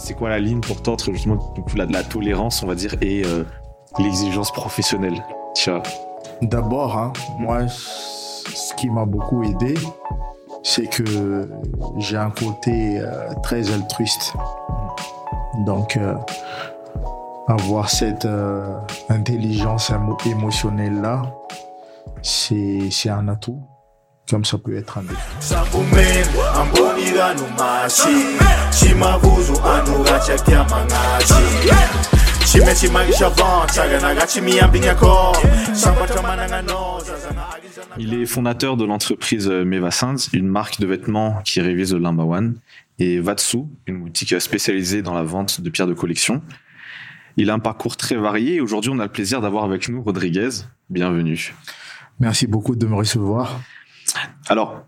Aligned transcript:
C'est 0.00 0.14
quoi 0.14 0.30
la 0.30 0.38
ligne 0.38 0.60
pour 0.60 0.82
toi 0.82 0.94
entre 0.94 1.12
justement 1.12 1.54
la, 1.76 1.84
la 1.84 2.02
tolérance, 2.02 2.62
on 2.62 2.66
va 2.66 2.74
dire, 2.74 2.94
et 3.02 3.22
euh, 3.22 3.44
l'exigence 3.98 4.50
professionnelle 4.50 5.22
D'abord, 6.40 6.96
hein, 6.96 7.12
moi, 7.38 7.68
ce 7.68 8.74
qui 8.76 8.88
m'a 8.88 9.04
beaucoup 9.04 9.42
aidé, 9.42 9.74
c'est 10.62 10.86
que 10.86 11.50
j'ai 11.98 12.16
un 12.16 12.30
côté 12.30 12.98
euh, 12.98 13.28
très 13.42 13.70
altruiste. 13.70 14.32
Donc, 15.66 15.98
euh, 15.98 16.14
avoir 17.46 17.90
cette 17.90 18.26
intelligence 19.10 19.92
émotionnelle-là, 20.24 21.22
c'est 22.22 23.10
un 23.10 23.28
atout 23.28 23.60
comme 24.30 24.44
ça 24.44 24.58
peut 24.58 24.76
être 24.76 24.98
un 24.98 25.02
défaut. 25.02 26.39
Il 37.98 38.14
est 38.14 38.26
fondateur 38.26 38.76
de 38.76 38.84
l'entreprise 38.84 39.48
Mevasins, 39.48 40.16
une 40.32 40.46
marque 40.48 40.80
de 40.80 40.86
vêtements 40.86 41.40
qui 41.44 41.60
révise 41.60 41.92
le 41.92 42.00
number 42.00 42.26
one, 42.26 42.56
et 42.98 43.20
Vatsu, 43.20 43.58
une 43.86 44.02
boutique 44.02 44.40
spécialisée 44.40 45.02
dans 45.02 45.14
la 45.14 45.22
vente 45.22 45.60
de 45.60 45.70
pierres 45.70 45.86
de 45.86 45.94
collection. 45.94 46.42
Il 47.36 47.50
a 47.50 47.54
un 47.54 47.58
parcours 47.58 47.96
très 47.96 48.16
varié 48.16 48.56
et 48.56 48.60
aujourd'hui 48.60 48.90
on 48.92 48.98
a 48.98 49.04
le 49.04 49.12
plaisir 49.12 49.40
d'avoir 49.40 49.64
avec 49.64 49.88
nous 49.88 50.02
Rodriguez. 50.02 50.50
Bienvenue. 50.88 51.54
Merci 52.18 52.46
beaucoup 52.46 52.76
de 52.76 52.86
me 52.86 52.94
recevoir. 52.94 53.60
Alors, 54.48 54.84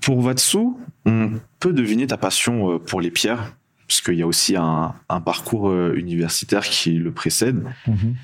pour 0.00 0.20
Vatsu, 0.22 0.58
on 1.04 1.32
peut 1.60 1.72
deviner 1.72 2.06
ta 2.06 2.16
passion 2.16 2.72
euh, 2.72 2.78
pour 2.78 3.00
les 3.00 3.10
pierres, 3.10 3.56
puisqu'il 3.86 4.16
y 4.16 4.22
a 4.22 4.26
aussi 4.26 4.56
un, 4.56 4.94
parcours 5.24 5.70
euh, 5.70 5.94
universitaire 5.96 6.62
qui 6.62 6.92
le 6.92 7.12
précède. 7.12 7.64
Mhm. 7.86 8.16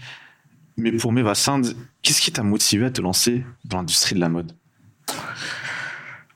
Mais 0.76 0.92
pour 0.92 1.12
Mevasand, 1.12 1.62
qu'est-ce 2.02 2.20
qui 2.20 2.32
t'a 2.32 2.42
motivé 2.42 2.86
à 2.86 2.90
te 2.90 3.00
lancer 3.00 3.44
dans 3.64 3.78
l'industrie 3.78 4.16
de 4.16 4.20
la 4.20 4.28
mode? 4.28 4.52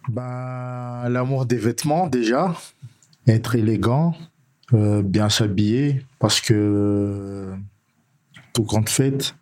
Bah, 0.08 1.08
L'amour 1.08 1.44
des 1.44 1.56
vêtements, 1.56 2.06
déjà. 2.06 2.54
Être 3.26 3.56
élégant, 3.56 4.16
euh, 4.72 5.02
bien 5.02 5.28
s'habiller, 5.28 6.04
parce 6.18 6.40
que, 6.40 7.52
tout 8.52 8.62
compte 8.62 8.88
fait, 8.88 9.34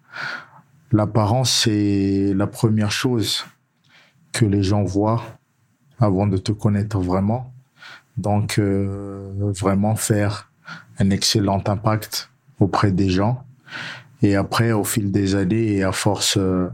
l'apparence, 0.92 1.52
c'est 1.52 2.32
la 2.34 2.46
première 2.46 2.90
chose 2.90 3.44
que 4.32 4.44
les 4.44 4.62
gens 4.62 4.82
voient 4.82 5.35
avant 5.98 6.26
de 6.26 6.36
te 6.36 6.52
connaître 6.52 6.98
vraiment. 6.98 7.52
Donc, 8.16 8.58
euh, 8.58 9.30
vraiment 9.60 9.96
faire 9.96 10.50
un 10.98 11.10
excellent 11.10 11.62
impact 11.66 12.30
auprès 12.60 12.92
des 12.92 13.10
gens. 13.10 13.44
Et 14.22 14.34
après, 14.34 14.72
au 14.72 14.84
fil 14.84 15.12
des 15.12 15.34
années, 15.34 15.76
et 15.76 15.82
à 15.82 15.92
force 15.92 16.36
euh, 16.38 16.68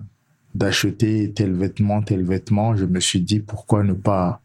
d'acheter 0.54 1.32
tel 1.32 1.54
vêtement, 1.54 2.02
tel 2.02 2.24
vêtement, 2.24 2.76
je 2.76 2.84
me 2.84 3.00
suis 3.00 3.20
dit 3.20 3.40
pourquoi 3.40 3.82
ne 3.82 3.94
pas 3.94 4.40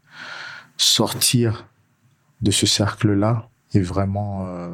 sortir 0.78 1.67
de 2.41 2.52
ce 2.52 2.66
cercle-là 2.66 3.50
et 3.73 3.81
vraiment 3.81 4.45
euh, 4.47 4.69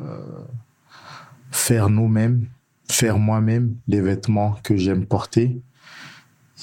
faire 1.52 1.90
nous-mêmes, 1.90 2.48
faire 2.90 3.18
moi-même 3.18 3.76
les 3.88 4.02
vêtements 4.02 4.58
que 4.64 4.78
j'aime 4.78 5.06
porter 5.06 5.62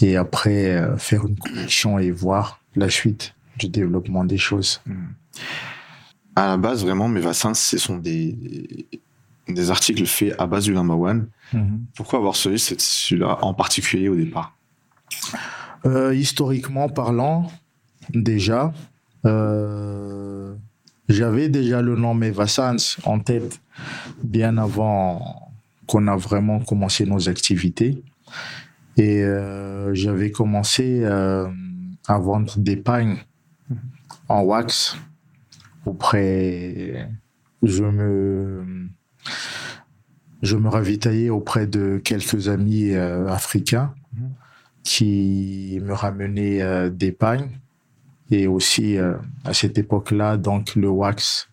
et 0.01 0.17
après 0.17 0.71
euh, 0.71 0.97
faire 0.97 1.27
une 1.27 1.39
collection 1.39 1.99
et 1.99 2.11
voir 2.11 2.60
la 2.77 2.89
suite 2.89 3.35
du 3.59 3.69
développement 3.69 4.25
des 4.25 4.39
choses. 4.39 4.81
Hmm. 4.87 5.13
À 6.37 6.47
la 6.49 6.57
base, 6.57 6.85
vraiment, 6.85 7.09
mes 7.09 7.21
vaccins, 7.21 7.55
ce 7.55 7.79
sont 7.79 7.99
des, 7.99 8.87
des 9.49 9.71
articles 9.71 10.07
faits 10.07 10.35
à 10.39 10.47
base 10.47 10.65
du 10.65 10.73
number 10.73 10.99
one. 10.99 11.29
Hmm. 11.53 11.79
Pourquoi 11.95 12.19
avoir 12.19 12.35
choisi 12.35 12.77
celui-là 12.79 13.39
en 13.43 13.55
particulier 13.55 14.09
au 14.09 14.17
départ 14.17 14.57
euh, 15.85 16.15
Historiquement 16.15 16.89
parlant, 16.89 17.51
déjà, 18.11 18.73
euh, 19.27 20.55
j'avais 21.09 21.49
déjà 21.49 21.83
le 21.83 21.97
nom 21.97 22.15
Mevassans 22.15 22.97
en 23.05 23.19
tête 23.19 23.61
bien 24.23 24.57
avant 24.59 25.53
qu'on 25.87 26.07
a 26.07 26.17
vraiment 26.17 26.61
commencé 26.61 27.05
nos 27.05 27.29
activités. 27.29 28.03
Et 28.97 29.23
euh, 29.23 29.93
j'avais 29.95 30.31
commencé 30.31 31.03
à 32.11 32.19
vendre 32.19 32.59
des 32.59 32.77
pagnes 32.77 33.19
en 34.29 34.43
wax 34.43 34.97
auprès. 35.87 37.09
Je 37.63 37.85
me 37.85 38.89
je 40.43 40.57
me 40.57 40.69
ravitaillais 40.69 41.31
auprès 41.31 41.67
de 41.69 42.01
quelques 42.03 42.49
amis 42.49 42.91
euh, 42.95 43.29
africains 43.29 43.95
qui 44.83 45.79
me 45.83 45.93
ramenaient 45.93 46.91
des 46.91 47.13
pagnes. 47.13 47.51
Et 48.33 48.47
aussi 48.47 48.97
à 49.45 49.55
cette 49.55 49.79
époque-là 49.79 50.37
donc 50.37 50.75
le 50.75 50.89
wax 50.89 51.49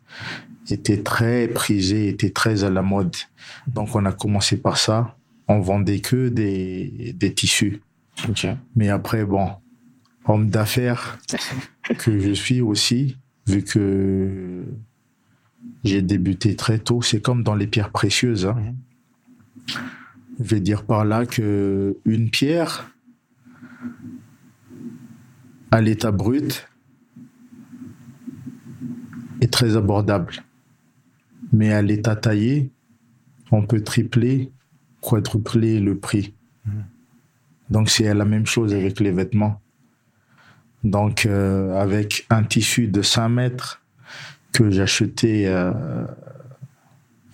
était 0.70 1.04
très 1.04 1.48
prisé 1.48 2.08
était 2.08 2.32
très 2.32 2.64
à 2.64 2.72
la 2.72 2.82
mode. 2.82 3.16
Donc 3.68 3.96
on 3.96 4.06
a 4.06 4.12
commencé 4.12 4.58
par 4.58 4.78
ça. 4.78 5.16
On 5.48 5.60
vendait 5.60 6.00
que 6.00 6.30
des, 6.30 7.14
des 7.16 7.34
tissus. 7.34 7.82
Mais 8.76 8.90
après, 8.90 9.24
bon, 9.24 9.52
homme 10.28 10.50
d'affaires 10.50 11.18
que 11.98 12.20
je 12.20 12.32
suis 12.32 12.62
aussi, 12.62 13.18
vu 13.48 13.64
que 13.64 14.64
j'ai 15.84 16.02
débuté 16.02 16.56
très 16.56 16.80
tôt, 16.80 17.02
c'est 17.02 17.22
comme 17.22 17.44
dans 17.44 17.56
les 17.56 17.68
pierres 17.68 17.92
précieuses. 17.92 18.46
Hein. 18.46 18.56
Mhm. 18.56 18.76
Je 20.40 20.44
vais 20.44 20.60
dire 20.60 20.86
par 20.86 21.04
là 21.04 21.26
que 21.26 21.98
une 22.06 22.30
pierre 22.30 22.92
à 25.72 25.82
l'état 25.82 26.12
brut 26.12 26.68
est 29.42 29.52
très 29.52 29.76
abordable. 29.76 30.34
Mais 31.54 31.74
à 31.74 31.82
l'état 31.82 32.16
taillé, 32.16 32.72
on 33.52 33.66
peut 33.66 33.82
tripler 33.82 34.52
quadrupler 35.02 35.80
le 35.80 35.98
prix. 35.98 36.34
Donc 37.70 37.90
c'est 37.90 38.14
la 38.14 38.26
même 38.26 38.46
chose 38.46 38.74
avec 38.74 39.00
les 39.00 39.12
vêtements. 39.12 39.62
Donc 40.92 41.26
euh, 41.26 41.76
avec 41.76 42.26
un 42.30 42.44
tissu 42.44 42.88
de 42.88 43.02
5 43.02 43.28
mètres 43.28 43.82
que 44.54 44.72
j'achetais 44.72 45.46
euh, 45.48 46.06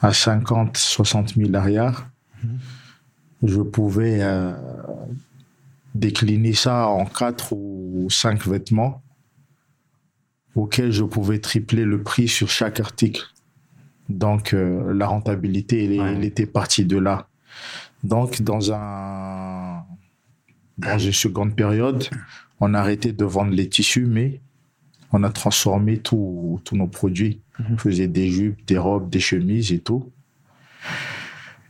à 0.02 0.12
50, 0.12 0.76
60 0.76 1.36
000 1.36 1.54
arrière, 1.54 2.10
je 3.44 3.62
pouvais 3.62 4.20
euh, 4.22 4.54
décliner 5.94 6.54
ça 6.54 6.88
en 6.88 7.06
4 7.06 7.54
ou 7.54 8.08
5 8.10 8.48
vêtements 8.48 9.04
auxquels 10.56 10.92
je 10.92 11.04
pouvais 11.04 11.40
tripler 11.40 11.86
le 11.86 12.02
prix 12.02 12.28
sur 12.28 12.50
chaque 12.50 12.80
article. 12.80 13.22
Donc 14.10 14.54
la 14.54 15.08
rentabilité, 15.08 15.96
elle 15.96 16.24
était 16.26 16.46
partie 16.46 16.86
de 16.86 16.98
là. 16.98 17.28
Donc, 18.04 18.42
dans, 18.42 18.72
un, 18.74 19.84
dans 20.78 21.00
une 21.00 21.14
seconde 21.14 21.56
période, 21.56 22.04
on 22.60 22.74
a 22.74 22.80
arrêté 22.80 23.12
de 23.12 23.26
vendre 23.26 23.52
les 23.52 23.68
tissus, 23.70 24.06
mais 24.06 24.42
on 25.12 25.24
a 25.24 25.30
transformé 25.30 26.00
tous 26.00 26.62
nos 26.72 26.88
produits. 26.88 27.42
Mhm. 27.60 27.66
On 27.72 27.78
faisait 27.78 28.08
des 28.08 28.30
jupes, 28.30 28.66
des 28.66 28.78
robes, 28.78 29.10
des 29.10 29.20
chemises 29.20 29.72
et 29.72 29.80
tout. 29.80 30.12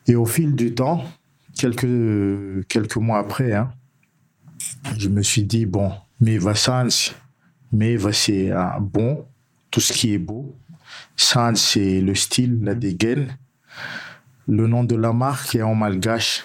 Et 0.07 0.15
au 0.15 0.25
fil 0.25 0.55
du 0.55 0.73
temps, 0.73 1.03
quelques, 1.55 2.67
quelques 2.67 2.97
mois 2.97 3.19
après, 3.19 3.53
hein, 3.53 3.71
je 4.97 5.09
me 5.09 5.21
suis 5.21 5.43
dit, 5.43 5.65
bon, 5.65 5.91
mais 6.19 6.37
va 6.37 6.53
mais 7.71 7.95
va 7.95 8.13
c'est 8.13 8.51
bon, 8.79 9.25
tout 9.71 9.81
ce 9.81 9.93
qui 9.93 10.13
est 10.13 10.19
beau. 10.19 10.55
Sans, 11.15 11.55
c'est 11.55 12.01
le 12.01 12.15
style, 12.15 12.59
la 12.61 12.75
dégaine 12.75 13.35
le 14.47 14.67
nom 14.67 14.83
de 14.83 14.95
la 14.95 15.13
marque 15.13 15.55
est 15.55 15.61
en 15.61 15.75
malgache, 15.75 16.43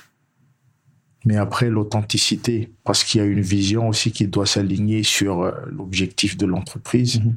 mais 1.28 1.36
après 1.36 1.68
l'authenticité, 1.68 2.72
parce 2.84 3.04
qu'il 3.04 3.20
y 3.20 3.22
a 3.22 3.26
une 3.26 3.42
vision 3.42 3.88
aussi 3.88 4.12
qui 4.12 4.26
doit 4.26 4.46
s'aligner 4.46 5.02
sur 5.02 5.42
euh, 5.42 5.52
l'objectif 5.66 6.38
de 6.38 6.46
l'entreprise. 6.46 7.20
Mhm. 7.20 7.36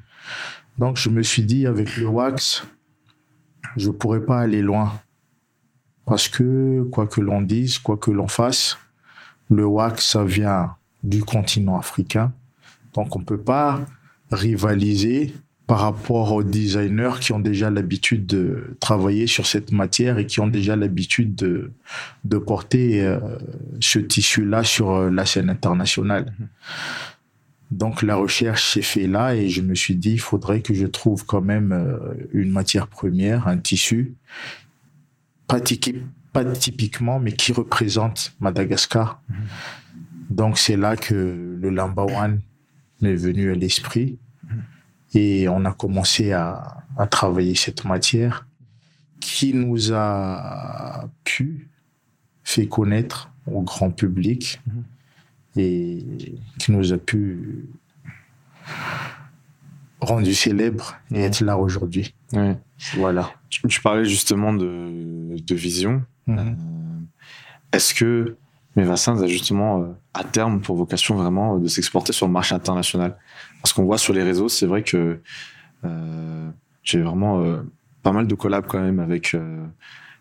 Donc 0.78 0.96
je 0.96 1.10
me 1.10 1.22
suis 1.22 1.44
dit, 1.44 1.68
avec 1.68 1.98
le 1.98 2.08
wax, 2.08 2.66
je 3.76 3.88
ne 3.88 3.92
pourrais 3.92 4.24
pas 4.24 4.40
aller 4.40 4.62
loin. 4.62 4.94
Parce 6.06 6.30
que, 6.30 6.84
quoi 6.90 7.06
que 7.06 7.20
l'on 7.20 7.42
dise, 7.42 7.80
quoi 7.80 7.98
que 7.98 8.12
l'on 8.12 8.30
fasse, 8.30 8.78
le 9.50 9.66
wax, 9.66 10.06
ça 10.06 10.24
vient 10.24 10.78
du 11.04 11.22
continent 11.26 11.78
africain. 11.78 12.32
Donc 12.94 13.14
on 13.18 13.20
ne 13.20 13.26
peut 13.26 13.42
pas 13.42 13.82
rivaliser 14.32 15.34
par 15.72 15.80
rapport 15.80 16.34
aux 16.34 16.44
designers 16.44 17.14
qui 17.22 17.32
ont 17.32 17.40
déjà 17.40 17.70
l'habitude 17.70 18.26
de 18.26 18.76
travailler 18.82 19.26
sur 19.26 19.46
cette 19.46 19.72
matière 19.72 20.18
et 20.18 20.26
qui 20.26 20.42
ont 20.42 20.48
déjà 20.48 20.76
l'habitude 20.76 21.34
de, 21.34 21.72
de 22.26 22.38
porter 22.38 23.02
euh, 23.02 23.18
ce 23.80 23.98
tissu-là 23.98 24.66
sur 24.66 24.92
euh, 24.92 25.10
la 25.10 25.26
scène 25.26 25.50
internationale. 25.50 26.34
Donc 27.72 28.02
la 28.02 28.18
recherche 28.18 28.74
s'est 28.74 28.82
faite 28.82 29.08
là 29.08 29.34
et 29.34 29.48
je 29.48 29.62
me 29.62 29.74
suis 29.74 29.96
dit, 29.96 30.12
il 30.12 30.20
faudrait 30.20 30.60
que 30.60 30.74
je 30.74 30.86
trouve 30.86 31.26
quand 31.26 31.40
même 31.40 31.72
euh, 31.72 32.16
une 32.34 32.52
matière 32.52 32.88
première, 32.88 33.48
un 33.48 33.58
tissu, 33.58 34.16
pas, 35.48 35.62
pas 36.34 36.44
typiquement, 36.44 37.22
mais 37.22 37.32
qui 37.32 37.54
représente 37.54 38.34
Madagascar. 38.42 39.22
Mhm. 39.30 39.36
Donc 40.32 40.58
c'est 40.58 40.76
là 40.76 40.98
que 40.98 41.14
le 41.62 41.70
Lamba 41.70 42.04
One 42.04 42.42
m'est 43.00 43.16
venu 43.16 43.54
à 43.54 43.56
l'esprit 43.56 44.18
mhm. 44.18 44.31
Et 45.14 45.48
on 45.50 45.66
a 45.66 45.74
commencé 45.74 46.32
à, 46.32 46.84
à 46.98 47.08
travailler 47.08 47.56
cette 47.56 47.86
matière 47.86 48.46
qui 49.20 49.54
nous 49.54 49.94
a 49.94 51.08
pu 51.24 51.70
fait 52.44 52.68
connaître 52.68 53.32
au 53.48 53.62
grand 53.62 53.92
public 53.92 54.62
mhm. 54.68 54.84
et 55.56 56.36
qui 56.60 56.72
nous 56.72 56.94
a 56.94 56.98
pu 56.98 57.70
rendu 60.02 60.34
célèbre 60.34 60.96
et 61.12 61.20
mhm. 61.20 61.22
être 61.22 61.42
là 61.42 61.58
aujourd'hui. 61.58 62.14
Voilà. 62.96 63.32
Tu, 63.50 63.82
parlais 63.82 64.06
justement 64.06 64.54
de, 64.54 65.38
de 65.38 65.56
vision. 65.56 66.04
Mhm. 66.28 66.38
Euh, 66.40 66.52
est-ce 67.74 67.94
que 67.94 68.36
Mévassins 68.76 69.22
a 69.22 69.28
justement 69.28 69.82
euh, 69.82 69.86
à 70.14 70.24
terme 70.24 70.62
pour 70.62 70.76
vocation 70.76 71.16
vraiment 71.16 71.58
de 71.58 71.68
s'exporter 71.68 72.14
sur 72.14 72.26
le 72.26 72.34
marché 72.34 72.56
international? 72.56 73.18
Parce 73.62 73.74
qu'on 73.74 73.84
voit 73.84 73.98
sur 73.98 74.14
les 74.14 74.24
réseaux, 74.24 74.50
c'est 74.50 74.66
vrai 74.66 74.84
que 74.84 75.20
euh, 75.84 76.50
j'ai 76.84 77.02
vraiment 77.02 77.44
pas 78.04 78.12
mal 78.12 78.28
de 78.28 78.36
collabs 78.36 78.66
quand 78.68 78.82
même 78.82 79.00
avec 79.00 79.36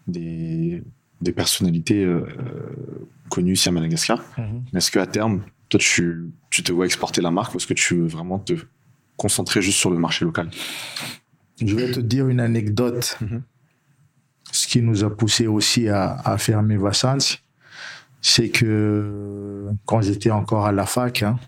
des 0.06 0.82
des 1.20 1.32
personnalités 1.32 2.04
euh, 2.04 2.26
connues 3.28 3.52
ici 3.52 3.68
à 3.68 3.72
Madagascar. 3.72 4.22
Mhm. 4.38 4.64
Est-ce 4.74 4.90
qu'à 4.90 5.06
terme, 5.06 5.42
toi, 5.68 5.78
tu, 5.78 6.30
tu, 6.50 6.62
te 6.62 6.72
vois 6.72 6.86
exporter 6.86 7.20
la 7.20 7.30
marque 7.30 7.54
ou 7.54 7.58
est-ce 7.58 7.66
que 7.66 7.74
tu 7.74 7.96
veux 7.96 8.06
vraiment 8.06 8.38
te 8.38 8.54
concentrer 9.16 9.60
juste 9.62 9.78
sur 9.78 9.90
le 9.90 9.98
marché 9.98 10.24
local? 10.24 10.50
Je 11.62 11.74
vais 11.74 11.90
te 11.90 12.00
dire 12.00 12.28
une 12.28 12.40
anecdote. 12.40 13.18
Mhm. 13.20 13.42
Ce 14.52 14.66
qui 14.66 14.82
nous 14.82 15.04
a 15.04 15.16
poussé 15.16 15.46
aussi 15.46 15.88
à, 15.88 16.14
à 16.24 16.36
faire 16.38 16.62
mes 16.62 16.76
vassans, 16.76 17.38
c'est 18.20 18.48
que 18.48 19.68
quand 19.86 20.00
j'étais 20.00 20.30
encore 20.30 20.66
à 20.66 20.72
la 20.72 20.86
fac, 20.86 21.22
hein, 21.22 21.38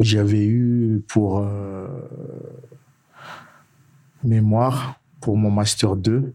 j'avais 0.00 0.46
eu 0.46 1.02
pour 1.08 1.38
euh, 1.38 1.86
mémoire, 4.24 5.00
pour 5.20 5.36
mon 5.36 5.50
master 5.50 5.96
2, 5.96 6.32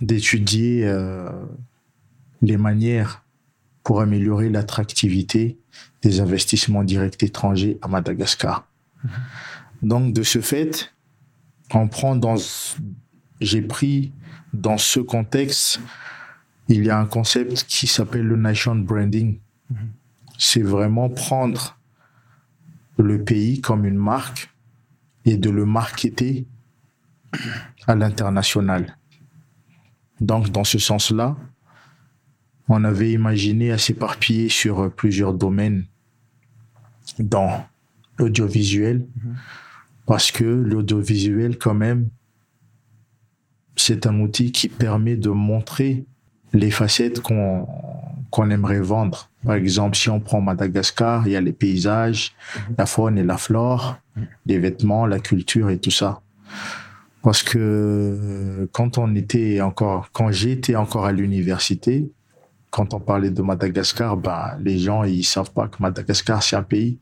d'étudier 0.00 0.86
euh, 0.86 1.30
les 2.40 2.56
manières 2.56 3.24
pour 3.84 4.00
améliorer 4.00 4.48
l'attractivité 4.48 5.58
des 6.02 6.20
investissements 6.20 6.84
directs 6.84 7.22
étrangers 7.22 7.78
à 7.82 7.88
Madagascar. 7.88 8.66
Mhm. 9.04 9.10
Donc, 9.82 10.12
de 10.12 10.22
ce 10.22 10.40
fait, 10.40 10.92
on 11.74 11.88
prend 11.88 12.16
dans, 12.16 12.36
j'ai 13.40 13.62
pris 13.62 14.12
dans 14.52 14.78
ce 14.78 15.00
contexte, 15.00 15.80
il 16.68 16.84
y 16.84 16.90
a 16.90 16.98
un 16.98 17.06
concept 17.06 17.64
qui 17.64 17.86
s'appelle 17.86 18.26
le 18.26 18.36
nation 18.36 18.76
branding. 18.76 19.38
Mhm. 19.70 19.78
C'est 20.44 20.62
vraiment 20.62 21.08
prendre 21.08 21.78
le 22.98 23.22
pays 23.22 23.60
comme 23.60 23.84
une 23.84 23.96
marque 23.96 24.52
et 25.24 25.36
de 25.36 25.48
le 25.48 25.64
marketer 25.64 26.48
à 27.86 27.94
l'international. 27.94 28.98
Donc, 30.20 30.50
dans 30.50 30.64
ce 30.64 30.80
sens-là, 30.80 31.36
on 32.66 32.82
avait 32.82 33.12
imaginé 33.12 33.70
à 33.70 33.78
s'éparpiller 33.78 34.48
sur 34.48 34.92
plusieurs 34.92 35.32
domaines 35.32 35.86
dans 37.20 37.64
l'audiovisuel, 38.18 39.06
mhm. 39.14 39.36
parce 40.06 40.32
que 40.32 40.42
l'audiovisuel, 40.44 41.56
quand 41.56 41.74
même, 41.74 42.08
c'est 43.76 44.08
un 44.08 44.18
outil 44.18 44.50
qui 44.50 44.68
permet 44.68 45.14
de 45.16 45.30
montrer 45.30 46.04
les 46.52 46.70
facettes 46.70 47.20
qu'on 47.20 47.66
qu'on 48.32 48.48
aimerait 48.48 48.80
vendre. 48.80 49.28
Par 49.44 49.56
exemple, 49.56 49.94
si 49.94 50.08
on 50.08 50.18
prend 50.18 50.40
Madagascar, 50.40 51.28
il 51.28 51.32
y 51.32 51.36
a 51.36 51.40
les 51.40 51.52
paysages, 51.52 52.32
mhm. 52.56 52.74
la 52.78 52.86
faune 52.86 53.18
et 53.18 53.24
la 53.24 53.36
flore, 53.36 53.98
mhm. 54.16 54.26
les 54.46 54.58
vêtements, 54.58 55.06
la 55.06 55.20
culture 55.20 55.68
et 55.68 55.78
tout 55.78 55.90
ça. 55.90 56.22
Parce 57.22 57.42
que 57.42 58.68
quand 58.72 58.96
on 58.96 59.14
était 59.14 59.60
encore, 59.60 60.08
quand 60.12 60.32
j'étais 60.32 60.76
encore 60.76 61.04
à 61.04 61.12
l'université, 61.12 62.10
quand 62.70 62.94
on 62.94 63.00
parlait 63.00 63.30
de 63.30 63.42
Madagascar, 63.42 64.16
bah, 64.16 64.56
les 64.60 64.78
gens, 64.78 65.04
ils 65.04 65.24
savent 65.24 65.52
pas 65.52 65.68
que 65.68 65.76
Madagascar, 65.80 66.42
c'est 66.42 66.56
un 66.56 66.62
pays. 66.62 66.98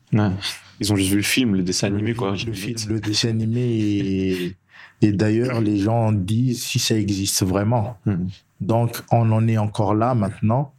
Ils 0.80 0.92
ont 0.92 0.96
juste 0.96 1.10
vu 1.10 1.16
le 1.16 1.22
film, 1.22 1.54
le 1.54 1.62
dessin 1.62 1.86
animé, 1.86 2.14
quoi. 2.14 2.32
Le, 2.32 2.92
le 2.92 3.00
dessin 3.00 3.28
animé 3.28 3.60
et, 3.60 4.56
et 5.00 5.12
d'ailleurs, 5.12 5.60
les 5.60 5.78
gens 5.78 6.10
disent 6.10 6.64
si 6.64 6.80
ça 6.80 6.96
existe 6.96 7.44
vraiment. 7.44 7.96
Hmm. 8.04 8.26
Donc, 8.60 9.02
on 9.10 9.30
en 9.32 9.46
est 9.48 9.58
encore 9.58 9.94
là 9.94 10.14
maintenant. 10.14 10.72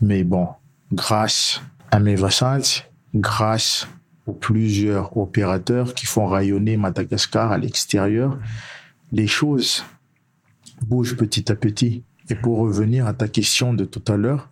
Mais 0.00 0.24
bon, 0.24 0.48
grâce 0.92 1.62
à 1.90 2.00
mes 2.00 2.16
vaccins, 2.16 2.60
grâce 3.14 3.86
ou 4.26 4.32
plusieurs 4.32 5.16
opérateurs 5.16 5.94
qui 5.94 6.06
font 6.06 6.26
rayonner 6.26 6.76
Madagascar 6.76 7.52
à 7.52 7.58
l'extérieur, 7.58 8.38
les 9.12 9.26
choses 9.26 9.84
bougent 10.86 11.16
petit 11.16 11.50
à 11.52 11.54
petit. 11.54 12.02
Et 12.30 12.34
pour 12.34 12.58
revenir 12.58 13.06
à 13.06 13.12
ta 13.12 13.28
question 13.28 13.74
de 13.74 13.84
tout 13.84 14.02
à 14.12 14.16
l'heure, 14.16 14.50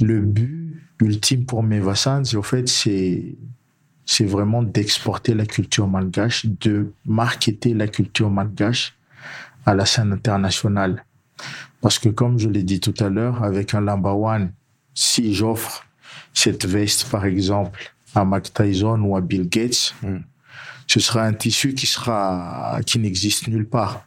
le 0.00 0.20
but 0.20 0.82
ultime 1.00 1.46
pour 1.46 1.62
mes 1.62 1.80
vassans, 1.80 2.22
au 2.34 2.42
fait, 2.42 2.68
c'est 2.68 3.36
c'est 4.06 4.24
vraiment 4.24 4.64
d'exporter 4.64 5.34
la 5.34 5.46
culture 5.46 5.86
malgache, 5.86 6.44
de 6.44 6.92
marketer 7.04 7.74
la 7.74 7.86
culture 7.86 8.28
malgache 8.28 8.96
à 9.64 9.72
la 9.72 9.86
scène 9.86 10.12
internationale. 10.12 11.04
Parce 11.80 11.98
que 11.98 12.08
comme 12.08 12.38
je 12.38 12.48
l'ai 12.48 12.62
dit 12.62 12.80
tout 12.80 12.94
à 13.00 13.08
l'heure, 13.08 13.42
avec 13.42 13.74
un 13.74 13.80
Lamba 13.80 14.12
One, 14.12 14.52
si 14.94 15.34
j'offre 15.34 15.84
cette 16.34 16.66
veste, 16.66 17.08
par 17.10 17.24
exemple, 17.24 17.92
à 18.14 18.24
Mike 18.24 18.52
Tyson 18.52 19.00
ou 19.00 19.16
à 19.16 19.20
Bill 19.20 19.48
Gates, 19.48 19.94
hmm. 20.02 20.18
ce 20.86 21.00
sera 21.00 21.24
un 21.24 21.32
tissu 21.32 21.74
qui 21.74 21.86
sera 21.86 22.80
qui 22.84 22.98
n'existe 22.98 23.48
nulle 23.48 23.68
part. 23.68 24.06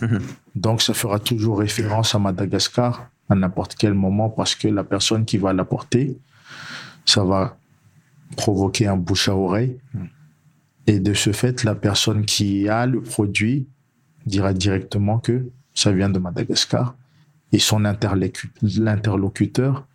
Hmm. 0.00 0.18
Donc 0.54 0.82
ça 0.82 0.92
fera 0.94 1.18
toujours 1.18 1.58
référence 1.60 2.14
à 2.14 2.18
Madagascar 2.18 3.08
à 3.30 3.34
n'importe 3.34 3.74
quel 3.76 3.94
moment 3.94 4.28
parce 4.28 4.54
que 4.54 4.68
la 4.68 4.84
personne 4.84 5.24
qui 5.24 5.38
va 5.38 5.52
l'apporter, 5.54 6.18
ça 7.06 7.24
va 7.24 7.56
provoquer 8.36 8.86
un 8.86 8.96
bouche 8.96 9.28
à 9.28 9.36
oreille. 9.36 9.78
Hmm. 9.94 10.06
Et 10.86 11.00
de 11.00 11.14
ce 11.14 11.32
fait, 11.32 11.64
la 11.64 11.74
personne 11.74 12.26
qui 12.26 12.68
a 12.68 12.84
le 12.84 13.00
produit 13.00 13.66
dira 14.26 14.52
directement 14.52 15.18
que 15.18 15.46
ça 15.74 15.92
vient 15.92 16.10
de 16.10 16.18
Madagascar. 16.18 16.94
Et 17.54 17.60
son 17.60 17.84
interlocuteur 17.84 19.86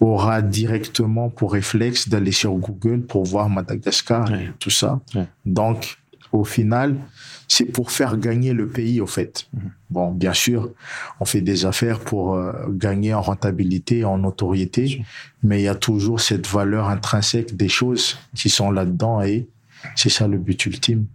aura 0.00 0.42
directement 0.42 1.30
pour 1.30 1.52
réflexe 1.52 2.08
d'aller 2.08 2.32
sur 2.32 2.52
Google 2.54 3.02
pour 3.02 3.24
voir 3.24 3.48
Madagascar 3.48 4.34
et 4.34 4.50
tout 4.58 4.70
ça. 4.70 5.00
Donc, 5.46 5.98
au 6.32 6.44
final, 6.44 6.96
c'est 7.46 7.64
pour 7.64 7.90
faire 7.90 8.18
gagner 8.18 8.52
le 8.52 8.68
pays, 8.68 9.00
au 9.00 9.06
fait. 9.06 9.48
Mhm. 9.52 9.70
Bon, 9.90 10.12
bien 10.12 10.34
sûr, 10.34 10.70
on 11.20 11.24
fait 11.24 11.40
des 11.40 11.64
affaires 11.64 12.00
pour 12.00 12.34
euh, 12.34 12.52
gagner 12.70 13.14
en 13.14 13.22
rentabilité, 13.22 14.04
en 14.04 14.18
notoriété, 14.18 15.04
mais 15.42 15.60
il 15.60 15.64
y 15.64 15.68
a 15.68 15.74
toujours 15.74 16.20
cette 16.20 16.46
valeur 16.46 16.88
intrinsèque 16.88 17.56
des 17.56 17.68
choses 17.68 18.18
qui 18.34 18.50
sont 18.50 18.70
là-dedans 18.70 19.22
et 19.22 19.48
c'est 19.94 20.10
ça 20.10 20.26
le 20.26 20.38
but 20.38 20.66
ultime. 20.66 21.06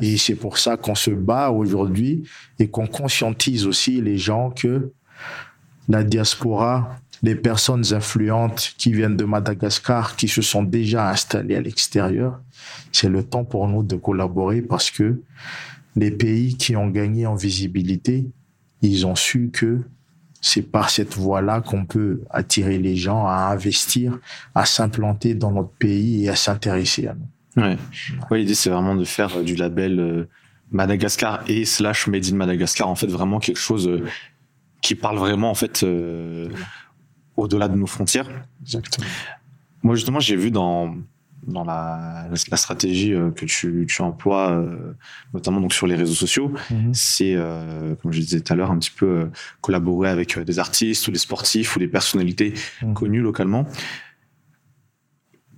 Et 0.00 0.16
c'est 0.16 0.34
pour 0.34 0.58
ça 0.58 0.76
qu'on 0.76 0.94
se 0.94 1.10
bat 1.10 1.50
aujourd'hui 1.50 2.24
et 2.58 2.68
qu'on 2.68 2.86
conscientise 2.86 3.66
aussi 3.66 4.00
les 4.00 4.16
gens 4.18 4.50
que 4.50 4.92
la 5.88 6.02
diaspora 6.02 6.98
les 7.24 7.34
personnes 7.34 7.94
influentes 7.94 8.74
qui 8.76 8.92
viennent 8.92 9.16
de 9.16 9.24
Madagascar, 9.24 10.14
qui 10.14 10.28
se 10.28 10.42
sont 10.42 10.62
déjà 10.62 11.08
installées 11.08 11.56
à 11.56 11.60
l'extérieur, 11.62 12.38
c'est 12.92 13.08
le 13.08 13.22
temps 13.22 13.44
pour 13.44 13.66
nous 13.66 13.82
de 13.82 13.96
collaborer 13.96 14.60
parce 14.60 14.90
que 14.90 15.22
les 15.96 16.10
pays 16.10 16.58
qui 16.58 16.76
ont 16.76 16.88
gagné 16.88 17.26
en 17.26 17.34
visibilité, 17.34 18.26
ils 18.82 19.06
ont 19.06 19.14
su 19.14 19.50
que 19.50 19.80
c'est 20.42 20.70
par 20.70 20.90
cette 20.90 21.14
voie-là 21.14 21.62
qu'on 21.62 21.86
peut 21.86 22.20
attirer 22.28 22.76
les 22.76 22.94
gens 22.94 23.26
à 23.26 23.50
investir, 23.52 24.18
à 24.54 24.66
s'implanter 24.66 25.34
dans 25.34 25.50
notre 25.50 25.72
pays 25.78 26.26
et 26.26 26.28
à 26.28 26.36
s'intéresser 26.36 27.06
à 27.06 27.14
nous. 27.14 27.28
Ouais. 27.56 27.78
l'idée 28.32 28.54
c'est 28.54 28.70
vraiment 28.70 28.96
de 28.96 29.04
faire 29.04 29.42
du 29.42 29.54
label 29.54 30.00
euh, 30.00 30.28
Madagascar 30.72 31.44
et 31.46 31.64
slash 31.64 32.08
Made 32.08 32.26
in 32.26 32.34
Madagascar 32.34 32.88
en 32.88 32.96
fait 32.96 33.06
vraiment 33.06 33.38
quelque 33.38 33.60
chose 33.60 33.86
euh, 33.86 34.04
qui 34.82 34.94
parle 34.94 35.18
vraiment 35.18 35.50
en 35.50 35.54
fait 35.54 35.82
euh, 35.82 36.48
au-delà 37.36 37.68
de 37.68 37.76
nos 37.76 37.86
frontières. 37.86 38.28
Exactement. 38.62 39.06
Moi, 39.82 39.94
justement, 39.96 40.20
j'ai 40.20 40.36
vu 40.36 40.50
dans, 40.50 40.96
dans 41.46 41.64
la, 41.64 42.28
la 42.30 42.56
stratégie 42.56 43.12
euh, 43.12 43.30
que 43.30 43.44
tu, 43.44 43.86
tu 43.88 44.02
emploies, 44.02 44.50
euh, 44.52 44.94
notamment 45.32 45.60
donc 45.60 45.72
sur 45.72 45.86
les 45.86 45.94
réseaux 45.94 46.14
sociaux, 46.14 46.52
mhm. 46.70 46.94
c'est, 46.94 47.34
euh, 47.34 47.94
comme 47.96 48.12
je 48.12 48.20
disais 48.20 48.40
tout 48.40 48.52
à 48.52 48.56
l'heure, 48.56 48.70
un 48.70 48.78
petit 48.78 48.90
peu 48.90 49.30
collaborer 49.60 50.08
avec 50.08 50.38
des 50.38 50.58
artistes 50.58 51.06
ou 51.08 51.10
des 51.10 51.18
sportifs 51.18 51.76
ou 51.76 51.78
des 51.78 51.88
personnalités 51.88 52.54
mhm. 52.82 52.94
connues 52.94 53.20
localement. 53.20 53.66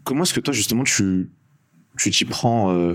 comment 0.03 0.23
est-ce 0.23 0.35
que 0.35 0.41
toi, 0.41 0.55
justement, 0.55 0.85
tu 0.85 1.31
tu 1.97 2.11
t'y 2.11 2.25
prends 2.25 2.73
euh, 2.73 2.95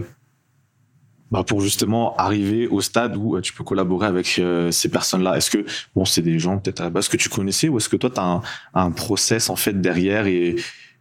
bah, 1.32 1.46
pour 1.46 1.62
justement 1.62 2.14
arriver 2.18 2.68
au 2.68 2.82
stade 2.82 3.16
où 3.16 3.38
euh, 3.38 3.42
tu 3.42 3.54
peux 3.54 3.64
collaborer 3.64 4.06
avec 4.06 4.38
euh, 4.38 4.70
ces 4.70 4.90
personnes-là 4.90 5.38
Est-ce 5.38 5.50
que, 5.50 5.66
bon, 5.96 6.04
c'est 6.04 6.22
des 6.22 6.40
gens 6.40 6.58
peut-être 6.58 6.82
à 6.82 6.84
la 6.84 6.90
base 6.90 7.08
que 7.08 7.16
tu 7.16 7.30
connaissais 7.30 7.70
ou 7.70 7.78
est-ce 7.78 7.88
que 7.88 7.96
toi, 7.96 8.10
tu 8.10 8.20
as 8.20 8.26
un, 8.26 8.42
un, 8.74 8.92
process 8.92 9.50
en 9.50 9.56
fait 9.56 9.80
derrière 9.80 10.28
et 10.28 10.58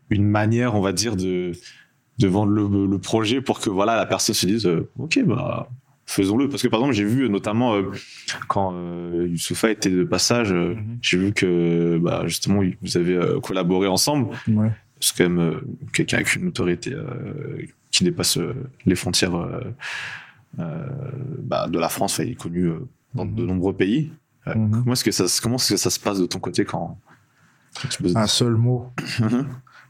une 0.08 0.24
manière, 0.24 0.76
on 0.76 0.80
va 0.80 0.92
dire, 0.92 1.16
de, 1.16 1.50
de 2.18 2.28
vendre 2.28 2.52
le, 2.52 2.86
le 2.86 2.98
projet 2.98 3.40
pour 3.40 3.58
que 3.58 3.70
voilà 3.70 3.96
la 3.96 4.06
personne 4.06 4.36
se 4.36 4.46
dise, 4.46 4.70
ok, 4.98 5.20
bah 5.24 5.68
faisons-le. 6.06 6.48
Parce 6.48 6.62
que 6.62 6.68
par 6.68 6.78
exemple, 6.78 6.94
j'ai 6.94 7.04
vu 7.04 7.28
notamment 7.28 7.80
quand 8.46 8.72
euh, 8.74 9.26
Youssoufa 9.28 9.72
était 9.72 9.90
de 9.90 10.04
passage, 10.04 10.52
mhm. 10.52 10.98
j'ai 11.02 11.18
vu 11.18 11.32
que 11.32 11.98
bah, 12.00 12.22
justement 12.26 12.62
vous 12.82 12.96
avez 12.96 13.18
collaboré 13.42 13.88
ensemble. 13.88 14.28
Ouais. 14.46 14.70
C'est 15.00 15.16
quand 15.16 15.28
même 15.28 15.60
quelqu'un 15.92 16.18
avec 16.18 16.36
une 16.36 16.46
autorité 16.48 16.94
qui 17.90 18.04
dépasse 18.04 18.38
les 18.86 18.94
frontières 18.94 19.34
euh, 20.58 20.86
bah, 21.38 21.68
de 21.68 21.78
la 21.78 21.88
France, 21.88 22.18
il 22.18 22.30
est 22.30 22.34
connu 22.34 22.64
euh, 22.64 22.88
dans 23.14 23.24
de 23.24 23.42
mhm. 23.42 23.48
nombreux 23.48 23.74
pays. 23.74 24.12
Euh, 24.48 24.54
mhm. 24.54 24.82
Comment 24.82 24.92
est-ce 24.92 25.04
que 25.04 25.12
ça, 25.12 25.24
comment 25.42 25.56
est-ce 25.56 25.74
que 25.74 25.76
ça 25.76 25.90
se 25.90 26.00
passe 26.00 26.18
de 26.18 26.26
ton 26.26 26.38
côté 26.38 26.64
quand, 26.64 26.98
Un 28.14 28.26
seul 28.26 28.54
mot, 28.54 28.90
mhm. 29.20 29.46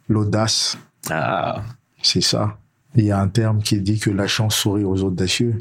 l'audace. 0.09 0.78
Ah. 1.09 1.62
C'est 2.02 2.21
ça. 2.21 2.59
Il 2.95 3.04
y 3.04 3.12
a 3.12 3.21
un 3.21 3.28
terme 3.28 3.62
qui 3.62 3.80
dit 3.80 3.99
que 3.99 4.11
la 4.11 4.26
chance 4.26 4.57
sourit 4.57 4.85
aux 4.85 5.02
audacieux. 5.04 5.59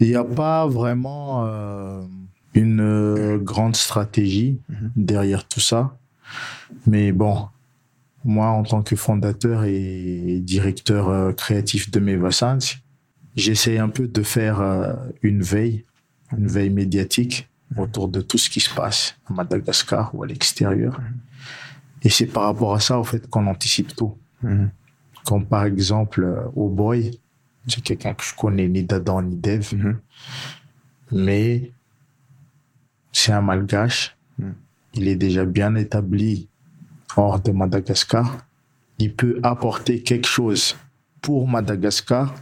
Il 0.00 0.08
n'y 0.08 0.14
a 0.14 0.24
pas 0.24 0.66
vraiment 0.66 1.46
une 2.54 3.38
grande 3.38 3.76
stratégie 3.76 4.60
derrière 4.94 5.48
tout 5.48 5.60
ça. 5.60 5.96
Mais 6.86 7.12
bon, 7.12 7.48
moi, 8.24 8.48
en 8.48 8.62
tant 8.62 8.82
que 8.82 8.96
fondateur 8.96 9.64
et 9.64 10.40
directeur 10.40 11.34
créatif 11.36 11.90
de 11.90 12.00
Mevasans, 12.00 12.78
j'essaie 13.38 13.78
un 13.78 13.88
peu 13.88 14.06
de 14.08 14.22
faire 14.22 14.60
euh, 14.60 14.94
une 15.22 15.42
veille, 15.42 15.84
une 16.36 16.48
veille 16.48 16.70
médiatique 16.70 17.48
autour 17.76 18.08
de 18.08 18.20
tout 18.20 18.38
ce 18.38 18.50
qui 18.50 18.60
se 18.60 18.74
passe 18.74 19.16
à 19.28 19.32
Madagascar 19.32 20.14
ou 20.14 20.24
à 20.24 20.26
l'extérieur. 20.26 21.00
Et 22.02 22.08
c'est 22.08 22.26
par 22.26 22.44
rapport 22.44 22.74
à 22.74 22.80
ça, 22.80 22.98
en 22.98 23.04
fait, 23.04 23.28
qu'on 23.28 23.46
anticipe 23.46 23.94
tout. 23.94 24.16
Comme 25.24 25.46
par 25.46 25.64
exemple, 25.64 26.24
euh, 26.24 26.42
au 26.54 26.68
boy, 26.68 27.18
c'est 27.66 27.82
quelqu'un 27.82 28.14
que 28.14 28.24
je 28.24 28.34
connais 28.34 28.68
ni 28.68 28.82
d'Adam 28.82 29.20
ni 29.20 29.36
d'Eve, 29.36 29.98
mais 31.12 31.70
c'est 33.12 33.32
un 33.32 33.42
malgache. 33.42 34.16
Il 34.94 35.06
est 35.06 35.16
déjà 35.16 35.44
bien 35.44 35.74
établi 35.74 36.48
hors 37.18 37.40
de 37.40 37.50
Madagascar. 37.50 38.38
Il 38.98 39.14
peut 39.14 39.38
apporter 39.42 40.02
quelque 40.02 40.26
chose 40.26 40.76
pour 41.20 41.48
Madagascar, 41.48 42.34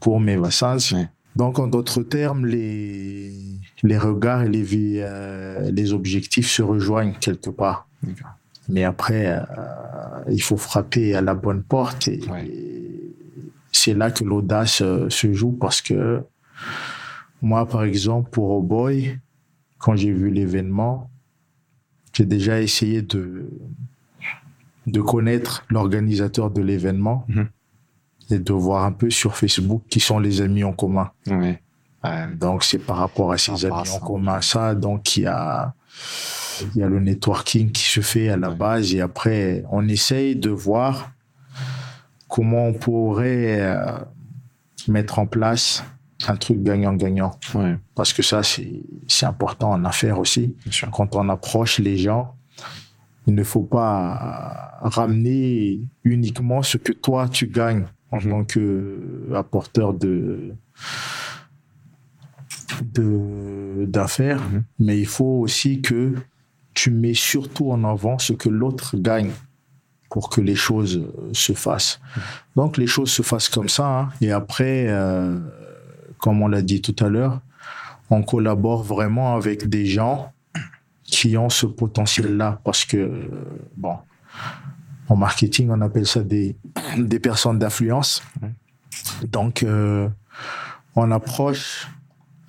pour 0.00 0.20
mes 0.20 0.36
Ouais. 0.36 1.08
Donc, 1.36 1.58
en 1.58 1.66
d'autres 1.66 2.02
termes, 2.02 2.46
les, 2.46 3.30
les 3.82 3.98
regards 3.98 4.42
et 4.42 4.48
les, 4.48 5.00
euh, 5.02 5.70
les 5.70 5.92
objectifs 5.92 6.50
se 6.50 6.62
rejoignent 6.62 7.14
quelque 7.20 7.50
part. 7.50 7.86
Mais 8.68 8.84
après, 8.84 9.26
euh, 9.26 9.42
il 10.30 10.42
faut 10.42 10.56
frapper 10.56 11.14
à 11.14 11.20
la 11.20 11.34
bonne 11.34 11.62
porte 11.62 12.08
et, 12.08 12.20
c'est 13.70 13.92
là 13.92 14.10
que 14.10 14.24
l'audace 14.24 14.80
euh, 14.80 15.10
se 15.10 15.34
joue 15.34 15.52
parce 15.52 15.82
que 15.82 16.22
moi, 17.42 17.68
par 17.68 17.84
exemple, 17.84 18.30
pour 18.30 18.50
Oh 18.50 18.62
Boy, 18.62 19.18
quand 19.76 19.94
j'ai 19.94 20.10
vu 20.10 20.30
l'événement, 20.30 21.10
j'ai 22.14 22.24
déjà 22.24 22.62
essayé 22.62 23.02
de, 23.02 23.50
de 24.86 25.00
connaître 25.00 25.64
l'organisateur 25.68 26.50
de 26.50 26.62
l'événement. 26.62 27.24
Mhm 27.28 27.48
et 28.30 28.38
de 28.38 28.52
voir 28.52 28.84
un 28.84 28.92
peu 28.92 29.10
sur 29.10 29.36
Facebook 29.36 29.82
qui 29.88 30.00
sont 30.00 30.18
les 30.18 30.40
amis 30.40 30.64
en 30.64 30.72
commun. 30.72 31.10
Oui. 31.26 31.56
donc 32.38 32.64
c'est 32.64 32.78
par 32.78 32.96
rapport 32.98 33.32
à 33.32 33.38
ces 33.38 33.64
amis 33.66 33.88
en 33.90 33.98
commun 33.98 34.40
ça. 34.40 34.74
Donc 34.74 35.16
il 35.16 35.24
y 35.24 35.26
a 35.26 35.74
il 36.74 36.80
y 36.80 36.82
a 36.82 36.88
le 36.88 37.00
networking 37.00 37.70
qui 37.70 37.84
se 37.84 38.00
fait 38.00 38.28
à 38.28 38.36
la 38.36 38.50
base 38.50 38.94
et 38.94 39.00
après 39.00 39.64
on 39.70 39.86
essaye 39.88 40.36
de 40.36 40.50
voir 40.50 41.10
comment 42.28 42.66
on 42.66 42.72
pourrait 42.72 43.60
euh, 43.60 43.98
mettre 44.88 45.18
en 45.18 45.26
place 45.26 45.84
un 46.26 46.36
truc 46.36 46.62
gagnant-gagnant. 46.62 47.38
Ouais. 47.54 47.76
Parce 47.94 48.14
que 48.14 48.22
ça, 48.22 48.40
c'est 48.42 49.26
important 49.26 49.70
en 49.70 49.84
affaires 49.84 50.18
aussi. 50.18 50.56
Quand 50.90 51.14
on 51.14 51.28
approche 51.28 51.78
les 51.78 51.98
gens, 51.98 52.35
il 53.26 53.34
ne 53.34 53.42
faut 53.42 53.62
pas 53.62 54.78
ramener 54.80 55.80
uniquement 56.04 56.62
ce 56.62 56.76
que 56.76 56.92
toi 56.92 57.28
tu 57.28 57.48
gagnes 57.48 57.84
en 58.10 58.20
tant 58.20 58.44
qu'apporteur 58.44 59.94
de 59.94 60.54
d'affaires, 63.86 64.42
mhm. 64.42 64.64
mais 64.80 64.98
il 64.98 65.06
faut 65.06 65.40
aussi 65.40 65.80
que 65.80 66.14
tu 66.74 66.90
mets 66.90 67.14
surtout 67.14 67.70
en 67.70 67.84
avant 67.84 68.18
ce 68.18 68.32
que 68.32 68.48
l'autre 68.48 68.96
gagne 68.96 69.30
pour 70.10 70.28
que 70.30 70.40
les 70.40 70.54
choses 70.54 71.10
se 71.32 71.52
fassent. 71.52 72.00
Mhm. 72.16 72.22
Donc 72.56 72.76
les 72.76 72.86
choses 72.86 73.10
se 73.10 73.22
fassent 73.22 73.48
comme 73.48 73.68
ça, 73.68 74.00
hein. 74.00 74.08
et 74.20 74.30
après, 74.30 74.86
euh, 74.88 75.38
comme 76.18 76.42
on 76.42 76.48
l'a 76.48 76.62
dit 76.62 76.82
tout 76.82 76.96
à 77.04 77.08
l'heure, 77.08 77.40
on 78.10 78.22
collabore 78.22 78.82
vraiment 78.82 79.34
avec 79.34 79.68
des 79.68 79.86
gens 79.86 80.32
qui 81.06 81.36
ont 81.36 81.48
ce 81.48 81.66
potentiel-là, 81.66 82.60
parce 82.64 82.84
que 82.84 83.30
bon, 83.76 83.96
en 85.08 85.16
marketing, 85.16 85.70
on 85.70 85.80
appelle 85.80 86.06
ça 86.06 86.22
des, 86.22 86.56
des 86.98 87.20
personnes 87.20 87.58
d'influence. 87.58 88.22
Donc, 89.28 89.62
euh, 89.62 90.08
on 90.94 91.10
approche 91.10 91.88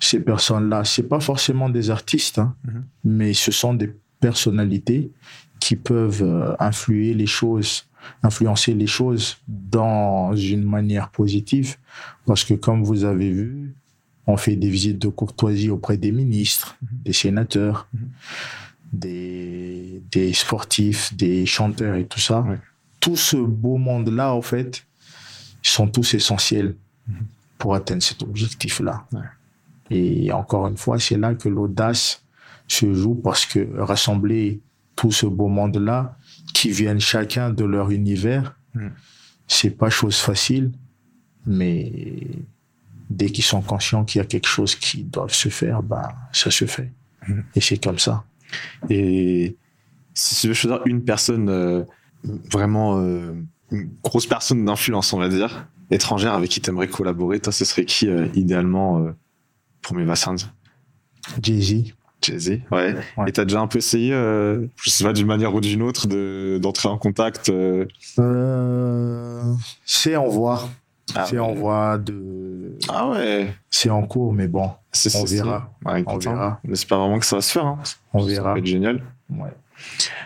ces 0.00 0.20
personnes-là. 0.20 0.84
C'est 0.84 1.04
pas 1.04 1.20
forcément 1.20 1.68
des 1.68 1.90
artistes, 1.90 2.38
hein, 2.38 2.54
mhm. 2.64 2.84
mais 3.04 3.32
ce 3.32 3.52
sont 3.52 3.74
des 3.74 3.94
personnalités 4.20 5.10
qui 5.60 5.76
peuvent 5.76 6.22
euh, 6.22 6.54
influer 6.58 7.14
les 7.14 7.26
choses, 7.26 7.88
influencer 8.22 8.74
les 8.74 8.86
choses 8.86 9.38
dans 9.46 10.34
une 10.34 10.64
manière 10.64 11.10
positive. 11.10 11.76
Parce 12.26 12.44
que 12.44 12.54
comme 12.54 12.82
vous 12.82 13.04
avez 13.04 13.30
vu, 13.30 13.74
on 14.28 14.36
fait 14.36 14.54
des 14.54 14.70
visites 14.70 15.00
de 15.00 15.08
courtoisie 15.08 15.70
auprès 15.70 15.96
des 15.96 16.12
ministres, 16.12 16.76
mhm. 16.80 16.88
des 17.04 17.12
sénateurs. 17.12 17.88
Mhm 17.92 18.10
des, 18.92 20.02
des 20.10 20.32
sportifs, 20.32 21.14
des 21.14 21.46
chanteurs 21.46 21.96
et 21.96 22.06
tout 22.06 22.20
ça. 22.20 22.44
Tout 23.00 23.16
ce 23.16 23.36
beau 23.36 23.76
monde-là, 23.76 24.34
en 24.34 24.42
fait, 24.42 24.84
ils 25.64 25.68
sont 25.68 25.88
tous 25.88 26.14
essentiels 26.14 26.74
mhm. 27.06 27.14
pour 27.58 27.74
atteindre 27.74 28.02
cet 28.02 28.22
objectif-là. 28.22 29.06
Et 29.90 30.32
encore 30.32 30.68
une 30.68 30.76
fois, 30.76 30.98
c'est 30.98 31.16
là 31.16 31.34
que 31.34 31.48
l'audace 31.48 32.22
se 32.66 32.92
joue 32.92 33.14
parce 33.14 33.46
que 33.46 33.78
rassembler 33.78 34.60
tout 34.96 35.12
ce 35.12 35.26
beau 35.26 35.48
monde-là, 35.48 36.16
qui 36.52 36.70
viennent 36.70 37.00
chacun 37.00 37.50
de 37.50 37.64
leur 37.64 37.90
univers, 37.90 38.56
c'est 39.46 39.70
pas 39.70 39.90
chose 39.90 40.16
facile, 40.16 40.72
mais 41.46 42.26
dès 43.10 43.30
qu'ils 43.30 43.44
sont 43.44 43.62
conscients 43.62 44.04
qu'il 44.04 44.18
y 44.18 44.22
a 44.22 44.26
quelque 44.26 44.48
chose 44.48 44.74
qui 44.74 45.02
doit 45.04 45.28
se 45.28 45.48
faire, 45.48 45.82
ben, 45.82 46.08
ça 46.32 46.50
se 46.50 46.66
fait. 46.66 46.92
Mhm. 47.26 47.44
Et 47.54 47.60
c'est 47.60 47.82
comme 47.82 47.98
ça. 47.98 48.24
Et 48.90 49.56
si 50.14 50.34
tu 50.40 50.48
veux 50.48 50.54
choisir 50.54 50.80
une 50.86 51.04
personne 51.04 51.48
euh, 51.48 51.84
vraiment 52.50 52.98
euh, 52.98 53.34
une 53.70 53.90
grosse 54.02 54.26
personne 54.26 54.64
d'influence, 54.64 55.12
on 55.12 55.18
va 55.18 55.28
dire, 55.28 55.68
étrangère 55.90 56.34
avec 56.34 56.50
qui 56.50 56.60
tu 56.60 56.70
aimerais 56.70 56.88
collaborer, 56.88 57.40
toi, 57.40 57.52
ce 57.52 57.64
serait 57.64 57.84
qui 57.84 58.08
euh, 58.08 58.26
idéalement 58.34 59.06
pour 59.82 59.96
mes 59.96 60.04
vaccins 60.04 60.36
Jay-Z. 61.42 61.94
Jay-Z, 62.20 62.62
ouais. 62.72 62.96
ouais. 63.16 63.28
Et 63.28 63.32
t'as 63.32 63.44
déjà 63.44 63.60
un 63.60 63.68
peu 63.68 63.78
essayé, 63.78 64.10
je 64.10 64.90
sais 64.90 65.04
pas 65.04 65.12
d'une 65.12 65.26
manière 65.26 65.54
ou 65.54 65.60
d'une 65.60 65.82
autre, 65.82 66.08
de 66.08 66.58
d'entrer 66.60 66.88
en 66.88 66.98
contact 66.98 67.52
C'est 69.84 70.16
en 70.16 70.28
voie. 70.28 70.68
Ah 71.14 71.26
c'est 71.26 71.38
en 71.38 71.54
voie 71.54 71.98
de. 71.98 72.76
Ah 72.88 73.08
ouais. 73.08 73.54
C'est 73.70 73.90
en 73.90 74.02
cours, 74.06 74.32
mais 74.32 74.48
bon. 74.48 74.70
on 75.14 75.24
verra. 75.24 75.70
on 75.84 76.18
verra. 76.18 76.60
On 76.66 76.72
espère 76.72 76.98
vraiment 76.98 77.18
que 77.18 77.26
ça 77.26 77.36
va 77.36 77.42
se 77.42 77.52
faire. 77.52 77.66
Hein. 77.66 77.78
On 78.12 78.22
verra. 78.22 78.48
Ça 78.48 78.52
va 78.52 78.58
être 78.58 78.66
génial. 78.66 79.02
Ouais. 79.30 79.50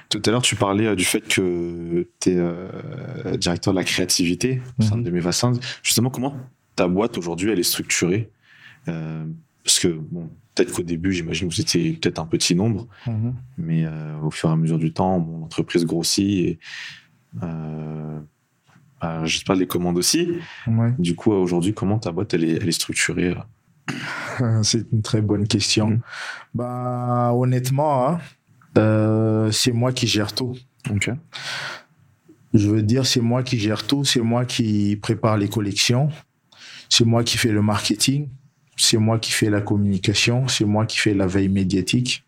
Tout 0.09 0.23
à 0.25 0.31
l'heure, 0.31 0.43
tu 0.43 0.57
parlais 0.57 0.87
euh, 0.87 0.95
du 0.95 1.05
fait 1.05 1.21
que 1.21 2.09
tu 2.21 2.31
es 2.31 2.37
euh, 2.37 3.37
directeur 3.37 3.73
de 3.73 3.79
la 3.79 3.85
créativité 3.85 4.61
au 4.79 4.83
sein 4.83 4.97
mhm. 4.97 5.05
de 5.05 5.11
mes 5.11 5.21
vaccins. 5.21 5.53
Justement, 5.83 6.11
comment 6.11 6.37
ta 6.77 6.89
boîte 6.89 7.19
aujourd'hui, 7.19 7.51
elle 7.51 7.59
est 7.59 7.65
structurée? 7.65 8.31
Euh, 8.89 9.25
Parce 9.65 9.79
que, 9.79 9.89
bon, 9.89 10.31
peut-être 10.55 10.73
qu'au 10.73 10.83
début, 10.83 11.13
j'imagine 11.13 11.49
que 11.49 11.55
vous 11.55 11.61
étiez 11.61 11.93
peut-être 11.93 12.19
un 12.19 12.27
petit 12.27 12.55
nombre, 12.55 12.87
mhm. 13.07 13.35
mais 13.59 13.85
au 14.23 14.31
fur 14.31 14.49
et 14.49 14.53
à 14.53 14.57
mesure 14.57 14.79
du 14.79 14.93
temps, 14.93 15.19
l'entreprise 15.19 15.85
grossit 15.85 16.25
et 16.47 16.59
euh, 19.03 19.25
je 19.25 19.39
sais 19.39 19.45
pas 19.45 19.55
les 19.55 19.67
commandes 19.67 19.99
aussi. 19.99 20.29
Du 20.99 21.15
coup, 21.15 21.33
aujourd'hui, 21.33 21.75
comment 21.75 21.99
ta 21.99 22.13
boîte 22.13 22.35
elle 22.35 22.45
est, 22.45 22.57
elle 22.57 22.69
est 22.69 22.73
structurée 22.73 23.35
C'est 24.63 24.91
une 24.93 25.03
très 25.03 25.21
bonne 25.21 25.47
question. 25.47 25.89
Mhm. 25.89 26.01
Bah, 26.55 27.33
honnêtement, 27.35 28.09
hein, 28.09 28.19
euh, 28.79 29.51
c'est 29.51 29.73
moi 29.73 29.93
qui 29.93 30.07
gère 30.07 30.33
tout. 30.33 30.57
Je 32.55 32.69
veux 32.69 32.83
dire, 32.83 33.07
c'est 33.07 33.21
moi 33.21 33.43
qui 33.43 33.59
gère 33.59 33.87
tout, 33.87 34.05
c'est 34.05 34.21
moi 34.21 34.45
qui 34.45 34.97
prépare 34.97 35.39
les 35.39 35.49
collections, 35.49 36.11
c'est 36.89 37.05
moi 37.05 37.25
qui 37.25 37.39
fais 37.39 37.51
le 37.51 37.63
marketing, 37.63 38.29
c'est 38.77 38.99
moi 38.99 39.19
qui 39.19 39.33
fais 39.33 39.49
la 39.49 39.63
communication, 39.63 40.49
c'est 40.49 40.65
moi 40.65 40.85
qui 40.85 40.99
fais 40.99 41.15
la 41.15 41.27
veille 41.27 41.49
médiatique. 41.49 42.25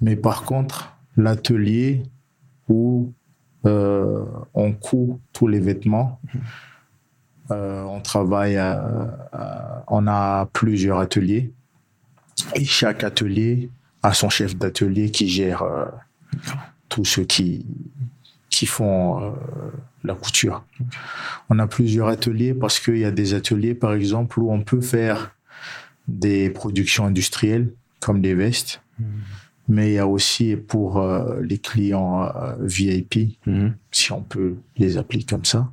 Mais 0.00 0.14
par 0.14 0.44
contre, 0.44 0.96
l'atelier 1.16 2.02
où 2.68 3.12
euh, 3.12 3.23
on 3.64 4.72
coud 4.72 5.18
tous 5.32 5.46
les 5.46 5.60
vêtements, 5.60 6.20
euh, 7.50 7.82
on 7.82 8.00
travaille, 8.00 8.58
on 9.88 10.06
a 10.06 10.46
plusieurs 10.52 10.98
ateliers 10.98 11.52
et 12.54 12.64
chaque 12.64 13.04
atelier 13.04 13.70
a 14.02 14.12
son 14.12 14.28
chef 14.28 14.56
d'atelier 14.56 15.10
qui 15.10 15.28
gère 15.28 15.62
euh, 15.62 15.86
tous 16.88 17.04
ceux 17.04 17.24
qui 17.24 17.66
qui 18.50 18.66
font 18.66 19.34
la 20.04 20.14
couture. 20.14 20.64
On 21.50 21.58
a 21.58 21.66
plusieurs 21.66 22.08
ateliers 22.08 22.54
parce 22.54 22.78
qu'il 22.78 22.98
y 22.98 23.04
a 23.04 23.10
des 23.10 23.34
ateliers, 23.34 23.74
par 23.74 23.94
exemple, 23.94 24.38
où 24.38 24.52
on 24.52 24.62
peut 24.62 24.80
faire 24.80 25.34
des 26.06 26.50
productions 26.50 27.06
industrielles 27.06 27.72
comme 28.00 28.20
des 28.20 28.34
vestes. 28.34 28.82
Mm. 29.00 29.04
Mais 29.68 29.90
il 29.90 29.94
y 29.94 29.98
a 29.98 30.06
aussi 30.06 30.56
pour 30.56 30.98
euh, 30.98 31.40
les 31.42 31.58
clients 31.58 32.24
euh, 32.24 32.54
VIP, 32.60 33.38
mm. 33.46 33.68
si 33.90 34.12
on 34.12 34.22
peut 34.22 34.56
les 34.76 34.98
appeler 34.98 35.22
comme 35.22 35.44
ça, 35.44 35.70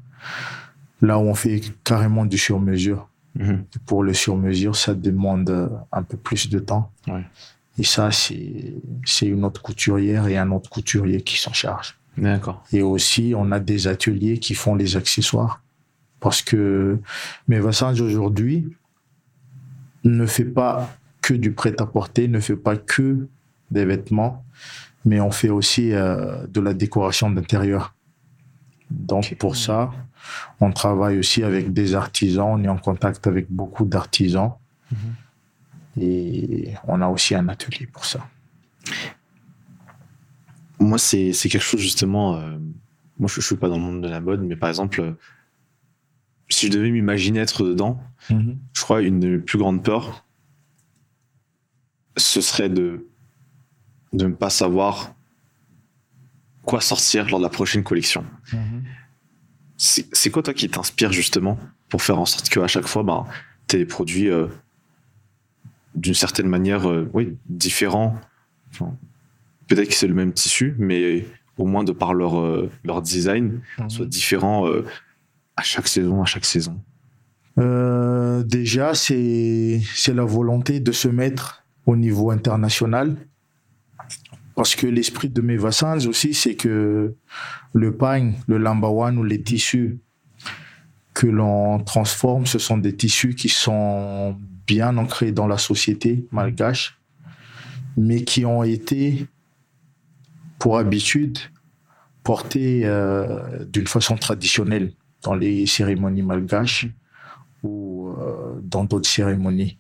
là 1.02 1.18
où 1.18 1.24
on 1.24 1.36
fait 1.36 1.62
carrément 1.84 2.26
du 2.26 2.38
sur-mesure. 2.38 3.10
Mm. 3.36 3.56
Pour 3.86 4.04
le 4.04 4.14
sur-mesure, 4.14 4.76
ça 4.76 4.94
demande 4.94 5.50
euh, 5.50 5.68
un 5.92 6.04
peu 6.04 6.18
plus 6.18 6.50
de 6.50 6.60
temps. 6.60 6.92
Et 7.78 7.84
ça, 7.84 8.10
c'est 8.12 9.26
une 9.26 9.46
autre 9.46 9.62
couturière 9.62 10.28
et 10.28 10.38
un 10.38 10.52
autre 10.52 10.70
couturier 10.70 11.22
qui 11.22 11.38
s'en 11.38 11.54
charge. 11.54 11.98
D'accord. 12.18 12.64
Et 12.74 12.82
aussi, 12.82 13.34
on 13.36 13.52
a 13.52 13.60
des 13.60 13.88
ateliers 13.88 14.38
qui 14.38 14.54
font 14.54 14.76
les 14.76 14.96
accessoires. 14.98 15.62
Parce 16.20 16.42
que 16.42 17.00
mes 17.48 17.60
vassins 17.60 18.00
aujourd'hui, 18.00 18.68
ne 20.04 20.26
fait 20.26 20.46
pas 20.46 20.96
que 21.22 21.34
du 21.34 21.52
prêt-à-porter, 21.52 22.28
ne 22.28 22.40
fait 22.40 22.56
pas 22.56 22.76
que 22.76 23.28
des 23.72 23.86
vêtements, 23.86 24.46
mais 25.06 25.20
on 25.20 25.32
fait 25.32 25.50
aussi 25.50 25.94
euh, 25.94 26.46
de 26.48 26.62
la 26.62 26.74
décoration 26.74 27.30
d'intérieur. 27.32 27.96
Donc 28.90 29.36
pour 29.36 29.56
ça, 29.56 29.92
on 30.60 30.72
travaille 30.72 31.18
aussi 31.18 31.44
avec 31.44 31.74
des 31.74 31.96
artisans, 31.96 32.48
on 32.52 32.64
est 32.64 32.68
en 32.68 32.78
contact 32.78 33.26
avec 33.26 33.48
beaucoup 33.50 33.86
d'artisans 33.86 34.54
mhm. 34.92 36.02
et 36.02 36.74
on 36.88 37.02
a 37.02 37.08
aussi 37.08 37.34
un 37.34 37.48
atelier 37.48 37.88
pour 37.88 38.06
ça. 38.06 38.28
Moi, 40.80 40.98
c'est 40.98 41.32
quelque 41.32 41.60
chose 41.60 41.80
justement, 41.80 42.36
euh, 42.36 42.58
moi 43.18 43.30
je 43.30 43.40
ne 43.40 43.44
suis 43.44 43.56
pas 43.56 43.70
dans 43.70 43.78
le 43.78 43.84
monde 43.84 44.02
de 44.02 44.10
la 44.10 44.20
mode, 44.20 44.42
mais 44.42 44.56
par 44.56 44.70
exemple, 44.70 45.16
si 46.50 46.68
je 46.68 46.72
devais 46.72 46.92
m'imaginer 46.92 47.40
être 47.40 47.64
dedans, 47.64 48.02
mhm. 48.30 48.58
je 48.74 48.82
crois 48.82 49.02
une 49.02 49.20
de 49.20 49.28
mes 49.30 49.38
plus 49.38 49.58
grandes 49.58 49.84
peurs, 49.84 50.26
ce 52.18 52.42
serait 52.42 52.70
de, 52.70 53.08
de 54.14 54.26
ne 54.26 54.34
pas 54.34 54.50
savoir 54.50 55.14
quoi 56.66 56.82
sortir 56.82 57.30
lors 57.30 57.40
de 57.40 57.44
la 57.44 57.50
prochaine 57.50 57.84
collection. 57.84 58.26
Mhm. 58.54 58.84
C'est 59.78 60.30
quoi 60.30 60.44
toi 60.44 60.54
qui 60.54 60.70
t'inspire 60.70 61.12
justement 61.12 61.58
pour 61.90 62.04
faire 62.04 62.20
en 62.20 62.26
sorte 62.26 62.50
qu'à 62.50 62.68
chaque 62.68 62.86
fois, 62.86 63.02
ben, 63.02 63.26
tu 63.68 63.78
des 63.78 63.86
produits 63.86 64.30
euh, 64.30 64.46
d'une 65.96 66.14
certaine 66.14 66.48
manière 66.48 66.88
euh, 66.88 67.10
oui, 67.14 67.38
différents 67.48 68.16
Peut-être 69.68 69.90
que 69.90 69.94
c'est 69.94 70.08
le 70.08 70.14
même 70.14 70.34
tissu, 70.34 70.76
mais 70.78 71.26
au 71.58 71.66
moins 71.66 71.84
de 71.84 71.92
par 71.92 72.14
leur, 72.14 72.40
euh, 72.40 72.70
leur 72.84 73.02
design, 73.02 73.62
mhm. 73.80 73.90
soit 73.90 74.06
différent 74.06 74.70
à 75.56 75.64
chaque 75.64 75.88
saison, 75.88 76.22
à 76.22 76.26
chaque 76.26 76.46
saison? 76.46 76.80
Déjà, 78.46 78.94
c'est 78.94 79.82
la 80.08 80.26
volonté 80.26 80.80
de 80.80 80.92
se 80.92 81.08
mettre 81.08 81.64
au 81.86 81.96
niveau 81.96 82.32
international. 82.32 83.18
Parce 84.56 84.76
que 84.76 84.88
l'esprit 84.88 85.30
de 85.30 85.42
mes 85.42 85.58
vassals 85.58 86.08
aussi, 86.08 86.34
c'est 86.34 86.56
que 86.56 87.16
le 87.74 87.98
pain, 87.98 88.34
le 88.48 88.58
lambawan 88.58 89.18
ou 89.18 89.24
les 89.24 89.42
tissus 89.42 90.00
que 91.14 91.28
l'on 91.28 91.80
transforme, 91.80 92.46
ce 92.46 92.60
sont 92.60 92.78
des 92.78 92.96
tissus 92.96 93.36
qui 93.36 93.50
sont 93.50 94.38
bien 94.68 94.98
ancrés 94.98 95.32
dans 95.32 95.48
la 95.48 95.58
société 95.58 96.28
malgache, 96.32 97.00
mais 97.98 98.24
qui 98.24 98.46
ont 98.46 98.64
été, 98.64 99.28
pour 100.60 100.78
habitude, 100.78 101.38
portés 102.24 102.82
euh, 102.86 103.66
d'une 103.66 103.88
façon 103.88 104.16
traditionnelle 104.16 104.94
dans 105.24 105.36
les 105.36 105.66
cérémonies 105.66 106.22
malgaches 106.22 106.88
ou 107.64 108.10
euh, 108.10 108.60
dans 108.64 108.84
d'autres 108.84 109.10
cérémonies. 109.10 109.78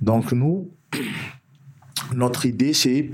Donc 0.00 0.32
nous, 0.32 0.70
notre 2.14 2.46
idée, 2.46 2.72
c'est 2.72 3.10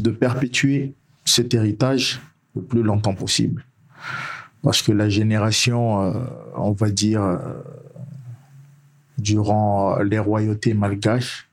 de 0.00 0.10
perpétuer 0.10 0.94
cet 1.24 1.54
héritage 1.54 2.20
le 2.54 2.62
plus 2.62 2.82
longtemps 2.82 3.14
possible. 3.14 3.64
Parce 4.62 4.82
que 4.82 4.92
la 4.92 5.08
génération, 5.08 6.02
euh, 6.02 6.12
on 6.56 6.72
va 6.72 6.90
dire, 6.90 7.22
euh, 7.22 7.38
durant 9.18 9.98
les 9.98 10.18
royautés 10.18 10.74
malgaches 10.74 11.48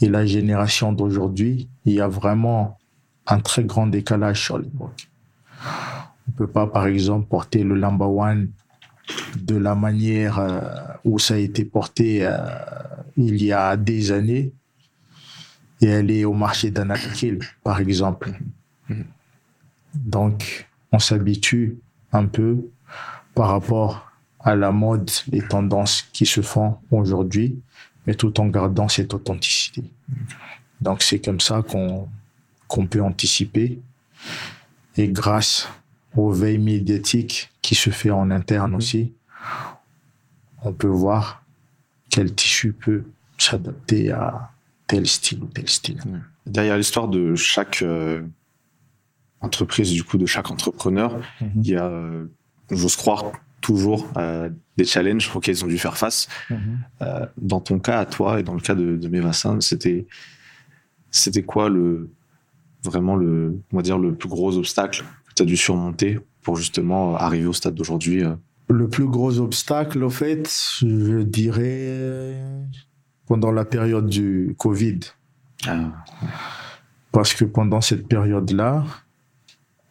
et 0.00 0.08
la 0.08 0.24
génération 0.24 0.92
d'aujourd'hui, 0.92 1.68
il 1.84 1.94
y 1.94 2.00
a 2.00 2.08
vraiment 2.08 2.78
un 3.26 3.40
très 3.40 3.64
grand 3.64 3.86
décalage 3.86 4.44
sur 4.44 4.58
l'époque. 4.58 5.08
On 6.28 6.32
peut 6.32 6.46
pas, 6.46 6.66
par 6.66 6.86
exemple, 6.86 7.26
porter 7.28 7.62
le 7.62 7.74
lamba 7.74 8.06
one 8.06 8.50
de 9.36 9.56
la 9.56 9.74
manière 9.74 10.38
euh, 10.38 10.60
où 11.04 11.18
ça 11.18 11.34
a 11.34 11.38
été 11.38 11.64
porté 11.64 12.20
euh, 12.22 12.36
il 13.16 13.42
y 13.42 13.52
a 13.52 13.76
des 13.76 14.12
années 14.12 14.52
et 15.80 15.92
aller 15.92 16.24
au 16.24 16.32
marché 16.32 16.70
d'Anakil, 16.70 17.38
par 17.62 17.80
exemple. 17.80 18.32
Donc, 19.94 20.68
on 20.92 20.98
s'habitue 20.98 21.78
un 22.12 22.26
peu 22.26 22.68
par 23.34 23.48
rapport 23.50 24.10
à 24.40 24.54
la 24.56 24.72
mode, 24.72 25.10
les 25.28 25.42
tendances 25.42 26.02
qui 26.12 26.26
se 26.26 26.40
font 26.40 26.78
aujourd'hui, 26.90 27.60
mais 28.06 28.14
tout 28.14 28.40
en 28.40 28.46
gardant 28.46 28.88
cette 28.88 29.14
authenticité. 29.14 29.84
Donc, 30.80 31.02
c'est 31.02 31.20
comme 31.20 31.40
ça 31.40 31.62
qu'on 31.62 32.08
qu'on 32.68 32.86
peut 32.86 33.02
anticiper 33.02 33.80
et 34.96 35.08
grâce 35.08 35.68
aux 36.14 36.30
veilles 36.30 36.58
médiatiques 36.58 37.50
qui 37.62 37.74
se 37.74 37.90
fait 37.90 38.10
en 38.10 38.30
interne 38.30 38.74
aussi, 38.74 39.12
on 40.62 40.72
peut 40.72 40.86
voir 40.86 41.42
quel 42.10 42.34
tissu 42.34 42.72
peut 42.72 43.04
s'adapter 43.38 44.12
à 44.12 44.50
tel 44.88 45.06
style 45.06 45.44
ou 45.44 45.46
tel 45.46 45.68
style. 45.68 46.00
Derrière 46.46 46.76
l'histoire 46.76 47.06
de 47.06 47.36
chaque 47.36 47.82
euh, 47.82 48.22
entreprise, 49.40 49.92
du 49.92 50.02
coup, 50.02 50.18
de 50.18 50.26
chaque 50.26 50.50
entrepreneur, 50.50 51.20
mhm. 51.40 51.50
il 51.62 51.70
y 51.70 51.76
a, 51.76 51.86
euh, 51.86 52.24
j'ose 52.70 52.96
croire, 52.96 53.30
toujours 53.60 54.08
euh, 54.16 54.50
des 54.76 54.84
challenges 54.84 55.30
auxquels 55.34 55.56
ils 55.56 55.64
ont 55.64 55.68
dû 55.68 55.78
faire 55.78 55.96
face. 55.96 56.28
Mhm. 56.50 56.78
dans 57.36 57.60
ton 57.60 57.78
cas, 57.78 58.00
à 58.00 58.06
toi, 58.06 58.40
et 58.40 58.42
dans 58.42 58.54
le 58.54 58.60
cas 58.60 58.74
de, 58.74 58.96
de 58.96 59.60
c'était, 59.60 60.06
c'était 61.10 61.42
quoi 61.42 61.68
le, 61.68 62.10
vraiment 62.82 63.14
le, 63.14 63.60
on 63.72 63.76
va 63.76 63.82
dire, 63.82 63.98
le 63.98 64.14
plus 64.14 64.28
gros 64.28 64.56
obstacle 64.56 65.04
que 65.28 65.34
tu 65.34 65.42
as 65.42 65.46
dû 65.46 65.56
surmonter 65.56 66.18
pour 66.42 66.56
justement 66.56 67.14
arriver 67.16 67.46
au 67.46 67.52
stade 67.52 67.74
d'aujourd'hui 67.74 68.24
euh? 68.24 68.34
Le 68.70 68.88
plus 68.88 69.06
gros 69.06 69.38
obstacle, 69.38 70.04
au 70.04 70.10
fait, 70.10 70.50
je 70.80 71.22
dirais 71.22 72.36
pendant 73.28 73.52
la 73.52 73.64
période 73.64 74.08
du 74.08 74.54
Covid. 74.58 75.00
Ah. 75.66 75.90
Parce 77.12 77.34
que 77.34 77.44
pendant 77.44 77.80
cette 77.80 78.08
période-là, 78.08 78.84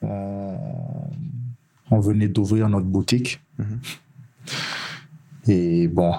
on, 0.01 1.99
venait 1.99 2.27
d'ouvrir 2.27 2.69
notre 2.69 2.85
boutique. 2.85 3.41
Mm-hmm. 3.59 3.77
Et 5.47 5.87
bon, 5.87 6.13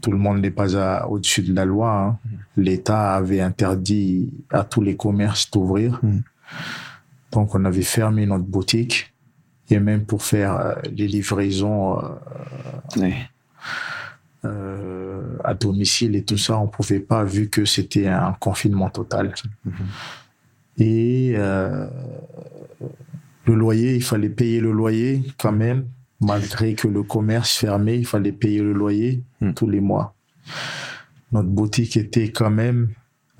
tout 0.00 0.10
le 0.10 0.18
monde 0.18 0.40
n'est 0.40 0.50
pas 0.50 1.06
au-dessus 1.06 1.42
de 1.42 1.54
la 1.54 1.64
loi. 1.64 1.92
Hein. 1.92 2.18
Mm. 2.24 2.62
L'État 2.62 3.14
avait 3.14 3.40
interdit 3.40 4.32
à 4.50 4.64
tous 4.64 4.82
les 4.82 4.96
commerces 4.96 5.50
d'ouvrir. 5.50 6.00
Mm. 6.02 6.20
Donc 7.30 7.54
on 7.54 7.64
avait 7.64 7.82
fermé 7.82 8.26
notre 8.26 8.44
boutique 8.44 9.12
et 9.70 9.78
même 9.80 10.04
pour 10.04 10.22
faire 10.22 10.56
euh, 10.56 10.74
les 10.94 11.08
livraisons 11.08 11.98
euh, 11.98 12.08
euh, 12.98 13.10
à 14.44 15.54
domicile 15.54 16.16
et 16.16 16.24
tout 16.24 16.38
ça, 16.38 16.58
on 16.58 16.66
pouvait 16.66 17.00
pas 17.00 17.24
vu 17.24 17.48
que 17.48 17.64
c'était 17.64 18.08
un 18.08 18.32
confinement 18.40 18.90
total. 18.90 19.34
Mm-hmm. 19.66 19.72
Et 20.78 21.36
le 23.44 23.54
loyer, 23.54 23.94
il 23.96 24.02
fallait 24.02 24.28
payer 24.28 24.60
le 24.60 24.72
loyer 24.72 25.22
quand 25.38 25.52
même 25.52 25.84
malgré 26.22 26.74
que 26.74 26.88
le 26.88 27.02
commerce 27.02 27.56
fermé, 27.56 27.96
il 27.96 28.06
fallait 28.06 28.32
payer 28.32 28.62
le 28.62 28.72
loyer 28.72 29.22
hmm. 29.40 29.52
tous 29.52 29.68
les 29.68 29.80
mois. 29.80 30.14
Notre 31.32 31.48
boutique 31.48 31.96
était 31.96 32.30
quand 32.30 32.50
même 32.50 32.90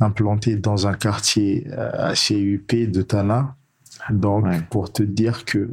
implantée 0.01 0.57
dans 0.57 0.87
un 0.87 0.95
quartier 0.95 1.67
euh, 1.71 1.91
assez 1.95 2.39
huppé 2.39 2.87
de 2.87 3.03
Tana. 3.03 3.55
Donc, 4.11 4.47
pour 4.69 4.93
te 4.93 5.03
dire 5.03 5.45
que 5.45 5.69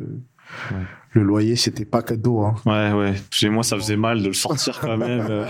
Le 1.11 1.23
loyer, 1.23 1.55
c'était 1.55 1.85
pas 1.85 2.03
cadeau. 2.03 2.41
Hein. 2.41 2.55
Ouais, 2.65 2.93
ouais. 2.93 3.13
Chez 3.31 3.49
moi, 3.49 3.63
ça 3.63 3.75
faisait 3.77 3.97
mal 3.97 4.21
de 4.21 4.27
le 4.27 4.33
sortir 4.33 4.79
quand 4.79 4.97
même. 5.05 5.47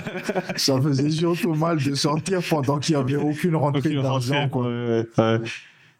Ça 0.56 0.82
faisait 0.82 1.10
surtout 1.10 1.54
mal 1.54 1.84
de 1.84 1.96
sortir 1.96 2.40
pendant 2.50 2.80
qu'il 2.80 2.96
n'y 2.96 3.02
avait 3.02 3.16
aucune 3.18 3.56
rentrée 3.56 3.94
d'argent. 3.96 4.50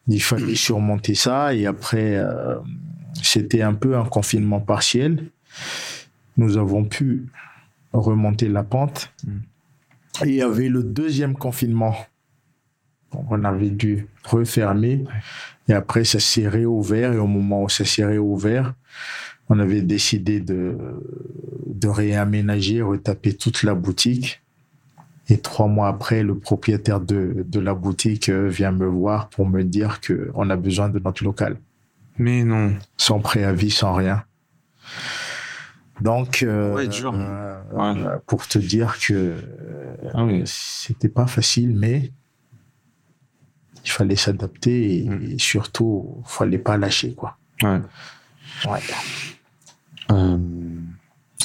Il 0.08 0.22
fallait 0.22 0.56
surmonter 0.56 1.14
ça 1.14 1.54
et 1.54 1.68
après, 1.68 2.16
euh, 2.16 2.56
c'était 3.22 3.62
un 3.62 3.74
peu 3.74 3.96
un 3.96 4.06
confinement 4.06 4.60
partiel. 4.60 5.30
Nous 6.38 6.58
avons 6.58 6.86
pu 6.86 7.28
remonter 7.94 8.48
la 8.48 8.64
pente. 8.64 9.14
Mm. 9.24 9.38
Et 10.26 10.30
il 10.30 10.36
y 10.36 10.42
avait 10.42 10.70
le 10.70 10.84
deuxième 10.84 11.36
confinement. 11.36 11.96
on 13.12 13.44
avait 13.44 13.70
dû 13.70 14.08
refermer. 14.24 15.04
Et 15.68 15.74
après, 15.74 16.04
ça 16.04 16.20
s'est 16.20 16.48
réouvert. 16.48 17.14
Et 17.14 17.18
au 17.18 17.28
moment 17.28 17.64
où 17.64 17.70
ça 17.70 17.86
s'est 17.86 18.06
réouvert, 18.06 18.74
on 19.50 19.60
avait 19.60 19.82
décidé 19.82 20.40
de, 20.40 20.78
de 21.66 21.88
réaménager, 21.88 22.82
retaper 22.82 23.34
toute 23.36 23.64
la 23.64 23.74
boutique. 23.74 24.42
Et 25.32 25.38
trois 25.38 25.68
mois 25.68 25.90
après, 25.90 26.24
le 26.24 26.38
propriétaire 26.38 27.00
de, 27.00 27.46
de 27.48 27.60
la 27.60 27.76
boutique 27.76 28.30
euh, 28.30 28.48
vient 28.48 28.72
me 28.72 28.88
voir 28.88 29.30
pour 29.30 29.48
me 29.48 29.64
dire 29.64 30.02
qu'on 30.02 30.50
a 30.50 30.56
besoin 30.56 30.90
de 30.90 30.98
notre 30.98 31.24
local. 31.24 31.58
Mais 32.18 32.44
non. 32.44 32.74
Sans 32.98 33.20
préavis, 33.20 33.70
sans 33.70 33.94
rien. 33.94 34.24
Donc, 36.02 36.44
euh, 36.44 36.88
euh, 37.74 38.18
pour 38.26 38.48
te 38.48 38.58
dire 38.58 38.98
que 39.00 39.36
ah 40.14 40.26
c'était 40.46 41.10
pas 41.10 41.28
facile, 41.28 41.76
mais 41.76 42.12
il 43.84 43.92
fallait 43.92 44.16
s'adapter 44.16 45.04
et, 45.04 45.10
mm. 45.10 45.40
surtout, 45.40 46.16
il 46.20 46.30
fallait 46.30 46.58
pas 46.58 46.78
lâcher, 46.78 47.14
quoi. 47.14 47.38
Ouais. 47.62 47.82
Euh, 50.12 50.38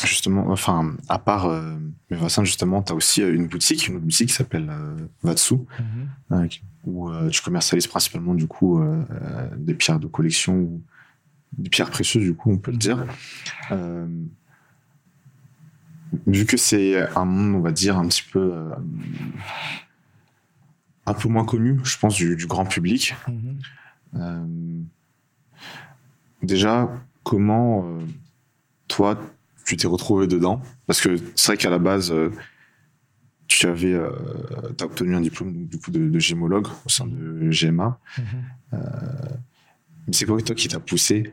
justement, 0.04 0.46
enfin, 0.48 0.94
à 1.08 1.18
part 1.18 1.46
euh, 1.46 1.76
justement, 2.42 2.82
tu 2.82 2.92
as 2.92 2.94
aussi 2.94 3.22
une 3.22 3.46
boutique, 3.46 3.88
une 3.88 3.98
boutique 3.98 4.28
qui 4.28 4.34
s'appelle 4.34 4.72
Vatsu, 5.22 5.56
mm-hmm. 6.30 6.60
où 6.84 7.10
tu 7.30 7.42
commercialises 7.42 7.86
principalement, 7.86 8.34
du 8.34 8.46
coup, 8.46 8.82
des 9.56 9.74
pierres 9.74 10.00
de 10.00 10.06
collection 10.06 10.56
ou 10.56 10.82
des 11.56 11.70
pierres 11.70 11.90
précieuses, 11.90 12.24
du 12.24 12.34
coup, 12.34 12.50
on 12.50 12.58
peut 12.58 12.72
le 12.72 12.78
dire 12.78 13.04
vu 16.26 16.46
que 16.46 16.56
c'est 16.56 17.00
un 17.16 17.24
monde, 17.24 17.56
on 17.56 17.60
va 17.60 17.72
dire, 17.72 17.98
un 17.98 18.06
petit 18.08 18.24
peu. 18.30 18.52
Euh, 18.54 18.74
un 21.06 21.12
peu 21.12 21.28
moins 21.28 21.44
connu, 21.44 21.78
je 21.84 21.98
pense, 21.98 22.14
du, 22.14 22.46
grand 22.46 22.64
public. 22.64 23.14
Mhm. 23.28 23.58
Euh, 24.16 24.46
déjà, 26.42 26.88
comment 27.24 27.84
euh, 27.84 28.00
toi, 28.94 29.18
tu 29.64 29.76
t'es 29.76 29.86
retrouvé 29.86 30.26
dedans 30.26 30.60
Parce 30.86 31.00
que 31.00 31.16
c'est 31.34 31.48
vrai 31.48 31.56
qu'à 31.56 31.70
la 31.70 31.78
base, 31.78 32.14
tu 33.48 33.66
avais 33.66 33.94
as 33.94 34.84
obtenu 34.84 35.14
un 35.14 35.20
diplôme 35.20 35.66
du 35.66 35.78
coup, 35.78 35.90
de, 35.90 36.18
gémologue 36.18 36.68
au 36.84 36.88
sein 36.88 37.06
de 37.06 37.50
GMA. 37.50 37.98
Mhm. 38.18 38.78
mais 40.06 40.12
c'est 40.12 40.26
quoi 40.26 40.40
toi 40.40 40.54
qui 40.54 40.68
t'a 40.68 40.80
poussé 40.80 41.32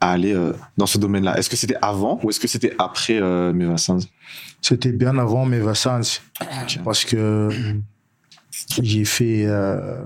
à 0.00 0.12
aller 0.12 0.34
euh, 0.34 0.52
dans 0.76 0.86
ce 0.86 0.98
domaine-là? 0.98 1.38
Est-ce 1.38 1.50
que 1.50 1.56
c'était 1.56 1.76
avant 1.82 2.18
ou 2.22 2.30
est-ce 2.30 2.40
que 2.40 2.48
c'était 2.48 2.74
après 2.78 3.20
euh, 3.20 3.76
C'était 4.60 4.92
bien 4.92 5.18
avant 5.18 5.44
Mevasans. 5.44 6.20
Parce 6.84 7.04
que 7.04 7.50
j'ai 8.82 9.04
fait 9.04 9.44
euh, 9.46 10.04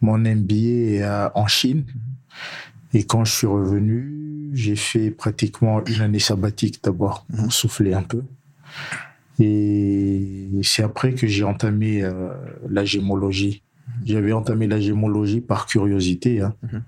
mon 0.00 0.18
MBA 0.18 0.54
euh, 0.54 1.30
en 1.34 1.46
Chine. 1.46 1.84
Et 2.92 3.04
quand 3.04 3.24
je 3.24 3.32
suis 3.32 3.46
revenu, 3.46 4.23
j'ai 4.54 4.76
fait 4.76 5.10
pratiquement 5.10 5.84
une 5.84 6.00
année 6.00 6.18
sabbatique 6.18 6.82
d'abord, 6.82 7.26
mhm. 7.30 7.50
souffler 7.50 7.94
un 7.94 8.02
peu. 8.02 8.22
Et 9.38 10.48
c'est 10.62 10.82
après 10.82 11.12
que 11.14 11.26
j'ai 11.26 11.44
entamé 11.44 12.08
la 12.68 12.84
gémologie. 12.84 13.62
J'avais 14.04 14.32
entamé 14.32 14.68
la 14.68 14.80
gémologie 14.80 15.40
par 15.40 15.66
curiosité. 15.66 16.40
Hein. 16.40 16.54
Mhm 16.62 16.82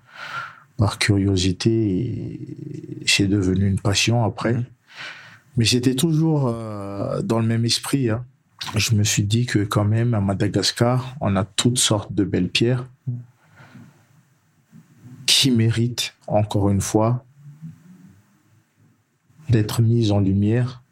par 0.76 0.98
curiosité, 0.98 2.40
c'est 3.06 3.26
devenu 3.26 3.66
une 3.66 3.80
passion 3.80 4.24
après. 4.24 4.54
Mhm. 4.54 4.64
Mais 5.56 5.64
c'était 5.64 5.94
toujours 5.94 6.48
euh, 6.48 7.22
dans 7.22 7.40
le 7.40 7.46
même 7.46 7.64
esprit. 7.64 8.10
Hein. 8.10 8.24
Je 8.74 8.94
me 8.94 9.04
suis 9.04 9.22
dit 9.22 9.46
que 9.46 9.60
quand 9.60 9.84
même 9.84 10.12
à 10.12 10.20
Madagascar, 10.20 11.16
on 11.20 11.34
a 11.36 11.44
toutes 11.44 11.78
sortes 11.78 12.12
de 12.12 12.24
belles 12.24 12.48
pierres 12.48 12.86
qui 15.24 15.50
méritent, 15.50 16.14
encore 16.26 16.68
une 16.70 16.80
fois, 16.80 17.24
d'être 19.50 19.82
mises 19.82 20.12
en 20.12 20.20
lumière. 20.20 20.82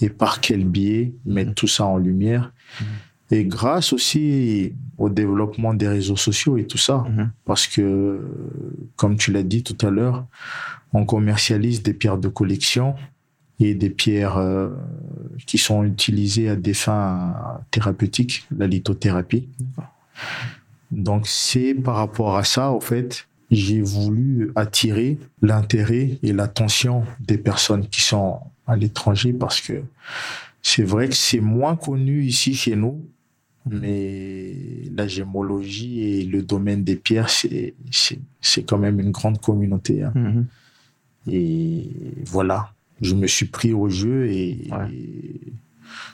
Et 0.00 0.10
par 0.10 0.40
quel 0.40 0.64
biais 0.64 1.12
mettre 1.26 1.54
tout 1.54 1.66
ça 1.66 1.84
en 1.84 1.98
lumière 1.98 2.52
mhm. 2.80 2.86
Et 3.30 3.44
grâce 3.44 3.92
aussi 3.92 4.72
au 4.96 5.10
développement 5.10 5.74
des 5.74 5.86
réseaux 5.86 6.16
sociaux 6.16 6.56
et 6.56 6.66
tout 6.66 6.78
ça, 6.78 7.04
mhm. 7.08 7.30
parce 7.44 7.66
que, 7.66 8.26
comme 8.96 9.16
tu 9.16 9.32
l'as 9.32 9.42
dit 9.42 9.62
tout 9.62 9.76
à 9.86 9.90
l'heure, 9.90 10.26
on 10.92 11.04
commercialise 11.04 11.82
des 11.82 11.92
pierres 11.92 12.18
de 12.18 12.28
collection 12.28 12.94
et 13.60 13.74
des 13.74 13.90
pierres 13.90 14.38
euh, 14.38 14.70
qui 15.46 15.58
sont 15.58 15.84
utilisées 15.84 16.48
à 16.48 16.56
des 16.56 16.74
fins 16.74 17.34
thérapeutiques, 17.70 18.46
la 18.56 18.66
lithothérapie. 18.66 19.48
Donc 20.90 21.26
c'est 21.26 21.74
par 21.74 21.96
rapport 21.96 22.36
à 22.36 22.44
ça, 22.44 22.70
au 22.70 22.80
fait, 22.80 23.28
j'ai 23.50 23.80
voulu 23.80 24.52
attirer 24.56 25.18
l'intérêt 25.42 26.18
et 26.22 26.32
l'attention 26.32 27.04
des 27.20 27.38
personnes 27.38 27.88
qui 27.88 28.02
sont 28.02 28.40
à 28.66 28.76
l'étranger 28.76 29.32
parce 29.32 29.60
que 29.60 29.82
c'est 30.62 30.82
vrai 30.82 31.08
que 31.08 31.14
c'est 31.14 31.40
moins 31.40 31.76
connu 31.76 32.24
ici 32.24 32.54
chez 32.54 32.76
nous 32.76 33.02
mais 33.70 34.54
la 34.94 35.06
gémologie 35.06 36.00
et 36.00 36.24
le 36.24 36.42
domaine 36.42 36.84
des 36.84 36.96
pierres, 36.96 37.30
c'est, 37.30 37.74
c'est, 37.90 38.62
quand 38.62 38.78
même 38.78 39.00
une 39.00 39.10
grande 39.10 39.40
communauté. 39.40 40.02
Hein. 40.02 40.12
Mhm. 40.14 40.46
Et 41.30 41.90
voilà, 42.24 42.72
je 43.00 43.14
me 43.14 43.26
suis 43.26 43.46
pris 43.46 43.72
au 43.72 43.88
jeu 43.88 44.26
et, 44.30 44.70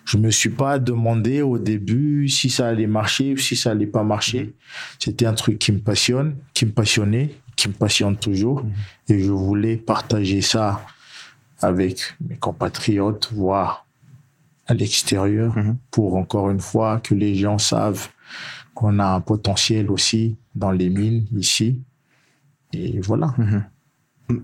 je 0.04 0.18
me 0.18 0.30
suis 0.30 0.50
pas 0.50 0.78
demandé 0.78 1.42
au 1.42 1.58
début 1.58 2.28
si 2.28 2.50
ça 2.50 2.68
allait 2.68 2.86
marcher 2.86 3.32
ou 3.32 3.36
si 3.38 3.56
ça 3.56 3.70
allait 3.70 3.86
pas 3.86 4.04
marcher. 4.04 4.44
Mhm. 4.44 4.52
C'était 4.98 5.26
un 5.26 5.34
truc 5.34 5.58
qui 5.58 5.72
me 5.72 5.80
passionne, 5.80 6.36
qui 6.52 6.66
me 6.66 6.72
passionnait, 6.72 7.34
qui 7.56 7.68
me 7.68 7.74
passionne 7.74 8.16
toujours. 8.16 8.64
Mhm. 8.64 8.72
Et 9.08 9.20
je 9.20 9.32
voulais 9.32 9.76
partager 9.76 10.42
ça 10.42 10.84
avec 11.60 12.14
mes 12.20 12.36
compatriotes, 12.36 13.30
voire 13.32 13.86
à 14.66 14.74
l'extérieur 14.74 15.56
mhm. 15.56 15.76
pour 15.90 16.16
encore 16.16 16.50
une 16.50 16.60
fois 16.60 17.00
que 17.00 17.14
les 17.14 17.34
gens 17.34 17.58
savent 17.58 18.08
qu'on 18.74 18.98
a 18.98 19.06
un 19.06 19.20
potentiel 19.20 19.90
aussi 19.90 20.36
dans 20.54 20.70
les 20.70 20.90
mines 20.90 21.26
ici. 21.36 21.80
Et 22.72 23.00
voilà. 23.00 23.34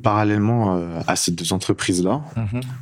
Parallèlement 0.03 0.77
euh, 0.77 1.01
à 1.07 1.17
ces 1.17 1.33
deux 1.33 1.53
entreprises-là, 1.53 2.23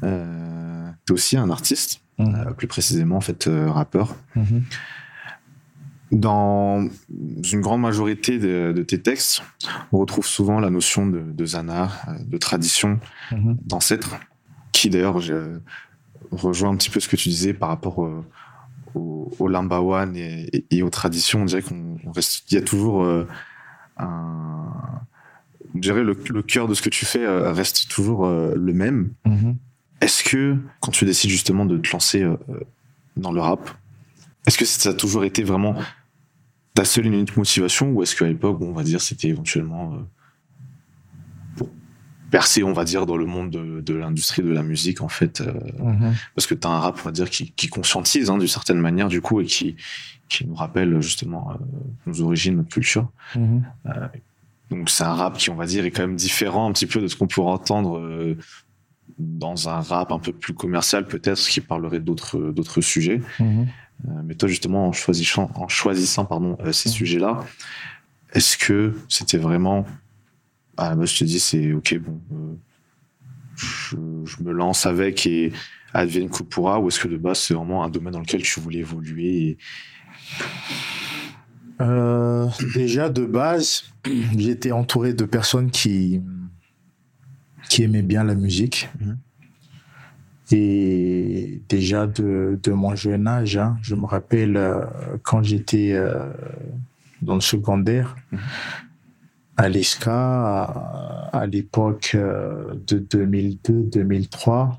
euh, 0.03 0.91
tu 1.07 1.13
es 1.13 1.15
aussi 1.15 1.37
un 1.37 1.49
artiste, 1.49 2.03
euh, 2.21 2.53
plus 2.53 2.67
précisément 2.67 3.17
en 3.17 3.21
fait 3.21 3.49
rappeur. 3.49 4.17
Dans 6.11 6.89
une 7.53 7.61
grande 7.61 7.83
majorité 7.83 8.39
de, 8.39 8.83
tes 8.83 9.01
textes, 9.01 9.43
on 9.93 9.99
retrouve 9.99 10.27
souvent 10.27 10.59
la 10.59 10.71
notion 10.71 11.07
de, 11.07 11.21
de 11.21 11.45
zanar, 11.45 12.07
de 12.27 12.39
tradition, 12.39 12.99
d'ancêtre, 13.33 14.17
qui 14.73 14.89
d'ailleurs, 14.89 15.21
rejoint 16.31 16.71
un 16.71 16.77
petit 16.77 16.91
peu 16.91 17.01
ce 17.01 17.09
que 17.09 17.17
tu 17.17 17.29
disais 17.29 17.53
par 17.53 17.69
rapport 17.69 17.99
au, 17.99 18.25
au, 18.95 19.49
Lambawan 19.49 20.15
et, 20.17 20.83
aux 20.83 20.91
traditions. 20.91 21.43
On 21.43 21.45
dirait 21.45 21.63
qu'on 21.63 21.99
reste, 22.15 22.51
il 22.51 22.55
y 22.55 22.59
a 22.59 22.63
toujours 22.63 23.05
euh, 23.05 23.27
un, 23.97 24.67
je 25.75 25.81
dirais 25.81 26.03
le, 26.03 26.15
cœur 26.43 26.69
de 26.69 26.75
ce 26.75 26.83
que 26.83 26.89
tu 26.89 27.05
fais 27.05 27.25
euh, 27.25 27.53
reste 27.53 27.89
toujours 27.89 28.27
euh, 28.27 28.55
le 28.57 28.73
même. 28.73 29.13
Mm-hmm. 29.27 29.55
Est-ce 30.01 30.23
que 30.23 30.57
quand 30.81 30.93
tu 30.93 31.05
décides 31.05 31.31
justement 31.31 31.67
de 31.67 31.77
te 31.77 31.91
lancer 31.93 32.25
dans 33.17 33.33
le 33.33 33.41
rap, 33.41 33.71
est-ce 34.47 34.57
que 34.57 34.65
ça 34.65 34.91
a 34.91 34.95
toujours 34.95 35.25
été 35.25 35.43
vraiment 35.43 35.75
ta 36.75 36.85
seule 36.85 37.07
et 37.07 37.09
unique 37.09 37.37
motivation 37.37 37.91
ou 37.91 38.03
est-ce 38.03 38.15
qu'à 38.15 38.27
l'époque, 38.27 38.59
on 38.61 38.73
va 38.73 38.85
dire, 38.85 39.01
c'était 39.01 39.29
éventuellement 39.29 40.07
percer, 42.31 42.63
on 42.63 42.73
va 42.73 42.85
dire, 42.85 43.07
dans 43.07 43.17
le 43.17 43.27
monde 43.27 43.51
de, 43.51 43.95
l'industrie 43.95 44.43
de 44.43 44.51
la 44.51 44.63
musique, 44.63 45.01
en 45.01 45.09
fait. 45.09 45.41
Euh, 45.41 45.53
mhm. 45.79 46.15
Parce 46.35 46.47
que 46.47 46.55
tu 46.55 46.67
as 46.67 46.71
un 46.71 46.79
rap, 46.79 46.99
on 47.01 47.05
va 47.05 47.13
dire, 47.13 47.31
qui, 47.31 47.69
conscientise, 47.69 48.31
hein, 48.31 48.39
d'une 48.39 48.49
certaine 48.49 48.79
manière, 48.79 49.09
du 49.09 49.21
coup, 49.21 49.41
et 49.41 49.45
qui, 49.45 49.77
qui 50.29 50.47
nous 50.47 50.55
rappelle 50.55 51.01
justement 51.01 51.51
euh, 51.51 51.55
nos 52.07 52.21
origines, 52.23 52.57
notre 52.57 52.69
culture. 52.69 53.11
Mhm. 53.35 53.65
Euh, 53.87 54.09
donc 54.71 54.91
c'est 54.91 55.05
un 55.05 55.15
rap 55.15 55.39
qui, 55.39 55.49
on 55.51 55.55
va 55.55 55.67
dire, 55.67 55.85
est 55.85 55.91
quand 55.91 56.03
même 56.03 56.17
différent 56.17 56.69
un 56.69 56.73
petit 56.73 56.87
peu 56.87 57.01
de 57.01 57.09
ce 57.09 57.17
qu'on 57.17 57.27
pourrait 57.27 57.53
entendre 57.53 58.37
dans 59.19 59.69
un 59.69 59.81
rap 59.81 60.13
un 60.13 60.19
peu 60.19 60.33
plus 60.33 60.55
commercial, 60.55 61.07
peut-être, 61.07 61.41
qui 61.41 61.61
parlerait 61.61 62.01
d'autres 62.01 62.39
d'autres 62.53 62.81
sujets. 62.81 63.21
Mhm. 63.41 63.67
mais 64.25 64.35
toi, 64.35 64.49
justement, 64.49 64.89
en 64.89 64.93
choisissant, 64.93 65.51
en 65.57 65.69
choisissant 65.69 66.25
pardon, 66.25 66.57
ces 66.73 66.89
sujets-là, 66.89 67.45
est-ce 68.33 68.57
que 68.57 68.95
c'était 69.09 69.39
vraiment 69.39 69.85
ah, 70.81 70.95
bah, 70.95 71.05
je 71.07 71.19
te 71.19 71.25
dis, 71.25 71.41
c'est 71.41 71.73
ok, 71.73 71.99
bon, 71.99 72.21
euh, 72.33 72.55
je, 73.57 74.43
me 74.43 74.53
lance 74.53 74.87
avec 74.87 75.27
et 75.27 75.53
advienne 75.93 76.31
que 76.31 76.45
pourra 76.45 76.79
ou 76.79 76.87
est-ce 76.87 77.01
que 77.01 77.09
de 77.09 77.17
base 77.17 77.41
c'est 77.41 77.55
vraiment 77.55 77.83
un 77.83 77.89
domaine 77.89 78.13
dans 78.13 78.21
lequel 78.21 78.43
tu 78.43 78.61
voulais 78.61 78.79
évoluer 78.79 79.59
euh, 81.81 82.47
Déjà 82.75 83.09
de 83.09 83.25
base, 83.25 83.87
j'étais 84.39 84.71
entouré 84.71 85.15
de 85.15 85.25
personnes 85.25 85.73
qui, 85.73 86.23
qui 87.69 87.83
aimaient 87.83 88.03
bien 88.03 88.25
la 88.25 88.35
musique. 88.35 88.89
Mhm. 89.01 89.19
Et 90.51 91.61
déjà 91.69 92.07
de, 92.07 92.59
de, 92.63 92.73
mon 92.73 92.95
jeune 92.95 93.27
âge, 93.27 93.59
hein, 93.59 93.77
je 93.83 93.95
me 93.95 94.07
rappelle 94.07 94.57
euh, 94.57 94.83
quand 95.23 95.43
j'étais 95.43 95.93
euh, 95.93 96.33
dans 97.21 97.35
le 97.35 97.43
secondaire, 97.43 98.17
mhm. 98.33 98.39
à 99.59 99.69
l'ESCA, 99.69 100.63
à, 101.33 101.47
l'époque 101.47 102.13
euh, 102.15 102.75
de 102.87 102.99
2002-2003, 102.99 104.79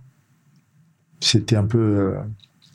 c'était 1.19 1.57
un 1.57 1.65
peu 1.65 2.15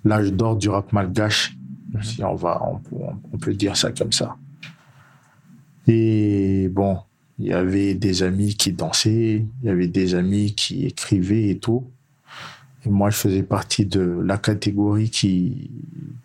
l'âge 0.05 0.33
d'or 0.33 0.57
du 0.57 0.68
rap 0.68 0.92
malgache, 0.92 1.57
mhm. 1.92 2.03
si 2.03 2.22
on, 2.22 2.37
va, 2.37 2.62
on, 2.62 3.38
peut 3.38 3.55
dire 3.55 3.77
ça 3.77 3.90
comme 3.90 4.12
ça. 4.12 4.37
Et 5.88 6.68
bon, 6.70 7.00
il 7.38 7.47
y 7.47 7.53
avait 7.53 7.94
des 7.94 8.23
amis 8.23 8.55
qui 8.55 8.73
dansaient, 8.73 9.44
il 9.62 9.66
y 9.66 9.68
avait 9.68 9.88
des 9.88 10.14
amis 10.14 10.55
qui 10.55 10.87
écrivaient 10.87 11.49
et 11.49 11.59
tout. 11.59 11.85
Et 12.87 12.90
moi, 12.90 13.11
je 13.11 13.16
faisais 13.16 13.42
partie 13.42 13.87
de 13.87 14.01
la 14.25 14.38
catégorie 14.38 15.11
qui, 15.11 15.70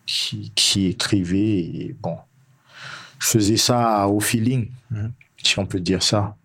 qui, 0.06 0.88
écrivait. 0.88 1.60
Et 1.60 1.96
bon, 2.02 2.18
je 3.20 3.28
faisais 3.28 3.58
ça 3.58 4.08
au 4.08 4.20
feeling, 4.20 4.68
mhm. 4.92 5.12
si 5.42 5.58
on 5.58 5.66
peut 5.66 5.80
dire 5.80 6.04
ça. 6.04 6.36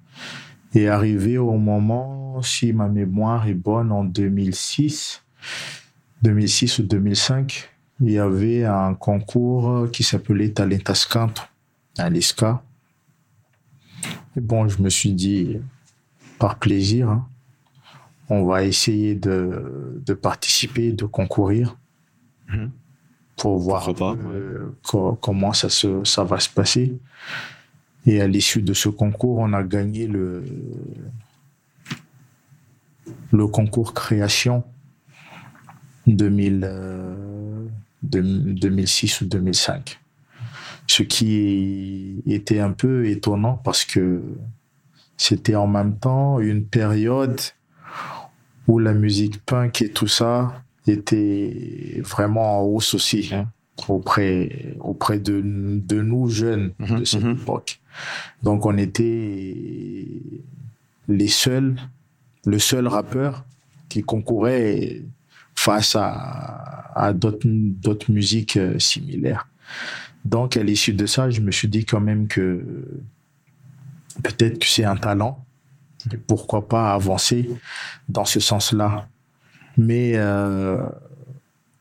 Et 0.75 0.89
arrivé 0.89 1.39
au 1.39 1.57
moment, 1.57 2.41
si 2.43 2.73
ma 2.73 2.89
mémoire 2.89 3.47
est 3.49 3.55
bonne, 3.55 3.93
en 3.93 4.05
2006, 4.05 5.23
2006 6.23 6.79
ou 6.79 6.83
2005, 6.85 7.71
il 8.01 8.11
y 8.11 8.19
avait 8.19 8.65
un 8.65 8.95
concours 8.95 9.89
qui 9.93 10.03
s'appelait 10.03 10.51
Talentas 10.51 11.07
Canto 11.09 11.43
à 11.99 12.11
l'ESCA. 12.11 12.63
Et 14.37 14.41
bon, 14.41 14.69
je 14.69 14.83
me 14.83 14.91
suis 14.91 15.13
dit, 15.13 15.59
par 16.39 16.59
plaisir, 16.59 17.11
hein, 17.11 17.29
on 18.29 18.45
va 18.45 18.65
essayer 18.65 19.15
de, 19.15 20.01
de 20.05 20.15
participer, 20.15 20.93
de 20.93 21.05
concourir 21.05 21.77
mhm. 22.49 22.71
pour 23.37 23.59
voir 23.59 23.91
euh, 24.01 24.75
comment 25.21 25.53
ça, 25.53 25.69
se, 25.69 26.03
ça 26.05 26.25
va 26.25 26.41
se 26.41 26.49
passer. 26.49 26.97
Et 28.07 28.21
à 28.21 28.27
l'issue 28.27 28.63
de 28.63 28.75
ce 28.75 28.89
concours, 28.89 29.39
on 29.39 29.53
a 29.53 29.63
gagné 29.63 30.07
le, 30.07 30.45
le 33.33 33.47
concours 33.47 33.95
création 33.95 34.65
2000, 36.07 36.71
2006 38.03 39.23
euh, 39.23 39.25
ou 39.25 39.29
2005. 39.29 40.01
Ce 40.97 41.03
qui 41.03 42.23
était 42.25 42.61
un 42.61 42.71
peu 42.71 43.09
étonnant 43.09 43.61
parce 43.65 43.85
que 43.85 44.23
c'était 45.17 45.57
en 45.57 45.67
même 45.67 45.99
temps 45.99 46.39
une 46.39 46.65
période 46.65 47.41
où 48.69 48.79
la 48.79 48.95
musique 48.95 49.45
punk 49.45 49.83
et 49.83 49.91
tout 49.91 50.07
ça 50.07 50.63
était 50.87 52.01
vraiment 52.05 52.61
en 52.61 52.63
hausse 52.63 52.95
aussi 52.95 53.31
hein, 53.33 53.49
auprès 53.89 54.77
auprès 54.79 55.19
de, 55.19 55.43
de 55.45 56.01
nous 56.01 56.29
jeunes 56.29 56.75
mhm, 56.79 57.01
de 57.01 57.05
cette 57.05 57.25
mhm. 57.25 57.39
époque. 57.39 57.81
Donc 58.45 58.65
on 58.65 58.79
était 58.79 60.07
les 61.09 61.29
seuls, 61.29 61.75
le 62.47 62.61
seul 62.61 62.87
rappeur 62.87 63.45
qui 63.89 64.05
concourait 64.05 65.03
face 65.57 65.97
à, 65.97 66.93
à 66.95 67.13
d'autres 67.13 68.13
musiques 68.13 68.59
euh, 68.59 68.79
similaires. 68.79 69.49
Donc 70.25 70.57
à 70.57 70.63
l'issue 70.63 70.95
de 70.95 71.07
ça, 71.07 71.31
je 71.31 71.41
me 71.41 71.51
suis 71.51 71.69
dit 71.69 71.85
quand 71.85 72.01
même 72.01 72.29
que 72.29 72.85
peut-être 74.23 74.59
que 74.59 74.67
c'est 74.67 74.85
un 74.85 74.97
talent 74.97 75.45
pourquoi 76.27 76.69
pas 76.69 76.93
avancer 76.93 77.51
dans 78.09 78.25
ce 78.25 78.41
sens-là. 78.41 79.09
Mais 79.77 80.13
euh, 80.15 80.85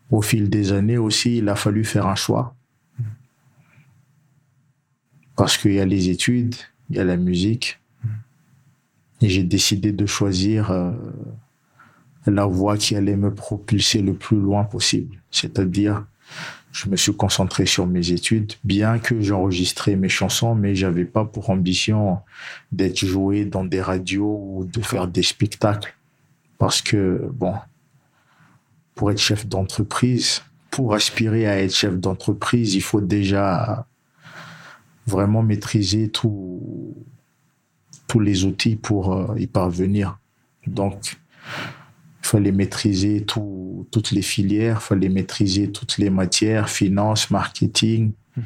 au 0.10 0.21
fil 0.21 0.49
des 0.49 0.71
années 0.71 0.97
aussi, 0.97 1.38
il 1.38 1.49
a 1.49 1.56
fallu 1.56 1.84
faire 1.84 2.08
un 2.08 2.15
choix. 2.15 2.56
Parce 5.36 5.58
qu'il 5.58 5.73
y 5.73 5.79
a 5.79 5.86
les 5.86 6.10
études, 6.10 6.56
il 6.89 6.97
y 6.97 6.99
a 6.99 7.03
la 7.03 7.17
musique. 7.17 7.79
Et 9.21 9.29
j'ai 9.29 9.43
décidé 9.43 9.91
de 9.91 10.06
choisir 10.06 10.71
euh, 10.71 10.91
la 12.25 12.45
voie 12.45 12.77
qui 12.77 12.95
allait 12.95 13.15
me 13.15 13.34
propulser 13.34 14.01
le 14.01 14.13
plus 14.13 14.39
loin 14.39 14.63
possible. 14.63 15.17
C'est-à-dire 15.32 16.06
je 16.73 16.89
me 16.89 16.97
suis 16.97 17.13
concentré 17.13 17.67
sur 17.67 17.86
mes 17.86 18.12
études, 18.12 18.53
bien 18.63 18.97
que 18.97 19.21
j'enregistrais 19.21 19.95
mes 19.95 20.09
chansons, 20.09 20.55
mais 20.55 20.73
j'avais 20.75 21.05
pas 21.05 21.23
pour 21.23 21.51
ambition 21.51 22.19
d'être 22.71 23.05
joué 23.05 23.45
dans 23.45 23.63
des 23.63 23.79
radios 23.79 24.41
ou 24.43 24.65
de 24.65 24.81
faire 24.81 25.07
des 25.07 25.21
spectacles. 25.21 25.95
Parce 26.57 26.81
que, 26.81 27.29
bon, 27.31 27.53
pour 28.95 29.12
être 29.12 29.19
chef 29.19 29.45
d'entreprise, 29.45 30.41
pour 30.71 30.95
aspirer 30.95 31.45
à 31.47 31.62
être 31.62 31.75
chef 31.75 31.95
d'entreprise, 31.95 32.73
il 32.73 32.81
faut 32.81 33.01
déjà 33.01 33.86
vraiment 35.05 35.43
maîtriser 35.43 36.09
tous 36.09 36.95
les 38.19 38.45
outils 38.45 38.75
pour 38.75 39.13
euh, 39.13 39.39
y 39.39 39.47
parvenir. 39.47 40.17
Donc, 40.65 41.17
il 42.23 42.27
fallait 42.27 42.51
maîtriser 42.53 43.25
toutes 43.25 44.12
les 44.12 44.21
filières, 44.21 44.77
il 44.81 44.83
fallait 44.83 45.09
maîtriser 45.09 45.71
toutes 45.71 45.97
les 45.97 46.09
matières, 46.09 46.69
finance, 46.69 47.29
marketing 47.29 48.13
mhm. 48.38 48.43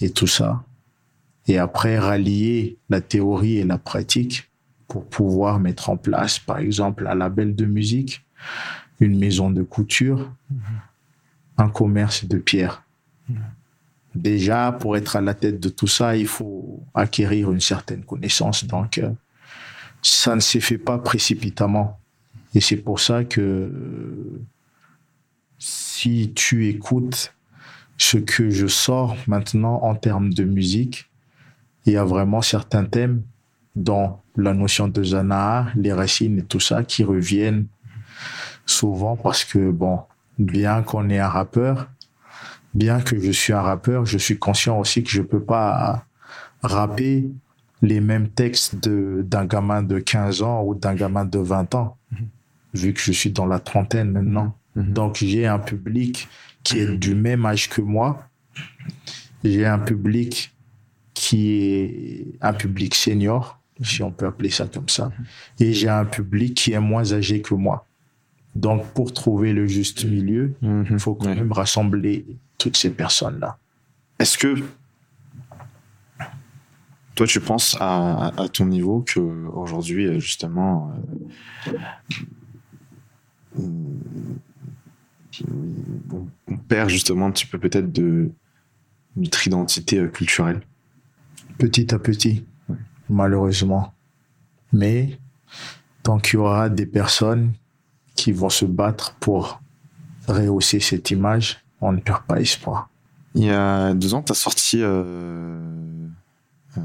et 0.00 0.10
tout 0.10 0.26
ça. 0.26 0.62
Et 1.46 1.58
après, 1.58 1.98
rallier 1.98 2.76
la 2.90 3.00
théorie 3.00 3.58
et 3.58 3.64
la 3.64 3.78
pratique 3.78 4.50
pour 4.88 5.06
pouvoir 5.06 5.58
mettre 5.58 5.88
en 5.88 5.96
place, 5.96 6.38
par 6.38 6.58
exemple, 6.58 7.06
un 7.06 7.14
label 7.14 7.54
de 7.54 7.64
musique, 7.64 8.24
une 9.00 9.18
maison 9.18 9.50
de 9.50 9.62
couture, 9.62 10.30
mhm. 10.50 10.58
un 11.58 11.68
commerce 11.68 12.26
de 12.26 12.36
pierre. 12.36 12.82
Mhm. 13.28 13.36
Déjà, 14.14 14.70
pour 14.70 14.96
être 14.96 15.16
à 15.16 15.20
la 15.22 15.34
tête 15.34 15.58
de 15.58 15.70
tout 15.70 15.88
ça, 15.88 16.16
il 16.16 16.28
faut 16.28 16.84
acquérir 16.94 17.50
une 17.50 17.60
certaine 17.60 18.04
connaissance. 18.04 18.64
Donc, 18.64 18.98
euh, 18.98 19.10
ça 20.02 20.34
ne 20.34 20.40
s'est 20.40 20.60
fait 20.60 20.78
pas 20.78 20.98
précipitamment. 20.98 21.98
Et 22.54 22.60
c'est 22.60 22.76
pour 22.76 23.00
ça 23.00 23.24
que 23.24 23.70
si 25.58 26.32
tu 26.34 26.68
écoutes 26.68 27.34
ce 27.98 28.18
que 28.18 28.50
je 28.50 28.66
sors 28.66 29.16
maintenant 29.26 29.80
en 29.82 29.94
termes 29.94 30.32
de 30.32 30.44
musique, 30.44 31.10
il 31.86 31.92
y 31.92 31.96
a 31.96 32.04
vraiment 32.04 32.42
certains 32.42 32.84
thèmes 32.84 33.22
dans 33.76 34.22
la 34.36 34.54
notion 34.54 34.88
de 34.88 35.02
Zana, 35.02 35.68
les 35.74 35.92
racines 35.92 36.38
et 36.38 36.44
tout 36.44 36.60
ça 36.60 36.84
qui 36.84 37.04
reviennent 37.04 37.66
souvent 38.66 39.16
parce 39.16 39.44
que, 39.44 39.70
bon, 39.70 40.00
bien 40.38 40.82
qu'on 40.82 41.08
est 41.10 41.18
un 41.18 41.28
rappeur, 41.28 41.88
bien 42.72 43.00
que 43.00 43.18
je 43.20 43.30
suis 43.30 43.52
un 43.52 43.60
rappeur, 43.60 44.06
je 44.06 44.18
suis 44.18 44.38
conscient 44.38 44.78
aussi 44.78 45.02
que 45.02 45.10
je 45.10 45.22
peux 45.22 45.42
pas 45.42 46.06
rapper 46.62 47.30
les 47.82 48.00
mêmes 48.00 48.28
textes 48.28 48.88
d'un 48.88 49.44
gamin 49.44 49.82
de 49.82 49.98
15 49.98 50.42
ans 50.42 50.62
ou 50.64 50.74
d'un 50.74 50.94
gamin 50.94 51.24
de 51.24 51.38
20 51.38 51.74
ans 51.74 51.96
vu 52.74 52.92
que 52.92 53.00
je 53.00 53.12
suis 53.12 53.30
dans 53.30 53.46
la 53.46 53.60
trentaine 53.60 54.10
maintenant. 54.10 54.56
Mhm. 54.76 54.92
Donc 54.92 55.16
j'ai 55.16 55.46
un 55.46 55.58
public 55.58 56.28
qui 56.62 56.78
est 56.78 56.96
du 56.96 57.14
même 57.14 57.46
âge 57.46 57.68
que 57.68 57.80
moi. 57.80 58.28
J'ai 59.42 59.66
un 59.66 59.78
public 59.78 60.54
qui 61.12 61.52
est 61.52 62.26
un 62.40 62.52
public 62.52 62.94
senior, 62.94 63.60
si 63.82 64.02
on 64.02 64.10
peut 64.10 64.26
appeler 64.26 64.50
ça 64.50 64.66
comme 64.66 64.88
ça. 64.88 65.12
Et 65.60 65.72
j'ai 65.72 65.88
un 65.88 66.04
public 66.04 66.54
qui 66.54 66.72
est 66.72 66.80
moins 66.80 67.12
âgé 67.12 67.40
que 67.40 67.54
moi. 67.54 67.86
Donc 68.54 68.86
pour 68.94 69.12
trouver 69.12 69.52
le 69.52 69.66
juste 69.66 70.04
milieu, 70.04 70.54
mhm. 70.62 70.86
il 70.90 70.98
faut 70.98 71.14
quand 71.14 71.34
même 71.34 71.52
rassembler 71.52 72.26
toutes 72.58 72.76
ces 72.76 72.90
personnes-là. 72.90 73.58
Est-ce 74.18 74.38
que 74.38 74.54
toi, 77.14 77.26
tu 77.28 77.40
penses 77.40 77.76
à, 77.78 78.32
à 78.36 78.48
ton 78.48 78.66
niveau 78.66 79.02
que 79.02 79.20
aujourd'hui, 79.20 80.20
justement, 80.20 80.92
euh, 81.68 81.72
on 86.48 86.56
perd 86.56 86.90
justement 86.90 87.26
un 87.26 87.30
petit 87.30 87.46
peu 87.46 87.58
peut-être 87.58 87.92
de 87.92 88.30
notre 89.16 89.46
identité 89.46 89.98
euh, 89.98 90.08
culturelle. 90.08 90.60
Petit 91.58 91.94
à 91.94 91.98
petit, 91.98 92.44
malheureusement. 93.08 93.92
Mais 94.72 95.18
tant 96.02 96.18
qu'il 96.18 96.34
y 96.34 96.36
aura 96.38 96.68
des 96.68 96.86
personnes 96.86 97.52
qui 98.14 98.32
vont 98.32 98.50
se 98.50 98.64
battre 98.64 99.14
pour 99.20 99.60
rehausser 100.26 100.80
cette 100.80 101.10
image, 101.10 101.64
on 101.80 101.92
ne 101.92 102.00
perd 102.00 102.22
pas 102.22 102.40
espoir. 102.40 102.88
Il 103.34 103.44
y 103.44 103.50
a 103.50 103.94
deux 103.94 104.14
ans, 104.14 104.22
tu 104.22 104.32
as 104.32 104.36
sorti 104.36 104.78
euh, 104.80 105.58
euh, 106.76 106.80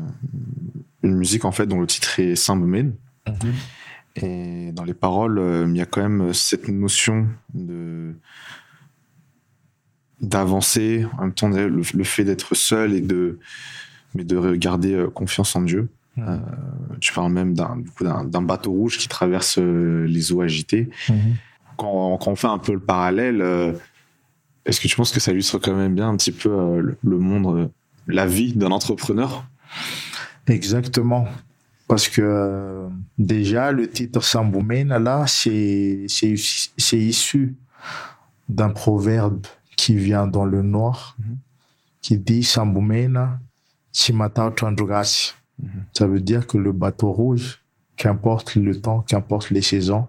une 1.04 1.16
musique 1.16 1.46
en 1.46 1.52
fait 1.52 1.68
dont 1.68 1.80
le 1.80 1.88
titre 1.88 2.20
est 2.20 2.36
Saint-Baumen. 2.36 2.94
Mhm. 3.28 3.54
Et 4.16 4.72
dans 4.74 4.84
les 4.84 4.94
paroles, 4.94 5.40
euh, 5.40 5.68
il 5.70 5.78
y 5.78 5.82
a 5.82 5.86
quand 5.86 6.02
même 6.02 6.34
cette 6.34 6.68
notion 6.68 7.28
de 7.54 8.14
d'avancer, 10.22 11.06
en 11.18 11.22
même 11.22 11.34
temps 11.34 11.48
le, 11.48 12.04
fait 12.04 12.26
d'être 12.26 12.54
seul 12.54 12.94
et 12.94 13.00
de 13.00 13.40
mais 14.14 14.26
de 14.26 14.56
garder 14.56 14.94
euh, 14.94 15.10
confiance 15.10 15.56
en 15.56 15.62
Dieu. 15.62 15.88
Euh, 16.18 16.38
tu 17.00 17.14
parles 17.14 17.32
même 17.32 17.54
d'un 17.54 18.42
bateau 18.42 18.72
rouge 18.72 18.98
qui 18.98 19.08
traverse 19.08 19.58
les 19.58 20.34
eaux 20.34 20.42
agitées. 20.42 20.90
Quand, 21.78 22.18
quand, 22.18 22.32
on 22.32 22.36
fait 22.36 22.48
un 22.48 22.58
peu 22.58 22.74
le 22.74 22.82
parallèle, 22.82 23.42
est-ce 24.66 24.82
que 24.82 24.90
tu 24.90 24.98
penses 24.98 25.14
que 25.14 25.22
ça 25.22 25.32
illustre 25.32 25.60
quand 25.60 25.74
même 25.74 25.96
bien 25.96 26.10
un 26.10 26.18
petit 26.18 26.34
peu 26.34 26.98
le 27.02 27.18
monde, 27.18 27.72
la 28.08 28.26
vie 28.26 28.52
d'un 28.52 28.72
entrepreneur? 28.72 29.46
Exactement. 30.48 31.28
Parce 31.90 32.08
que 32.08 32.88
déjà, 33.18 33.72
le 33.72 33.90
titre 33.90 34.24
Samboumena, 34.24 35.00
là, 35.00 35.26
c'est 35.26 36.06
issu 36.92 37.58
d'un 38.48 38.70
proverbe 38.70 39.48
qui 39.76 39.96
vient 39.96 40.28
dans 40.28 40.46
le 40.46 40.62
noir, 40.62 41.18
mhm. 41.18 41.38
qui 42.04 42.20
dit 42.20 42.44
Samboumena, 42.44 43.40
Chimata 43.92 44.52
Tandrugasi. 44.52 45.34
Mhm. 45.58 45.70
Ça 45.94 46.06
veut 46.06 46.22
dire 46.22 46.46
que 46.46 46.60
le 46.60 46.74
bateau 46.74 47.12
rouge, 47.12 47.60
qu'importe 47.98 48.54
le 48.54 48.80
temps, 48.80 49.02
qu'importe 49.02 49.50
les 49.50 49.64
saisons, 49.64 50.06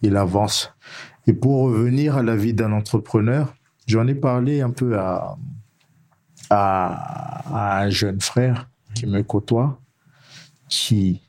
il 0.00 0.16
avance. 0.16 0.72
Et 1.26 1.34
pour 1.34 1.64
revenir 1.64 2.16
à 2.16 2.22
la 2.22 2.36
vie 2.36 2.54
d'un 2.54 2.72
entrepreneur, 2.72 3.54
j'en 3.86 4.06
ai 4.06 4.14
parlé 4.14 4.62
un 4.62 4.70
peu 4.70 4.98
à, 4.98 5.36
à, 6.48 7.44
à 7.54 7.82
un 7.82 7.90
jeune 7.90 8.22
frère 8.22 8.70
qui 8.94 9.06
me 9.06 9.22
côtoie 9.22 9.81
qui, 10.72 11.20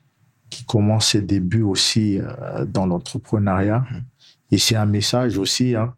qui 0.48 0.64
commence 0.64 1.10
ses 1.10 1.20
débuts 1.20 1.62
aussi 1.62 2.18
euh, 2.18 2.64
dans 2.64 2.86
l'entrepreneuriat. 2.86 3.80
Mmh. 3.80 4.04
Et 4.52 4.58
c'est 4.58 4.74
un 4.74 4.86
message 4.86 5.36
aussi 5.36 5.76
hein, 5.76 5.94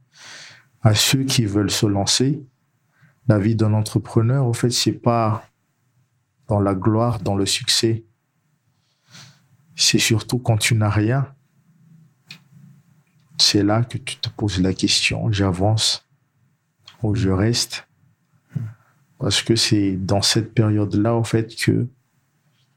à 0.83 0.97
ceux 0.97 1.23
qui 1.23 1.45
veulent 1.45 1.71
se 1.71 1.87
lancer. 1.87 2.45
La 3.29 3.39
vie 3.39 3.55
d'un 3.55 3.73
entrepreneur, 3.73 4.45
en 4.45 4.53
fait, 4.53 4.71
c'est 4.71 4.91
pas 4.91 5.49
dans 6.49 6.59
la 6.59 6.75
gloire, 6.75 7.21
dans 7.21 7.37
le 7.37 7.47
succès. 7.47 8.05
C'est 9.77 10.01
surtout 10.01 10.41
quand 10.41 10.57
tu 10.57 10.75
n'as 10.75 10.91
rien. 10.91 11.33
C'est 13.39 13.63
là 13.63 13.85
que 13.85 13.99
tu 13.99 14.17
te 14.17 14.29
poses 14.29 14.61
la 14.61 14.75
question, 14.75 15.31
j'avance 15.31 16.05
ou 17.03 17.15
je 17.15 17.31
reste? 17.31 17.87
Mmh. 18.57 18.61
Parce 19.19 19.41
que 19.43 19.55
c'est 19.55 19.97
dans 19.97 20.23
cette 20.23 20.53
période-là, 20.53 21.15
en 21.15 21.23
fait, 21.23 21.55
que 21.55 21.87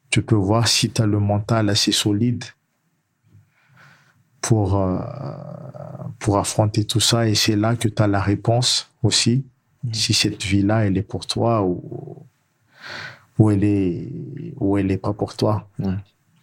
tu 0.09 0.21
peux 0.21 0.35
voir 0.35 0.67
si 0.67 0.89
tu 0.89 1.01
as 1.01 1.05
le 1.05 1.19
mental 1.19 1.69
assez 1.69 1.91
solide 1.91 2.43
pour, 4.41 4.75
euh, 4.77 4.99
pour 6.19 6.37
affronter 6.37 6.85
tout 6.85 6.99
ça. 6.99 7.27
Et 7.27 7.35
c'est 7.35 7.55
là 7.55 7.75
que 7.75 7.87
tu 7.87 8.01
as 8.01 8.07
la 8.07 8.21
réponse 8.21 8.91
aussi, 9.03 9.45
mm. 9.83 9.93
si 9.93 10.13
cette 10.13 10.43
vie-là, 10.43 10.85
elle 10.85 10.97
est 10.97 11.03
pour 11.03 11.27
toi 11.27 11.63
ou, 11.63 12.25
ou 13.37 13.51
elle 13.51 13.63
est, 13.63 14.09
ou 14.57 14.77
elle 14.77 14.91
est 14.91 14.97
pas 14.97 15.13
pour 15.13 15.35
toi. 15.35 15.67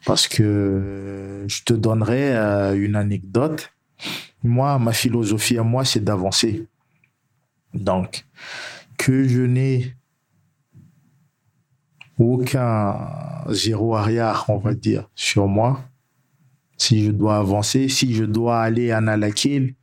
Parce 0.04 0.28
que 0.28 1.44
je 1.48 1.62
te 1.64 1.72
donnerai 1.72 2.36
euh, 2.36 2.80
une 2.80 2.94
anecdote. 2.94 3.72
Moi, 4.44 4.78
ma 4.78 4.92
philosophie 4.92 5.58
à 5.58 5.64
moi, 5.64 5.84
c'est 5.84 6.04
d'avancer. 6.04 6.66
Donc, 7.74 8.24
que 8.96 9.26
je 9.26 9.42
n'ai 9.42 9.96
aucun 12.18 12.96
zéro 13.50 13.94
arrière, 13.94 14.46
on 14.48 14.58
va 14.58 14.74
dire, 14.74 15.08
sur 15.14 15.48
moi. 15.48 15.80
Si 16.78 17.04
je 17.04 17.10
dois 17.10 17.36
avancer, 17.38 17.88
si 17.88 18.14
je 18.14 18.24
dois 18.24 18.60
aller 18.60 18.90
à 18.90 19.00
Nalakil 19.00 19.74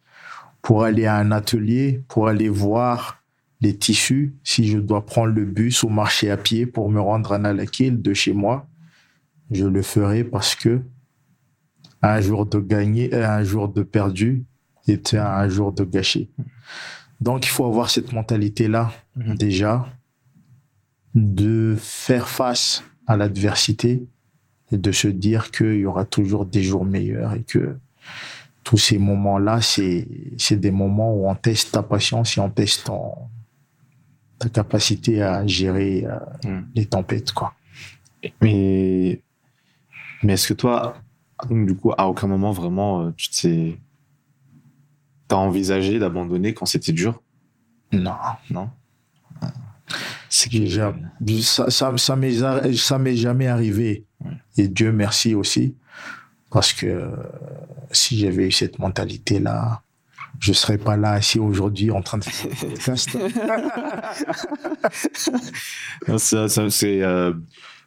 pour 0.61 0.83
aller 0.83 1.05
à 1.05 1.17
un 1.17 1.31
atelier, 1.31 2.03
pour 2.07 2.27
aller 2.27 2.49
voir 2.49 3.23
les 3.61 3.75
tissus, 3.75 4.35
si 4.43 4.67
je 4.67 4.77
dois 4.77 5.05
prendre 5.05 5.33
le 5.33 5.45
bus 5.45 5.83
ou 5.83 5.89
marcher 5.89 6.29
à 6.29 6.37
pied 6.37 6.65
pour 6.65 6.89
me 6.89 6.99
rendre 6.99 7.31
à 7.33 7.37
Nalakil 7.37 8.01
de 8.01 8.13
chez 8.13 8.33
moi, 8.33 8.67
je 9.51 9.65
le 9.65 9.81
ferai 9.81 10.23
parce 10.23 10.55
que 10.55 10.81
un 12.01 12.19
jour 12.19 12.45
de 12.45 12.59
gagner, 12.59 13.13
euh, 13.13 13.27
un 13.27 13.43
jour 13.43 13.69
de 13.69 13.81
perdu 13.83 14.43
était 14.87 15.17
un 15.17 15.47
jour 15.47 15.71
de 15.71 15.83
gâché. 15.85 16.29
Donc 17.21 17.45
il 17.45 17.49
faut 17.49 17.65
avoir 17.65 17.89
cette 17.89 18.11
mentalité-là 18.11 18.91
mhm. 19.15 19.35
déjà 19.35 19.87
de 21.15 21.75
faire 21.79 22.27
face 22.27 22.83
à 23.07 23.17
l'adversité 23.17 24.05
et 24.71 24.77
de 24.77 24.91
se 24.91 25.07
dire 25.07 25.51
qu'il 25.51 25.75
y 25.75 25.85
aura 25.85 26.05
toujours 26.05 26.45
des 26.45 26.63
jours 26.63 26.85
meilleurs 26.85 27.33
et 27.33 27.43
que 27.43 27.77
tous 28.63 28.77
ces 28.77 28.97
moments-là, 28.97 29.61
c'est, 29.61 30.07
c'est 30.37 30.59
des 30.59 30.71
moments 30.71 31.13
où 31.13 31.27
on 31.29 31.35
teste 31.35 31.73
ta 31.73 31.83
patience 31.83 32.37
et 32.37 32.39
on 32.39 32.49
teste 32.49 32.89
ta 34.39 34.49
capacité 34.49 35.21
à 35.21 35.45
gérer 35.45 36.05
euh, 36.05 36.17
hmm. 36.45 36.65
les 36.73 36.85
tempêtes, 36.85 37.33
quoi. 37.33 37.53
Mais, 38.41 39.21
mais 40.23 40.33
est-ce 40.33 40.47
que 40.47 40.53
toi, 40.53 40.95
donc, 41.49 41.67
du 41.67 41.75
coup, 41.75 41.91
à 41.97 42.07
aucun 42.07 42.27
moment 42.27 42.51
vraiment, 42.51 43.01
euh, 43.01 43.11
tu 43.17 43.29
t'es, 43.29 43.77
t'as 45.27 45.35
envisagé 45.35 45.99
d'abandonner 45.99 46.53
quand 46.53 46.65
c'était 46.65 46.93
dur? 46.93 47.21
Non. 47.91 48.15
Non? 48.49 48.69
Ça, 51.41 51.69
ça, 51.69 51.93
ça 51.97 52.15
m'est, 52.15 53.15
jamais 53.15 53.47
arrivé. 53.47 54.05
Et 54.57 54.67
Dieu 54.67 54.91
merci 54.91 55.35
aussi. 55.35 55.75
Parce 56.51 56.73
que 56.73 56.85
euh, 56.85 57.09
si 57.91 58.19
j'avais 58.19 58.47
eu 58.47 58.51
cette 58.51 58.79
mentalité-là, 58.79 59.83
je 60.39 60.53
serais 60.53 60.77
pas 60.77 60.97
là 60.97 61.13
assis 61.13 61.39
aujourd'hui 61.39 61.91
en 61.91 62.01
train 62.01 62.17
de 62.17 62.23
faire 62.23 62.97
ça, 66.17 66.49
ça 66.49 66.69
c'est 66.69 67.01
euh, 67.01 67.33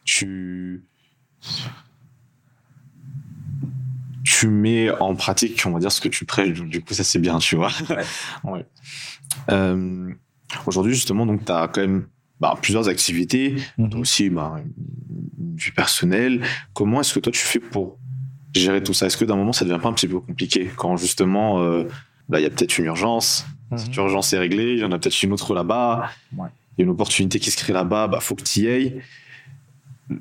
tu 0.03 0.83
tu 4.23 4.47
mets 4.47 4.89
en 4.89 5.15
pratique 5.15 5.63
on 5.65 5.71
va 5.71 5.79
dire 5.79 5.91
ce 5.91 6.01
que 6.01 6.09
tu 6.09 6.25
prêches 6.25 6.61
du 6.61 6.81
coup 6.81 6.93
ça 6.93 7.03
c'est 7.03 7.19
bien 7.19 7.37
tu 7.37 7.55
vois 7.55 7.71
ouais. 8.43 8.65
Euh, 9.49 10.13
aujourd'hui 10.65 10.93
justement 10.93 11.25
donc 11.25 11.45
tu 11.45 11.51
as 11.51 11.67
quand 11.67 11.81
même 11.81 12.07
bah, 12.39 12.55
plusieurs 12.61 12.87
activités, 12.87 13.55
mhm. 13.77 13.99
aussi 13.99 14.29
bah, 14.29 14.61
du 15.37 15.71
personnel. 15.71 16.43
Comment 16.73 17.01
est-ce 17.01 17.13
que 17.13 17.19
toi 17.19 17.31
tu 17.31 17.39
fais 17.39 17.59
pour 17.59 17.97
gérer 18.53 18.83
tout 18.83 18.93
ça? 18.93 19.07
Est-ce 19.07 19.17
que 19.17 19.25
d'un 19.25 19.35
moment 19.35 19.53
ça 19.53 19.65
devient 19.65 19.79
pas 19.81 19.89
un 19.89 19.93
petit 19.93 20.07
peu 20.07 20.19
compliqué 20.19 20.69
quand 20.75 20.97
justement 20.97 21.61
euh, 21.61 21.85
bah, 22.29 22.39
il 22.39 22.43
y 22.43 22.45
a 22.45 22.49
peut-être 22.49 22.77
une 22.77 22.85
urgence, 22.85 23.45
mhm. 23.71 23.77
cette 23.77 23.95
urgence 23.95 24.33
est 24.33 24.37
réglée, 24.37 24.73
il 24.73 24.79
y 24.79 24.83
en 24.83 24.91
a 24.91 24.99
peut-être 24.99 25.21
une 25.23 25.33
autre 25.33 25.55
là-bas, 25.55 26.09
il 26.31 26.37
y 26.77 26.81
a 26.81 26.83
une 26.83 26.89
opportunité 26.89 27.39
qui 27.39 27.49
se 27.49 27.57
crée 27.57 27.73
là-bas, 27.73 28.07
bah 28.07 28.19
faut 28.19 28.35
que 28.35 28.43
tu 28.43 28.61
y 28.61 28.67
ailles. 28.67 29.01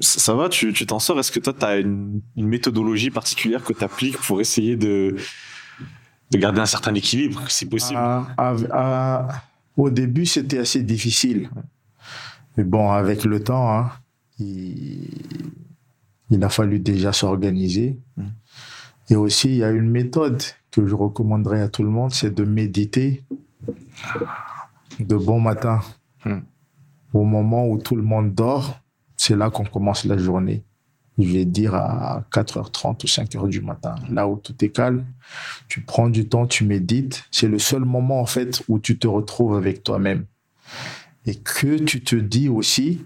Ça, 0.01 0.35
va, 0.35 0.49
tu 0.49 0.73
t'en 0.85 0.99
sors? 0.99 1.21
Est-ce 1.21 1.31
que 1.31 1.39
toi 1.39 1.53
tu 1.53 1.65
as 1.65 1.77
une, 1.77 2.23
méthodologie 2.35 3.11
particulière 3.11 3.63
que 3.63 3.73
tu 3.73 3.85
appliques 3.85 4.17
pour 4.17 4.41
essayer 4.41 4.75
de, 4.75 5.15
de 6.33 6.39
garder 6.39 6.61
un 6.61 6.67
certain 6.67 6.93
équilibre, 6.95 7.41
si 7.49 7.67
possible? 7.67 8.01
Ah, 8.03 8.27
ah, 8.73 9.29
Au 9.77 9.91
début, 9.91 10.27
c'était 10.27 10.59
assez 10.59 10.83
difficile 10.83 11.51
mais 12.57 12.65
bon, 12.65 12.91
avec 12.91 13.25
le 13.25 13.43
temps, 13.43 13.71
hein, 13.71 13.93
il, 14.39 15.11
a 16.43 16.49
fallu 16.49 16.81
déjà 16.81 17.13
s'organiser. 17.13 17.99
Mm. 18.17 18.25
Et 19.11 19.17
aussi, 19.17 19.49
il 19.49 19.57
y 19.57 19.65
a 19.65 19.71
une 19.71 19.91
méthode 19.91 20.43
que 20.71 20.87
je 20.87 20.95
recommanderais 20.95 21.61
à 21.61 21.69
tout 21.69 21.83
le 21.83 21.91
monde, 21.91 22.13
c'est 22.13 22.35
de 22.35 22.45
méditer 22.45 23.25
de 24.99 25.17
bon 25.17 25.41
matin. 25.41 25.81
Mm. 26.25 26.39
Au 27.13 27.25
moment 27.25 27.69
où 27.69 27.79
tout 27.79 27.97
le 27.97 28.03
monde 28.03 28.35
dort, 28.35 28.81
c'est 29.17 29.37
là 29.37 29.51
qu'on 29.51 29.65
commence 29.65 30.05
la 30.05 30.17
journée. 30.17 30.65
Je 31.19 31.33
vais 31.33 31.45
dire 31.45 31.75
à 31.75 32.25
4h30 32.33 33.05
ou 33.05 33.07
5h 33.07 33.49
du 33.49 33.63
matin, 33.63 33.95
là 34.11 34.29
où 34.29 34.37
tout 34.37 34.55
est 34.63 34.69
calme. 34.69 35.07
Tu 35.69 35.81
prends 35.81 36.11
du 36.11 36.29
temps, 36.29 36.47
tu 36.47 36.65
médites. 36.65 37.25
C'est 37.31 37.49
le 37.49 37.59
seul 37.59 37.85
moment, 37.85 38.21
en 38.21 38.27
fait, 38.27 38.63
où 38.69 38.79
tu 38.79 38.99
te 38.99 39.07
retrouves 39.07 39.57
avec 39.57 39.83
toi-même 39.83 40.27
et 41.27 41.35
que 41.35 41.79
tu 41.83 42.03
te 42.03 42.17
dis 42.17 42.49
aussi, 42.49 43.05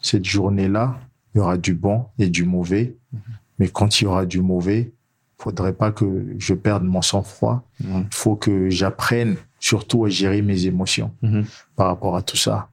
cette 0.00 0.24
journée-là, 0.24 1.00
il 1.34 1.38
y 1.38 1.40
aura 1.40 1.56
du 1.56 1.74
bon 1.74 2.06
et 2.18 2.28
du 2.28 2.44
mauvais. 2.44 2.96
Mhm. 3.12 3.20
Mais 3.58 3.68
quand 3.68 4.00
il 4.00 4.04
y 4.04 4.06
aura 4.06 4.26
du 4.26 4.40
mauvais, 4.40 4.92
faudrait 5.38 5.72
pas 5.72 5.92
que 5.92 6.34
je 6.38 6.54
perde 6.54 6.84
mon 6.84 7.02
sang-froid. 7.02 7.64
Il 7.80 8.06
faut 8.10 8.36
que 8.36 8.70
j'apprenne 8.70 9.36
surtout 9.60 10.04
à 10.04 10.08
gérer 10.08 10.42
mes 10.42 10.66
émotions 10.66 11.12
mhm. 11.22 11.44
par 11.74 11.86
rapport 11.86 12.16
à 12.16 12.22
tout 12.22 12.36
ça. 12.36 12.70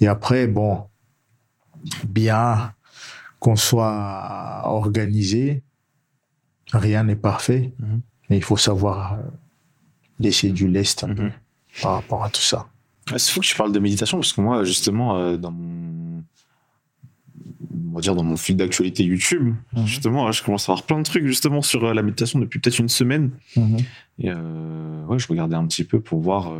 Et 0.00 0.06
après, 0.06 0.46
bon, 0.46 0.84
bien 2.06 2.73
qu'on 3.44 3.56
soit 3.56 4.62
organisé, 4.64 5.62
rien 6.72 7.04
n'est 7.04 7.14
parfait, 7.14 7.74
mhm. 7.78 8.00
mais 8.30 8.38
il 8.38 8.42
faut 8.42 8.56
savoir 8.56 9.18
laisser 10.18 10.48
du 10.48 10.66
lest 10.66 11.04
par 11.82 11.92
rapport 11.92 12.24
à 12.24 12.30
tout 12.30 12.40
ça. 12.40 12.68
Il 13.12 13.18
faut 13.18 13.40
que 13.42 13.46
tu 13.46 13.54
parles 13.54 13.72
de 13.72 13.78
méditation 13.78 14.16
parce 14.16 14.32
que 14.32 14.40
moi, 14.40 14.64
justement, 14.64 15.18
euh, 15.18 15.36
dans 15.36 15.50
mon, 15.50 16.24
on 17.90 17.94
va 17.94 18.00
dire 18.00 18.14
dans 18.14 18.24
mon 18.24 18.38
fil 18.38 18.56
d'actualité 18.56 19.04
YouTube, 19.04 19.54
mhm. 19.74 19.86
justement, 19.86 20.32
je 20.32 20.42
commence 20.42 20.66
à 20.70 20.72
avoir 20.72 20.86
plein 20.86 20.96
de 20.96 21.04
trucs 21.04 21.26
justement 21.26 21.60
sur 21.60 21.92
la 21.92 22.02
méditation 22.02 22.38
depuis 22.38 22.60
peut-être 22.60 22.78
une 22.78 22.88
semaine. 22.88 23.30
Mhm. 23.58 23.76
Et 24.20 24.32
ouais, 24.32 25.18
je 25.18 25.28
regardais 25.28 25.56
un 25.56 25.66
petit 25.66 25.84
peu 25.84 26.00
pour 26.00 26.20
voir 26.20 26.50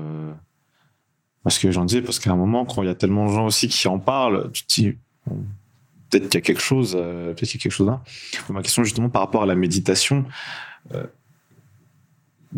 parce 1.44 1.58
que 1.58 1.70
j'en 1.70 1.86
disais, 1.86 2.02
parce 2.02 2.18
qu'à 2.18 2.32
un 2.32 2.36
moment, 2.36 2.66
quand 2.66 2.82
il 2.82 2.86
y 2.86 2.90
a 2.90 2.94
tellement 2.94 3.24
de 3.24 3.32
gens 3.32 3.46
aussi 3.46 3.68
qui 3.68 3.88
en 3.88 3.98
parlent, 3.98 4.50
tu 4.52 4.66
te 4.66 4.74
dis, 4.74 4.94
peut-être 6.18 6.30
qu'il 6.30 6.38
y 6.38 6.42
a 6.42 6.46
quelque 6.46 6.62
chose, 6.62 6.94
euh, 6.96 7.34
peut-être 7.34 7.48
qu'il 7.48 7.58
y 7.58 7.60
a 7.60 7.62
quelque 7.62 7.72
chose 7.72 7.86
là. 7.86 8.02
Ma 8.48 8.62
question 8.62 8.84
justement 8.84 9.08
par 9.08 9.22
rapport 9.22 9.42
à 9.42 9.46
la 9.46 9.54
méditation, 9.54 10.24
euh, 10.94 11.06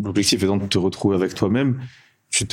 l'objectif 0.01 0.43
étant 0.43 0.57
de 0.57 0.67
te 0.67 0.77
retrouver 0.77 1.15
avec 1.15 1.33
toi-même, 1.33 1.81
est-ce 2.33 2.45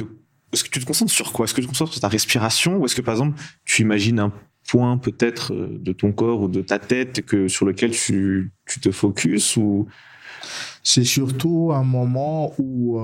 que 0.65 0.71
tu 0.71 0.81
te 0.81 0.87
concentres 0.87 1.13
sur 1.13 1.33
quoi? 1.33 1.45
Est-ce 1.45 1.55
que 1.55 1.61
tu 1.61 1.67
te 1.67 1.71
concentres 1.73 1.93
sur 1.93 2.01
ta 2.01 2.09
respiration? 2.09 2.79
Ou 2.79 2.87
est-ce 2.87 2.95
que 2.95 3.03
par 3.03 3.15
exemple 3.15 3.41
tu 3.65 3.83
imagines 3.83 4.19
un 4.19 4.33
point 4.69 4.97
peut-être 4.97 5.53
euh, 5.53 5.79
de 5.79 5.93
ton 5.93 6.13
corps 6.13 6.41
ou 6.43 6.49
de 6.49 6.63
ta 6.63 6.79
tête 6.79 7.25
que 7.25 7.49
sur 7.49 7.67
lequel 7.67 7.91
tu, 7.91 8.53
tu 8.67 8.81
te 8.81 8.91
focuses 8.91 9.57
ou? 9.57 9.87
C'est 10.83 11.05
surtout 11.05 11.71
un 11.73 11.85
moment 11.85 12.53
où 12.59 13.01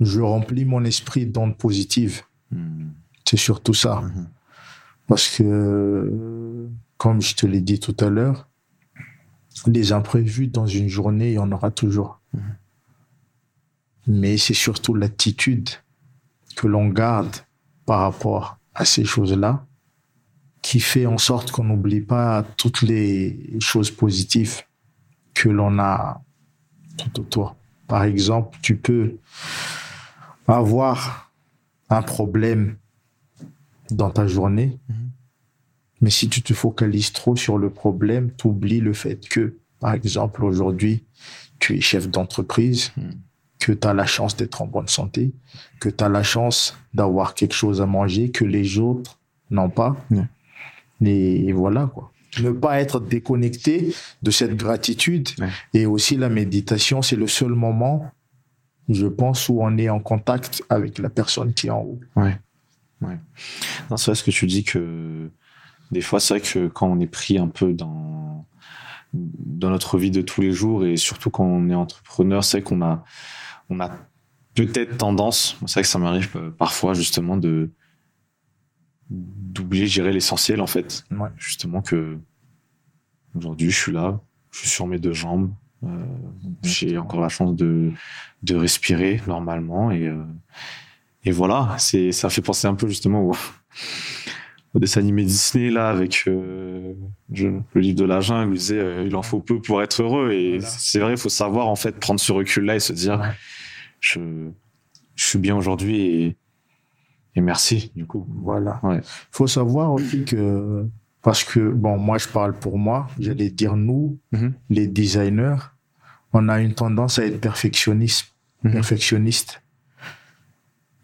je 0.00 0.20
remplis 0.20 0.64
mon 0.64 0.84
esprit 0.84 1.26
d'ondes 1.26 1.56
positives. 1.56 2.22
Hmm. 2.50 2.90
C'est 3.24 3.36
surtout 3.36 3.74
ça. 3.74 4.02
Hmm. 4.02 4.28
Parce 5.06 5.28
que, 5.28 6.68
comme 6.96 7.20
je 7.20 7.34
te 7.34 7.46
l'ai 7.46 7.60
dit 7.60 7.78
tout 7.78 7.96
à 8.00 8.08
l'heure, 8.08 8.48
les 9.66 9.92
imprévus 9.92 10.48
dans 10.48 10.66
une 10.66 10.88
journée, 10.88 11.30
il 11.30 11.34
y 11.34 11.38
en 11.38 11.52
aura 11.52 11.70
toujours. 11.70 12.20
Hmm. 12.32 12.40
Mais 14.08 14.36
c'est 14.36 14.54
surtout 14.54 14.94
l'attitude 14.94 15.70
que 16.56 16.66
l'on 16.66 16.88
garde 16.88 17.36
par 17.84 18.00
rapport 18.00 18.58
à 18.74 18.84
ces 18.84 19.04
choses-là 19.04 19.66
qui 20.62 20.80
fait 20.80 21.06
en 21.06 21.18
sorte 21.18 21.50
qu'on 21.50 21.64
n'oublie 21.64 22.00
pas 22.00 22.44
toutes 22.56 22.82
les 22.82 23.56
choses 23.60 23.90
positives 23.90 24.62
que 25.34 25.48
l'on 25.48 25.78
a 25.78 26.22
tout 26.96 27.20
autour. 27.20 27.56
Par 27.86 28.02
exemple, 28.02 28.58
tu 28.62 28.76
peux 28.76 29.16
avoir 30.48 31.30
un 31.88 32.02
problème 32.02 32.76
dans 33.90 34.10
ta 34.10 34.26
journée, 34.26 34.78
mhm. 34.88 35.10
mais 36.00 36.10
si 36.10 36.28
tu 36.28 36.42
te 36.42 36.54
focalises 36.54 37.12
trop 37.12 37.36
sur 37.36 37.58
le 37.58 37.70
problème, 37.70 38.30
tu 38.36 38.48
oublies 38.48 38.80
le 38.80 38.92
fait 38.92 39.28
que, 39.28 39.56
par 39.80 39.94
exemple, 39.94 40.44
aujourd'hui, 40.44 41.04
tu 41.58 41.76
es 41.76 41.80
chef 41.80 42.08
d'entreprise, 42.08 42.92
mhm. 42.96 43.12
que 43.58 43.72
tu 43.72 43.86
as 43.86 43.94
la 43.94 44.06
chance 44.06 44.36
d'être 44.36 44.62
en 44.62 44.66
bonne 44.66 44.88
santé, 44.88 45.32
que 45.80 45.88
tu 45.88 46.04
as 46.04 46.08
la 46.08 46.22
chance 46.22 46.76
d'avoir 46.94 47.34
quelque 47.34 47.54
chose 47.54 47.80
à 47.80 47.86
manger 47.86 48.30
que 48.30 48.44
les 48.44 48.78
autres 48.78 49.18
n'ont 49.50 49.70
pas. 49.70 49.96
Et 51.02 51.52
voilà, 51.52 51.86
quoi. 51.86 52.12
Ne 52.42 52.50
pas 52.50 52.80
être 52.80 53.00
déconnecté 53.00 53.94
de 54.22 54.30
cette 54.30 54.56
gratitude. 54.56 55.28
Et 55.72 55.86
aussi 55.86 56.16
la 56.16 56.28
méditation, 56.28 57.00
c'est 57.00 57.16
le 57.16 57.26
seul 57.26 57.52
moment 57.52 58.12
je 58.88 59.06
pense, 59.06 59.48
où 59.48 59.58
on 59.60 59.76
est 59.78 59.88
en 59.88 60.00
contact 60.00 60.62
avec 60.68 60.98
la 60.98 61.10
personne 61.10 61.52
qui 61.52 61.68
est 61.68 61.70
en 61.70 61.80
haut. 61.80 62.00
Ouais. 62.14 62.38
Ouais. 63.02 63.18
Non, 63.90 63.96
c'est 63.96 64.10
vrai 64.10 64.14
ce 64.14 64.22
que 64.22 64.30
tu 64.30 64.46
dis 64.46 64.64
que 64.64 65.30
des 65.90 66.00
fois, 66.00 66.20
c'est 66.20 66.34
vrai 66.34 66.40
que 66.40 66.68
quand 66.68 66.88
on 66.88 67.00
est 67.00 67.06
pris 67.06 67.38
un 67.38 67.48
peu 67.48 67.72
dans, 67.72 68.46
dans 69.12 69.70
notre 69.70 69.98
vie 69.98 70.10
de 70.10 70.22
tous 70.22 70.40
les 70.40 70.52
jours 70.52 70.84
et 70.84 70.96
surtout 70.96 71.30
quand 71.30 71.44
on 71.44 71.68
est 71.68 71.74
entrepreneur, 71.74 72.42
c'est 72.44 72.62
qu'on 72.62 72.82
a, 72.82 73.04
on 73.70 73.80
a 73.80 73.90
peut-être 74.54 74.96
tendance, 74.96 75.56
c'est 75.66 75.74
vrai 75.74 75.82
que 75.82 75.88
ça 75.88 75.98
m'arrive 75.98 76.32
euh, 76.36 76.50
parfois 76.50 76.94
justement 76.94 77.36
de 77.36 77.70
d'oublier, 79.08 79.86
gérer 79.86 80.12
l'essentiel 80.12 80.60
en 80.60 80.66
fait. 80.66 81.04
Ouais. 81.12 81.28
Justement 81.36 81.80
que 81.80 82.18
aujourd'hui, 83.36 83.70
je 83.70 83.76
suis 83.76 83.92
là, 83.92 84.20
je 84.50 84.60
suis 84.60 84.68
sur 84.68 84.88
mes 84.88 84.98
deux 84.98 85.12
jambes, 85.12 85.52
euh, 85.84 86.04
j'ai 86.64 86.98
encore 86.98 87.20
la 87.20 87.28
chance 87.28 87.54
de, 87.54 87.92
de 88.42 88.56
respirer 88.56 89.20
normalement 89.28 89.92
et, 89.92 90.08
euh, 90.08 90.24
et 91.26 91.30
voilà, 91.30 91.74
c'est, 91.78 92.12
ça 92.12 92.30
fait 92.30 92.40
penser 92.40 92.66
un 92.66 92.74
peu 92.74 92.88
justement 92.88 93.22
au, 93.22 93.32
au 94.72 94.78
dessin 94.78 95.00
animé 95.00 95.24
Disney 95.24 95.68
là 95.70 95.90
avec 95.90 96.24
euh, 96.26 96.94
le 97.28 97.80
livre 97.80 97.98
de 97.98 98.04
la 98.04 98.20
jungle, 98.20 98.54
il 98.54 98.58
disait 98.58 99.04
il 99.04 99.14
en 99.14 99.22
faut 99.22 99.40
peu 99.40 99.60
pour 99.60 99.82
être 99.82 100.02
heureux 100.02 100.32
et 100.32 100.60
c'est 100.62 101.00
vrai, 101.00 101.12
il 101.12 101.18
faut 101.18 101.28
savoir 101.28 101.68
en 101.68 101.76
fait 101.76 102.00
prendre 102.00 102.20
ce 102.20 102.32
recul 102.32 102.64
là 102.64 102.76
et 102.76 102.80
se 102.80 102.94
dire 102.94 103.20
je, 104.00 104.20
je 105.14 105.24
suis 105.24 105.38
bien 105.38 105.56
aujourd'hui 105.56 106.00
et, 106.00 106.36
et 107.34 107.40
merci 107.42 107.92
du 107.94 108.06
coup. 108.06 108.26
Voilà. 108.42 108.80
Il 108.84 109.02
faut 109.30 109.46
savoir 109.46 109.92
aussi 109.92 110.24
que 110.24 110.88
parce 111.26 111.42
que, 111.42 111.58
bon, 111.58 111.98
moi, 111.98 112.18
je 112.18 112.28
parle 112.28 112.52
pour 112.52 112.78
moi, 112.78 113.08
j'allais 113.18 113.50
dire 113.50 113.74
nous, 113.74 114.16
mhm. 114.30 114.52
les 114.70 114.86
designers, 114.86 115.56
on 116.32 116.48
a 116.48 116.60
une 116.60 116.72
tendance 116.72 117.18
à 117.18 117.26
être 117.26 117.40
perfectionniste, 117.40 118.28
mhm. 118.62 118.70
perfectionniste. 118.70 119.60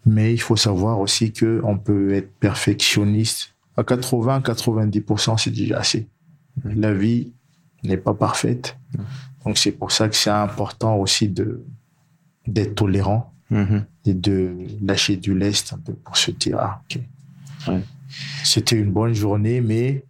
Mais 0.05 0.33
il 0.33 0.39
faut 0.39 0.57
savoir 0.57 0.99
aussi 0.99 1.31
que 1.31 1.61
on 1.63 1.77
peut 1.77 2.13
être 2.13 2.31
perfectionniste 2.39 3.53
à 3.77 3.83
80-90%, 3.83 5.37
c'est 5.37 5.51
déjà 5.51 5.79
assez. 5.79 6.07
La 6.63 6.93
vie 6.93 7.33
n'est 7.83 7.97
pas 7.97 8.13
parfaite. 8.13 8.77
Donc, 9.45 9.57
c'est 9.57 9.71
pour 9.71 9.91
ça 9.91 10.07
que 10.09 10.15
c'est 10.15 10.29
important 10.29 10.95
aussi 10.97 11.27
de, 11.27 11.63
d'être 12.47 12.75
tolérant 12.75 13.33
et 14.05 14.13
de 14.13 14.55
lâcher 14.81 15.15
du 15.15 15.37
lest 15.37 15.73
un 15.73 15.77
peu 15.77 15.93
pour 15.93 16.17
se 16.17 16.31
dire, 16.31 16.57
ah, 16.59 16.81
ok. 16.85 17.01
C'était 18.43 18.75
une 18.75 18.91
bonne 18.91 19.13
journée, 19.13 19.61
mais 19.61 20.03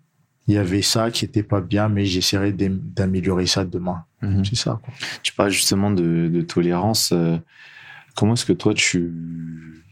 il 0.47 0.55
y 0.55 0.57
avait 0.57 0.81
ça 0.81 1.11
qui 1.11 1.23
était 1.25 1.43
pas 1.43 1.61
bien, 1.61 1.87
mais 1.87 2.05
j'essaierai 2.05 2.53
d'améliorer 2.53 3.47
ça 3.47 3.63
demain. 3.63 4.03
Mhm. 4.21 4.43
C'est 4.45 4.55
ça. 4.55 4.81
Tu 5.23 5.33
parles 5.33 5.51
justement 5.51 5.91
de, 5.91 6.41
tolérance. 6.41 7.11
Euh, 7.13 7.37
comment 8.15 8.33
est-ce 8.33 8.45
que 8.45 8.53
toi 8.53 8.73
tu 8.73 9.83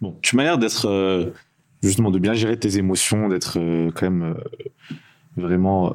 bon, 0.00 0.18
tu 0.22 0.36
m'as 0.36 0.44
l'air 0.44 0.58
d'être 0.58 0.86
euh, 0.86 1.30
justement 1.82 2.10
de 2.10 2.18
bien 2.18 2.34
gérer 2.34 2.58
tes 2.58 2.78
émotions, 2.78 3.28
d'être 3.28 3.58
euh, 3.58 3.90
quand 3.94 4.10
même 4.10 4.36
vraiment 5.36 5.94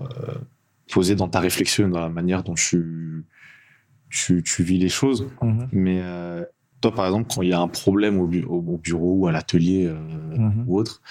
posé 0.92 1.16
dans 1.16 1.30
ta 1.30 1.40
réflexion, 1.40 1.88
dans 1.88 2.02
la 2.02 2.10
manière 2.10 2.44
dont 2.44 2.56
tu 2.56 3.26
tu, 4.10 4.44
tu 4.44 4.64
vis 4.64 4.80
les 4.80 4.90
choses. 4.90 5.28
Mhm. 5.42 5.68
Mais 5.72 6.04
toi, 6.82 6.94
par 6.94 7.06
exemple, 7.06 7.32
quand 7.34 7.42
il 7.42 7.50
y 7.50 7.54
a 7.54 7.60
un 7.60 7.68
problème 7.68 8.20
au, 8.20 8.28
bureau 8.78 9.14
ou 9.16 9.28
à 9.28 9.32
l'atelier 9.32 9.88
mhm. 9.88 10.66
ou 10.68 10.78
autre, 10.78 11.02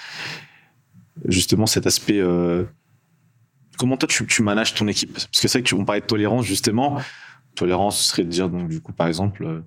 justement 1.24 1.66
cet 1.66 1.86
aspect. 1.86 2.20
Euh, 2.20 2.64
comment 3.76 3.96
toi 3.96 4.08
tu, 4.08 4.26
tu, 4.26 4.42
manages 4.42 4.74
ton 4.74 4.86
équipe? 4.88 5.12
Parce 5.12 5.26
que 5.26 5.48
c'est 5.48 5.60
vrai 5.60 5.68
qu'on 5.68 5.84
parlait 5.84 6.00
de 6.00 6.06
tolérance 6.06 6.44
justement. 6.44 7.00
Tolérance 7.54 8.00
ce 8.00 8.08
serait 8.10 8.24
de 8.24 8.28
dire 8.28 8.48
donc 8.48 8.68
du 8.68 8.80
coup 8.80 8.92
par 8.92 9.06
exemple 9.08 9.44
euh, 9.44 9.60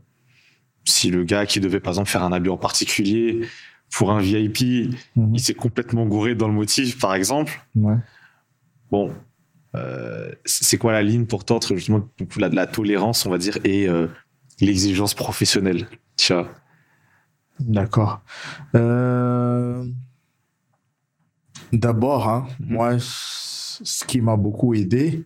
si 0.86 1.12
le 1.12 1.24
gars 1.24 1.46
qui 1.46 1.60
devait 1.60 1.80
par 1.80 1.92
exemple 1.94 2.10
faire 2.10 2.24
un 2.24 2.32
habit 2.32 2.50
en 2.50 2.58
particulier 2.58 3.42
pour 3.92 4.12
un 4.12 4.20
VIP, 4.20 4.90
mhm. 5.16 5.36
il 5.36 5.40
s'est 5.40 5.54
complètement 5.54 6.06
gouré 6.06 6.36
dans 6.36 6.48
le 6.48 6.54
motif 6.54 7.00
par 7.00 7.14
exemple. 7.14 7.62
Ouais. 7.76 7.98
Bon, 8.90 9.14
euh, 9.76 10.32
c'est 10.46 10.78
quoi 10.78 10.92
la 10.92 11.02
ligne 11.02 11.26
pour 11.26 11.46
toi 11.46 11.58
entre 11.58 11.76
justement 11.76 12.08
la, 12.38 12.50
la 12.50 12.68
tolérance 12.68 13.26
on 13.26 13.30
va 13.30 13.38
dire 13.38 13.58
et 13.64 13.88
l'exigence 14.60 15.14
professionnelle 15.14 15.88
Tiens. 16.16 16.48
D'accord. 17.60 18.22
Euh... 18.76 19.86
D'abord, 21.74 22.28
hein, 22.28 22.48
mhm. 22.60 22.74
moi, 22.74 22.96
ce 23.00 24.06
qui 24.06 24.22
m'a 24.22 24.36
beaucoup 24.36 24.74
aidé, 24.74 25.24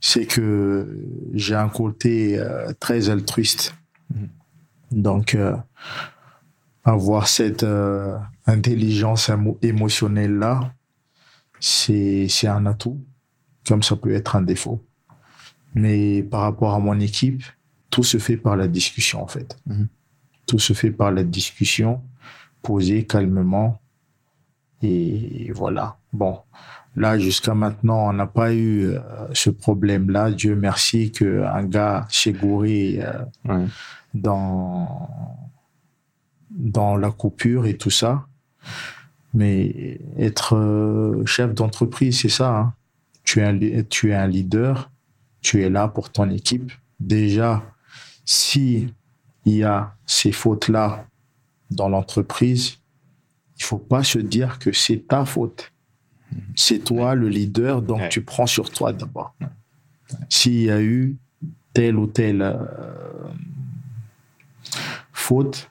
c'est 0.00 0.26
que 0.26 1.06
j'ai 1.32 1.54
un 1.54 1.68
côté 1.68 2.38
euh, 2.38 2.72
très 2.80 3.10
altruiste. 3.10 3.74
Mhm. 4.14 4.28
Donc, 4.90 5.34
euh, 5.34 5.56
avoir 6.84 7.28
cette 7.28 7.62
euh, 7.62 8.16
intelligence 8.46 9.30
émotionnelle-là, 9.62 10.72
c'est 11.60 12.28
un 12.44 12.66
atout, 12.66 13.00
comme 13.66 13.82
ça 13.82 13.96
peut 13.96 14.12
être 14.12 14.36
un 14.36 14.42
défaut. 14.42 14.82
Mais 15.74 16.22
par 16.22 16.42
rapport 16.42 16.74
à 16.74 16.78
mon 16.78 16.98
équipe, 17.00 17.42
tout 17.90 18.04
se 18.04 18.18
fait 18.18 18.36
par 18.36 18.56
la 18.56 18.68
discussion, 18.68 19.22
en 19.22 19.26
fait. 19.26 19.58
Mhm. 19.66 19.88
Tout 20.46 20.58
se 20.58 20.72
fait 20.72 20.90
par 20.90 21.10
la 21.10 21.24
discussion, 21.24 22.02
posée 22.62 23.04
calmement, 23.04 23.80
et 24.82 25.50
voilà. 25.54 25.98
Bon, 26.12 26.38
là 26.96 27.18
jusqu'à 27.18 27.54
maintenant, 27.54 28.08
on 28.08 28.12
n'a 28.12 28.26
pas 28.26 28.52
eu 28.54 28.86
euh, 28.86 29.00
ce 29.32 29.50
problème-là. 29.50 30.30
Dieu 30.30 30.54
merci 30.56 31.10
qu'un 31.10 31.64
gars 31.64 32.06
chez 32.10 32.32
Goury 32.32 33.00
euh, 33.00 33.66
dans 34.14 35.08
dans 36.50 36.96
la 36.96 37.10
coupure 37.10 37.66
et 37.66 37.76
tout 37.76 37.90
ça. 37.90 38.26
Mais 39.34 40.00
être 40.16 40.56
euh, 40.56 41.24
chef 41.26 41.54
d'entreprise, 41.54 42.20
c'est 42.20 42.28
ça. 42.28 42.56
Hein. 42.56 42.74
Tu 43.24 43.40
es 43.40 43.44
un, 43.44 43.82
tu 43.84 44.10
es 44.10 44.14
un 44.14 44.26
leader. 44.26 44.90
Tu 45.40 45.62
es 45.62 45.70
là 45.70 45.88
pour 45.88 46.10
ton 46.10 46.30
équipe. 46.30 46.72
Déjà, 46.98 47.62
si 48.24 48.92
il 49.44 49.54
y 49.54 49.64
a 49.64 49.94
ces 50.06 50.32
fautes-là 50.32 51.06
dans 51.70 51.88
l'entreprise, 51.88 52.78
il 53.56 53.64
faut 53.64 53.78
pas 53.78 54.02
se 54.02 54.18
dire 54.18 54.58
que 54.58 54.72
c'est 54.72 55.06
ta 55.06 55.24
faute. 55.24 55.72
C'est 56.54 56.80
toi 56.80 57.14
le 57.14 57.28
leader, 57.28 57.82
donc 57.82 58.08
tu 58.08 58.22
prends 58.22 58.46
sur 58.46 58.70
toi 58.70 58.92
d'abord. 58.92 59.34
S'il 60.28 60.62
y 60.62 60.70
a 60.70 60.80
eu 60.82 61.16
telle 61.72 61.96
ou 61.96 62.06
telle 62.06 62.42
euh, 62.42 62.64
faute, 65.12 65.70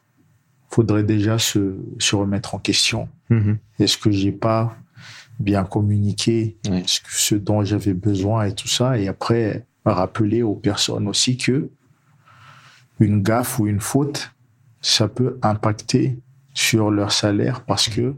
faudrait 0.69 1.03
déjà 1.03 1.37
se, 1.39 1.77
se 1.99 2.15
remettre 2.15 2.55
en 2.55 2.59
question. 2.59 3.09
Mhm. 3.29 3.57
Est-ce 3.79 3.97
que 3.97 4.11
j'ai 4.11 4.31
pas 4.31 4.75
bien 5.39 5.63
communiqué 5.63 6.57
ce, 6.85 6.99
ce 7.09 7.35
dont 7.35 7.63
j'avais 7.63 7.93
besoin 7.93 8.45
et 8.45 8.53
tout 8.55 8.67
ça? 8.67 8.97
Et 8.97 9.07
après, 9.07 9.65
rappeler 9.85 10.43
aux 10.43 10.55
personnes 10.55 11.07
aussi 11.07 11.37
que 11.37 11.69
une 12.99 13.21
gaffe 13.21 13.59
ou 13.59 13.67
une 13.67 13.79
faute, 13.79 14.31
ça 14.81 15.07
peut 15.07 15.37
impacter 15.41 16.17
sur 16.53 16.89
leur 16.91 17.11
salaire 17.11 17.61
parce 17.65 17.87
que 17.89 18.15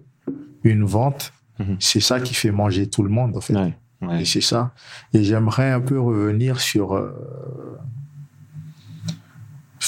une 0.64 0.84
vente, 0.86 1.34
Mhm. 1.60 1.76
c'est 1.80 2.00
ça 2.00 2.22
qui 2.22 2.34
fait 2.34 2.52
manger 2.52 2.90
tout 2.90 3.04
le 3.04 3.10
monde, 3.10 3.36
en 3.36 3.42
fait. 3.42 3.54
Ouais, 3.54 3.78
ouais. 4.02 4.22
Et 4.22 4.26
c'est 4.26 4.40
ça. 4.42 4.74
Et 5.14 5.24
j'aimerais 5.26 5.72
un 5.72 5.82
peu 5.82 6.00
revenir 6.00 6.62
sur, 6.62 6.96
euh, 6.96 7.12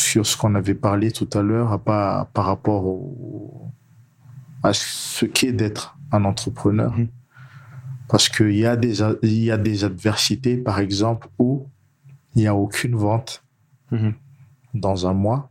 sur 0.02 0.26
ce 0.26 0.36
qu'on 0.38 0.56
avait 0.56 0.74
parlé 0.76 1.12
tout 1.12 1.30
à 1.34 1.41
l'heure 1.41 1.72
à 1.72 1.78
pas- 1.78 2.30
par 2.34 2.45
rapport 2.45 2.86
au, 2.86 3.70
à 4.64 4.74
ce 4.74 5.26
qu'est 5.26 5.52
d'être 5.54 5.97
un 6.12 6.26
entrepreneur. 6.26 6.91
Mhm. 6.97 7.08
Parce 8.10 8.28
qu'il 8.28 8.52
y, 8.56 8.66
a 8.66 8.76
des 8.76 8.99
y 9.24 9.52
a 9.52 9.58
des 9.58 9.84
adversités, 9.86 10.58
par 10.58 10.80
exemple, 10.80 11.30
où 11.39 11.68
il 12.36 12.41
n'y 12.41 12.47
a 12.47 12.56
aucune 12.56 12.95
vente 12.95 13.43
Mhm. 13.91 14.14
dans 14.74 15.08
un 15.08 15.14
mois. 15.14 15.49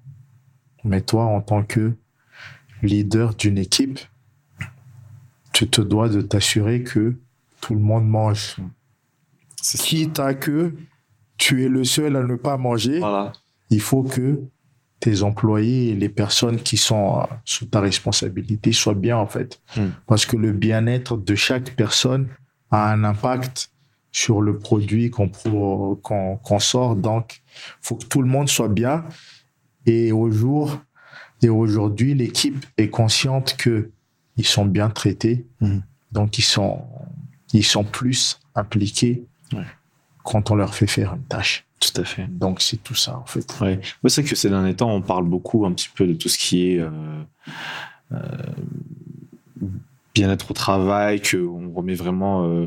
Mais 0.84 1.00
toi, 1.00 1.24
en 1.24 1.40
tant 1.40 1.62
que 1.62 1.94
leader 2.82 3.34
d'une 3.34 3.58
équipe, 3.58 3.98
tu 5.52 5.68
te 5.68 5.80
dois 5.80 6.08
de 6.08 6.20
t'assurer 6.22 6.82
que 6.82 7.16
tout 7.60 7.74
le 7.74 7.80
monde 7.80 8.06
mange. 8.08 8.56
Quitte 9.62 10.18
à 10.20 10.32
que 10.34 10.74
tu 11.36 11.64
es 11.64 11.68
le 11.68 11.84
seul 11.84 12.16
à 12.16 12.22
ne 12.22 12.34
pas 12.36 12.56
manger, 12.56 12.98
Voilà. 12.98 13.32
Il 13.70 13.80
faut 13.80 14.02
que 14.02 14.40
tes 15.00 15.22
employés 15.22 15.90
et 15.90 15.94
les 15.94 16.10
personnes 16.10 16.58
qui 16.58 16.76
sont 16.76 17.20
euh, 17.20 17.24
sous 17.44 17.64
ta 17.66 17.80
responsabilité 17.80 18.72
soient 18.72 18.94
bien, 18.94 19.16
en 19.16 19.26
fait. 19.26 19.60
Hmm. 19.76 19.88
Parce 20.06 20.26
que 20.26 20.36
le 20.36 20.52
bien-être 20.52 21.16
de 21.16 21.34
chaque 21.34 21.74
personne 21.74 22.28
a 22.70 22.92
un 22.92 23.02
impact 23.04 23.70
sur 24.12 24.42
le 24.42 24.58
produit 24.58 25.10
qu'on 25.10 25.30
sort. 26.58 26.96
Donc, 26.96 27.42
faut 27.80 27.94
que 27.96 28.04
tout 28.04 28.20
le 28.20 28.28
monde 28.28 28.48
soit 28.48 28.68
bien. 28.68 29.04
Et 29.86 30.12
au 30.12 30.30
jour, 30.30 30.78
et 31.42 31.48
aujourd'hui, 31.48 32.14
l'équipe 32.14 32.66
est 32.76 32.88
consciente 32.90 33.56
que 33.56 33.90
ils 34.36 34.46
sont 34.46 34.66
bien 34.66 34.90
traités. 34.90 35.46
Mhm. 35.60 35.82
Donc, 36.12 36.38
ils 36.38 36.42
sont, 36.42 36.82
ils 37.52 37.64
sont 37.64 37.84
plus 37.84 38.38
impliqués 38.54 39.24
Ouais. 39.52 39.64
quand 40.24 40.50
on 40.50 40.54
leur 40.54 40.74
fait 40.74 40.86
faire 40.86 41.14
une 41.14 41.24
tâche. 41.24 41.66
Tout 41.80 41.98
à 41.98 42.04
fait. 42.04 42.26
Donc, 42.28 42.60
c'est 42.60 42.76
tout 42.76 42.94
ça, 42.94 43.16
en 43.16 43.24
fait. 43.24 43.58
Ouais. 43.60 43.80
Moi, 44.02 44.10
c'est 44.10 44.22
que 44.22 44.36
ces 44.36 44.50
derniers 44.50 44.76
temps, 44.76 44.90
on 44.90 45.00
parle 45.00 45.24
beaucoup 45.24 45.64
un 45.64 45.72
petit 45.72 45.88
peu 45.88 46.06
de 46.06 46.12
tout 46.12 46.28
ce 46.28 46.36
qui 46.36 46.72
est 46.72 46.78
euh, 46.78 46.90
euh, 48.12 48.18
bien-être 50.14 50.50
au 50.50 50.54
travail, 50.54 51.22
qu'on 51.22 51.72
remet 51.72 51.94
vraiment 51.94 52.44
euh, 52.44 52.66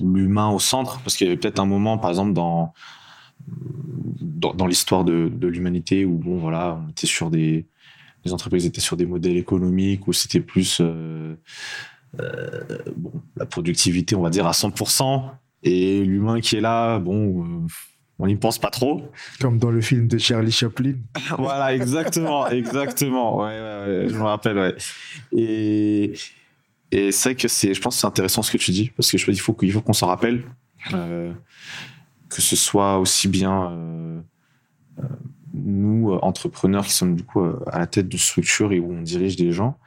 l'humain 0.00 0.48
au 0.48 0.58
centre. 0.58 1.00
Parce 1.02 1.18
qu'il 1.18 1.26
y 1.26 1.30
avait 1.30 1.38
peut-être 1.38 1.60
un 1.60 1.66
moment, 1.66 1.98
par 1.98 2.08
exemple, 2.08 2.32
dans, 2.32 2.72
dans, 3.46 4.54
dans 4.54 4.66
l'histoire 4.66 5.04
de, 5.04 5.28
de 5.28 5.46
l'humanité 5.46 6.06
où, 6.06 6.16
bon, 6.16 6.38
voilà, 6.38 6.80
on 6.82 6.88
était 6.88 7.06
sur 7.06 7.28
des. 7.28 7.66
Les 8.24 8.32
entreprises 8.32 8.64
étaient 8.64 8.80
sur 8.80 8.96
des 8.96 9.06
modèles 9.06 9.36
économiques 9.36 10.08
où 10.08 10.14
c'était 10.14 10.40
plus. 10.40 10.80
bon, 10.80 11.36
la 13.36 13.44
productivité, 13.44 14.14
on 14.16 14.22
va 14.22 14.30
dire, 14.30 14.46
à 14.46 14.52
100%. 14.52 15.30
Et 15.62 16.02
l'humain 16.04 16.40
qui 16.40 16.56
est 16.56 16.60
là, 16.60 16.98
bon, 16.98 17.44
euh, 17.44 17.66
on 18.20 18.26
n'y 18.26 18.36
pense 18.36 18.58
pas 18.58 18.70
trop. 18.70 19.02
Comme 19.40 19.58
dans 19.58 19.70
le 19.70 19.80
film 19.80 20.06
de 20.06 20.18
Charlie 20.18 20.52
Chaplin. 20.52 20.94
voilà, 21.38 21.74
exactement, 21.74 22.46
exactement. 22.48 23.38
Ouais, 23.38 23.60
ouais, 23.60 23.86
ouais, 23.86 24.08
je 24.08 24.14
me 24.14 24.22
rappelle, 24.22 24.58
ouais. 24.58 24.74
Et, 25.32 26.12
et 26.92 27.12
c'est 27.12 27.30
vrai 27.30 27.34
que 27.36 27.48
c'est, 27.48 27.72
je 27.72 27.80
pense 27.80 27.96
que 27.96 28.00
c'est 28.00 28.06
intéressant 28.06 28.42
ce 28.42 28.50
que 28.50 28.58
tu 28.58 28.72
dis, 28.72 28.90
parce 28.90 29.10
que 29.10 29.16
je 29.16 29.24
pense 29.24 29.34
qu'il 29.34 29.42
faut, 29.42 29.54
qu'il 29.54 29.72
faut 29.72 29.80
qu'on 29.80 29.92
s'en 29.92 30.08
rappelle, 30.08 30.42
euh, 30.92 31.32
que 32.28 32.42
ce 32.42 32.56
soit 32.56 32.98
aussi 32.98 33.28
bien 33.28 33.70
euh, 33.70 34.20
euh, 34.98 35.02
nous, 35.54 36.12
entrepreneurs, 36.22 36.84
qui 36.84 36.92
sommes 36.92 37.16
du 37.16 37.22
coup 37.22 37.42
à 37.42 37.78
la 37.78 37.86
tête 37.86 38.08
de 38.08 38.16
structures 38.16 38.72
et 38.72 38.80
où 38.80 38.92
on 38.92 39.02
dirige 39.02 39.36
des 39.36 39.52
gens, 39.52 39.78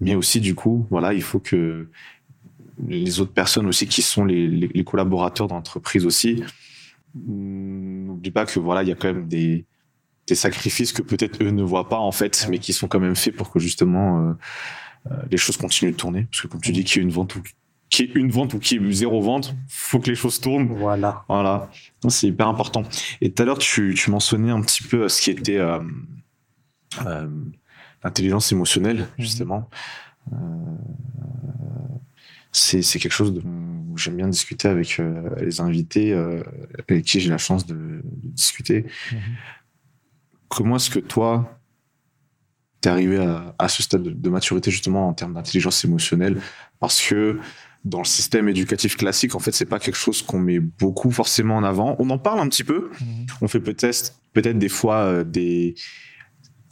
mais 0.00 0.14
aussi 0.14 0.40
du 0.40 0.54
coup, 0.54 0.86
voilà, 0.90 1.12
il 1.12 1.22
faut 1.22 1.38
que 1.38 1.88
les 2.86 3.20
autres 3.20 3.32
personnes 3.32 3.66
aussi 3.66 3.86
qui 3.86 4.02
sont 4.02 4.24
les, 4.24 4.46
les, 4.46 4.68
les 4.68 4.84
collaborateurs 4.84 5.48
d'entreprise 5.48 6.04
aussi, 6.06 6.42
n'oublie 7.14 8.30
pas 8.30 8.46
que 8.46 8.58
voilà, 8.58 8.82
il 8.82 8.88
y 8.88 8.92
a 8.92 8.94
quand 8.94 9.12
même 9.12 9.28
des, 9.28 9.64
des 10.26 10.34
sacrifices 10.34 10.92
que 10.92 11.02
peut-être 11.02 11.42
eux 11.42 11.50
ne 11.50 11.62
voient 11.62 11.88
pas 11.88 11.98
en 11.98 12.12
fait, 12.12 12.46
mais 12.50 12.58
qui 12.58 12.72
sont 12.72 12.88
quand 12.88 13.00
même 13.00 13.16
faits 13.16 13.34
pour 13.34 13.50
que 13.50 13.58
justement 13.58 14.20
euh, 14.20 14.32
euh, 15.10 15.22
les 15.30 15.36
choses 15.36 15.56
continuent 15.56 15.92
de 15.92 15.96
tourner. 15.96 16.26
Parce 16.30 16.42
que 16.42 16.48
comme 16.48 16.60
tu 16.60 16.72
dis, 16.72 16.84
qu'il 16.84 16.98
y 16.98 17.00
ait 17.00 17.08
une 17.08 17.12
vente 17.12 17.36
ou 17.36 17.42
qu'il 17.88 18.06
y 18.06 18.10
ait 18.10 18.14
une 18.14 18.30
vente 18.30 18.54
ou 18.54 18.58
qu'il 18.58 18.82
y 18.82 18.88
ait 18.88 18.92
zéro 18.92 19.20
vente, 19.20 19.54
faut 19.68 20.00
que 20.00 20.10
les 20.10 20.16
choses 20.16 20.40
tournent. 20.40 20.66
Voilà. 20.66 21.24
Voilà, 21.28 21.70
c'est 22.08 22.28
hyper 22.28 22.48
important. 22.48 22.82
Et 23.20 23.32
tout 23.32 23.42
à 23.42 23.46
l'heure, 23.46 23.58
tu, 23.58 23.94
tu 23.96 24.10
mentionnais 24.10 24.50
un 24.50 24.60
petit 24.60 24.82
peu 24.82 25.08
ce 25.08 25.22
qui 25.22 25.30
était 25.30 25.58
euh, 25.58 25.78
euh, 27.06 27.28
l'intelligence 28.02 28.50
émotionnelle, 28.52 29.08
justement. 29.18 29.68
Euh, 30.32 30.36
c'est 32.56 32.98
quelque 32.98 33.12
chose 33.12 33.34
dont 33.34 33.96
j'aime 33.96 34.16
bien 34.16 34.28
discuter 34.28 34.68
avec 34.68 34.98
euh, 34.98 35.28
les 35.40 35.60
invités 35.60 36.12
euh, 36.12 36.42
avec 36.88 37.04
qui 37.04 37.20
j'ai 37.20 37.28
la 37.28 37.38
chance 37.38 37.66
de, 37.66 37.74
de 37.74 38.02
discuter. 38.28 38.86
Mhm. 39.12 39.18
Comment 40.48 40.76
est-ce 40.76 40.90
que 40.90 41.00
toi, 41.00 41.60
t'es 42.80 42.88
arrivé 42.88 43.18
à, 43.18 43.54
à 43.58 43.68
ce 43.68 43.82
stade 43.82 44.02
de, 44.02 44.10
de 44.10 44.30
maturité 44.30 44.70
justement 44.70 45.08
en 45.08 45.12
termes 45.12 45.34
d'intelligence 45.34 45.84
émotionnelle? 45.84 46.40
Parce 46.80 47.02
que 47.02 47.38
dans 47.84 47.98
le 47.98 48.04
système 48.04 48.48
éducatif 48.48 48.96
classique, 48.96 49.34
en 49.34 49.38
fait, 49.38 49.52
c'est 49.52 49.66
pas 49.66 49.78
quelque 49.78 49.96
chose 49.96 50.22
qu'on 50.22 50.40
met 50.40 50.58
beaucoup 50.58 51.10
forcément 51.10 51.56
en 51.56 51.62
avant. 51.62 51.94
On 51.98 52.08
en 52.10 52.18
parle 52.18 52.40
un 52.40 52.48
petit 52.48 52.64
peu. 52.64 52.90
On 53.40 53.48
fait 53.48 53.60
peut-être 53.60 54.14
peut-être 54.32 54.58
des 54.58 54.68
fois 54.68 55.00
euh, 55.00 55.24
des 55.24 55.74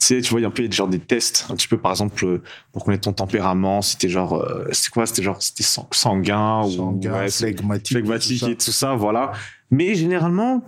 sais, 0.05 0.21
tu 0.21 0.29
vois, 0.31 0.39
il 0.39 0.43
y 0.43 0.45
a 0.45 0.49
un 0.49 0.51
peu 0.51 0.69
genre 0.71 0.87
des 0.87 0.99
tests, 0.99 1.45
un 1.49 1.55
petit 1.55 1.67
peu, 1.67 1.77
par 1.77 1.91
exemple, 1.91 2.25
euh, 2.25 2.41
pour 2.71 2.83
connaître 2.85 3.03
ton 3.03 3.13
tempérament, 3.13 3.81
c'était 3.81 4.09
genre, 4.09 4.35
euh, 4.35 4.65
c'était 4.71 4.89
quoi, 4.91 5.05
c'était 5.05 5.23
genre, 5.23 5.41
c'était 5.41 5.63
sang- 5.63 5.87
sanguin, 5.91 6.63
Sanguin, 6.69 7.11
ou 7.11 7.15
ouais, 7.17 7.29
flegmatique. 7.29 7.95
flegmatique 7.97 8.39
tout 8.39 8.45
ça. 8.45 8.51
et 8.51 8.55
tout 8.55 8.71
ça, 8.71 8.95
voilà. 8.95 9.31
Mais 9.71 9.95
généralement, 9.95 10.63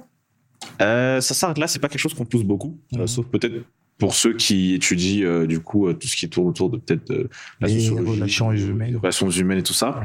euh, 0.81 1.21
ça 1.21 1.33
s'arrête 1.33 1.57
là, 1.57 1.67
c'est 1.67 1.79
pas 1.79 1.89
quelque 1.89 1.99
chose 2.01 2.13
qu'on 2.13 2.25
pousse 2.25 2.43
beaucoup, 2.43 2.79
euh, 2.95 2.99
Mhm. 2.99 3.07
sauf 3.07 3.25
peut-être 3.27 3.63
pour 3.97 4.13
ceux 4.13 4.33
qui 4.33 4.73
étudient, 4.75 5.25
euh, 5.25 5.47
du 5.47 5.59
coup, 5.59 5.88
euh, 5.88 5.93
tout 5.93 6.07
ce 6.07 6.15
qui 6.15 6.29
tourne 6.29 6.47
autour 6.49 6.69
de 6.69 6.77
peut-être 6.77 7.09
euh, 7.11 7.29
la 7.61 7.67
relations 7.67 8.51
humaines. 8.51 8.95
relations 8.97 9.29
humaines 9.29 9.59
et 9.59 9.63
tout 9.63 9.73
ça. 9.73 10.01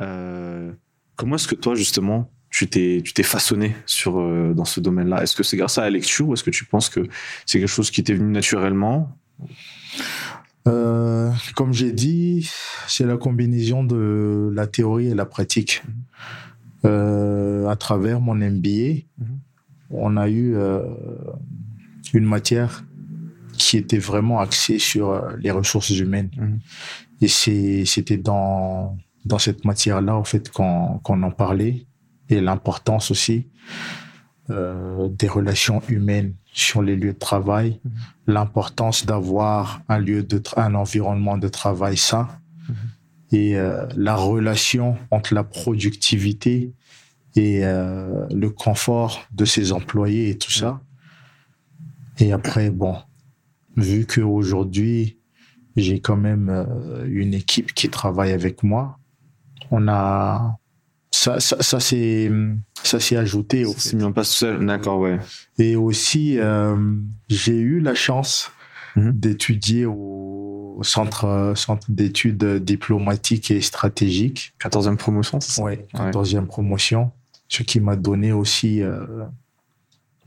Mhm. 0.00 0.76
Comment 1.16 1.36
est-ce 1.36 1.46
que 1.48 1.54
toi, 1.54 1.74
justement, 1.74 2.30
tu 2.54 2.68
t'es, 2.68 3.02
tu 3.04 3.12
t'es 3.12 3.24
façonné 3.24 3.74
sur, 3.84 4.20
euh, 4.20 4.54
dans 4.54 4.64
ce 4.64 4.78
domaine-là 4.78 5.24
Est-ce 5.24 5.34
que 5.34 5.42
c'est 5.42 5.56
grâce 5.56 5.76
à 5.76 5.82
la 5.82 5.90
lecture 5.90 6.28
ou 6.28 6.34
est-ce 6.34 6.44
que 6.44 6.50
tu 6.50 6.64
penses 6.64 6.88
que 6.88 7.00
c'est 7.46 7.58
quelque 7.58 7.66
chose 7.66 7.90
qui 7.90 8.04
t'est 8.04 8.14
venu 8.14 8.30
naturellement? 8.30 9.10
Euh, 10.68 11.32
comme 11.56 11.72
j'ai 11.72 11.90
dit, 11.90 12.48
c'est 12.86 13.06
la 13.06 13.16
combinaison 13.16 13.82
de 13.82 14.52
la 14.54 14.68
théorie 14.68 15.08
et 15.08 15.14
la 15.14 15.26
pratique. 15.26 15.82
Euh, 16.84 17.66
à 17.66 17.74
travers 17.74 18.20
mon 18.20 18.36
MBA, 18.36 19.02
on 19.90 20.16
a 20.16 20.30
eu 20.30 20.56
une 22.12 22.24
matière 22.24 22.84
qui 23.54 23.78
était 23.78 23.98
vraiment 23.98 24.38
axée 24.38 24.78
sur 24.78 25.26
les 25.40 25.50
ressources 25.50 25.90
humaines. 25.90 26.30
Mhm. 26.36 26.60
Et 27.20 27.84
c'était 27.84 28.16
dans, 28.16 28.96
dans 29.24 29.38
cette 29.40 29.64
matière-là, 29.64 30.14
en 30.14 30.24
fait, 30.24 30.52
qu'on, 30.52 31.00
qu'on 31.02 31.20
en 31.24 31.32
parlait 31.32 31.86
et 32.30 32.40
l'importance 32.40 33.10
aussi 33.10 33.46
euh, 34.50 35.08
des 35.08 35.26
relations 35.28 35.80
humaines 35.88 36.34
sur 36.52 36.82
les 36.82 36.96
lieux 36.96 37.14
de 37.14 37.18
travail, 37.18 37.80
Mhm. 37.82 37.92
l'importance 38.26 39.06
d'avoir 39.06 39.80
un 39.88 39.98
lieu 39.98 40.22
de 40.22 40.42
un 40.58 40.74
environnement 40.74 41.38
de 41.38 41.48
travail 41.48 41.96
sain 41.96 42.28
Mhm. 42.68 42.74
et 43.32 43.56
euh, 43.56 43.86
la 43.96 44.14
relation 44.16 44.98
entre 45.10 45.32
la 45.34 45.44
productivité 45.44 46.74
et 47.36 47.64
euh, 47.64 48.26
le 48.30 48.50
confort 48.50 49.22
de 49.32 49.44
ses 49.46 49.72
employés 49.72 50.28
et 50.30 50.36
tout 50.38 50.50
ça. 50.52 50.80
Et 52.18 52.30
après, 52.32 52.68
bon, 52.70 52.96
vu 53.76 54.04
que 54.06 54.20
aujourd'hui 54.20 55.18
j'ai 55.76 56.00
quand 56.00 56.16
même 56.16 56.48
une 57.06 57.34
équipe 57.34 57.72
qui 57.74 57.88
travaille 57.88 58.30
avec 58.32 58.62
moi, 58.62 58.98
on 59.72 59.88
a 59.88 60.58
ça, 61.14 61.38
ça, 61.40 61.62
ça 61.62 61.80
s'est 61.80 62.30
ça 62.82 62.98
s'est 63.00 63.16
ajouté. 63.16 63.64
C'est 63.76 63.96
mis 63.96 64.02
en 64.04 64.12
place 64.12 64.28
tout 64.30 64.34
seul 64.34 64.66
D'accord, 64.66 64.98
ouais. 64.98 65.18
Et 65.58 65.76
aussi, 65.76 66.38
euh, 66.38 66.76
j'ai 67.28 67.56
eu 67.56 67.80
la 67.80 67.94
chance 67.94 68.50
Mhm. 68.96 69.12
d'étudier 69.12 69.86
au, 69.86 70.78
centre, 70.82 71.52
centre 71.56 71.86
d'études 71.90 72.44
diplomatiques 72.64 73.50
et 73.50 73.60
stratégiques. 73.60 74.54
14e 74.60 74.96
promotion, 74.96 75.40
c'est 75.40 75.52
ça? 75.52 75.62
Oui, 75.64 75.78
14e 75.94 76.46
promotion. 76.46 77.10
Ce 77.48 77.62
qui 77.62 77.80
m'a 77.80 77.96
donné 77.96 78.32
aussi 78.32 78.82
euh, 78.82 79.24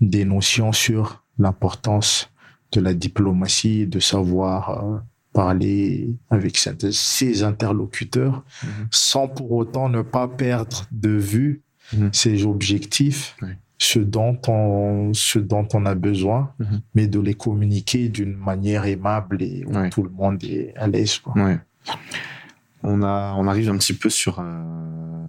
des 0.02 0.26
notions 0.26 0.72
sur 0.72 1.24
l'importance 1.38 2.30
de 2.74 2.82
la 2.82 2.94
diplomatie, 2.94 3.88
de 3.88 4.00
savoir 4.00 4.70
euh, 4.70 4.98
parler 5.38 6.18
avec 6.32 6.58
ses 6.58 7.44
interlocuteurs 7.44 8.44
mhm. 8.64 8.88
sans 8.90 9.28
pour 9.28 9.52
autant 9.52 9.88
ne 9.88 10.02
pas 10.02 10.28
perdre 10.28 10.88
de 10.92 11.12
vue 11.12 11.62
mhm. 11.94 12.10
ses 12.12 12.44
objectifs, 12.44 13.38
ce, 13.78 14.00
dont 14.00 14.42
on, 14.48 15.14
ce 15.14 15.38
dont 15.38 15.68
on 15.76 15.86
a 15.86 15.94
besoin, 15.94 16.52
mhm. 16.58 16.82
mais 16.96 17.08
de 17.08 17.20
les 17.20 17.36
communiquer 17.36 18.10
d'une 18.10 18.36
manière 18.36 18.88
aimable 18.88 19.44
et 19.44 19.64
où 19.68 19.90
tout 19.90 20.02
le 20.02 20.10
monde 20.10 20.44
est 20.44 20.76
à 20.76 20.88
l'aise. 20.88 21.22
On, 22.82 23.04
a, 23.04 23.36
on 23.38 23.48
arrive 23.48 23.70
un 23.70 23.78
petit 23.78 23.94
peu 23.94 24.10
sur 24.10 24.40
euh, 24.40 24.44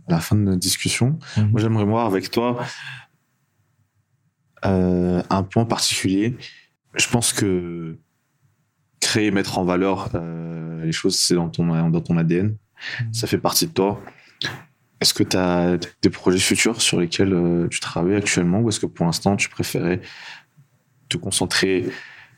la 0.09 0.20
fin 0.20 0.36
de 0.36 0.40
notre 0.40 0.61
discussion. 0.61 1.18
Moi, 1.36 1.61
j'aimerais 1.61 1.84
voir 1.84 2.06
avec 2.06 2.30
toi 2.30 2.59
euh, 4.64 5.22
un 5.28 5.42
point 5.42 5.66
particulier. 5.66 6.34
Je 6.94 7.09
pense 7.09 7.34
que 7.34 7.98
créer, 9.01 9.30
mettre 9.30 9.59
en 9.59 9.64
valeur 9.64 10.11
euh, 10.14 10.84
les 10.84 10.92
choses, 10.92 11.16
c'est 11.16 11.34
dans 11.34 11.49
ton, 11.49 11.90
dans 11.90 12.01
ton 12.01 12.16
ADN. 12.16 12.49
Mmh. 12.49 13.05
Ça 13.12 13.26
fait 13.26 13.38
partie 13.38 13.66
de 13.66 13.72
toi. 13.72 14.01
Est-ce 15.01 15.14
que 15.14 15.22
tu 15.22 15.36
as 15.36 15.78
des 16.03 16.11
projets 16.11 16.38
futurs 16.38 16.80
sur 16.80 17.01
lesquels 17.01 17.32
euh, 17.32 17.68
tu 17.68 17.80
travailles 17.80 18.16
actuellement 18.16 18.61
ou 18.61 18.68
est-ce 18.68 18.80
que 18.80 18.86
pour 18.86 19.07
l'instant 19.07 19.36
tu 19.36 19.49
préférais 19.49 20.01
te 21.09 21.16
concentrer 21.16 21.86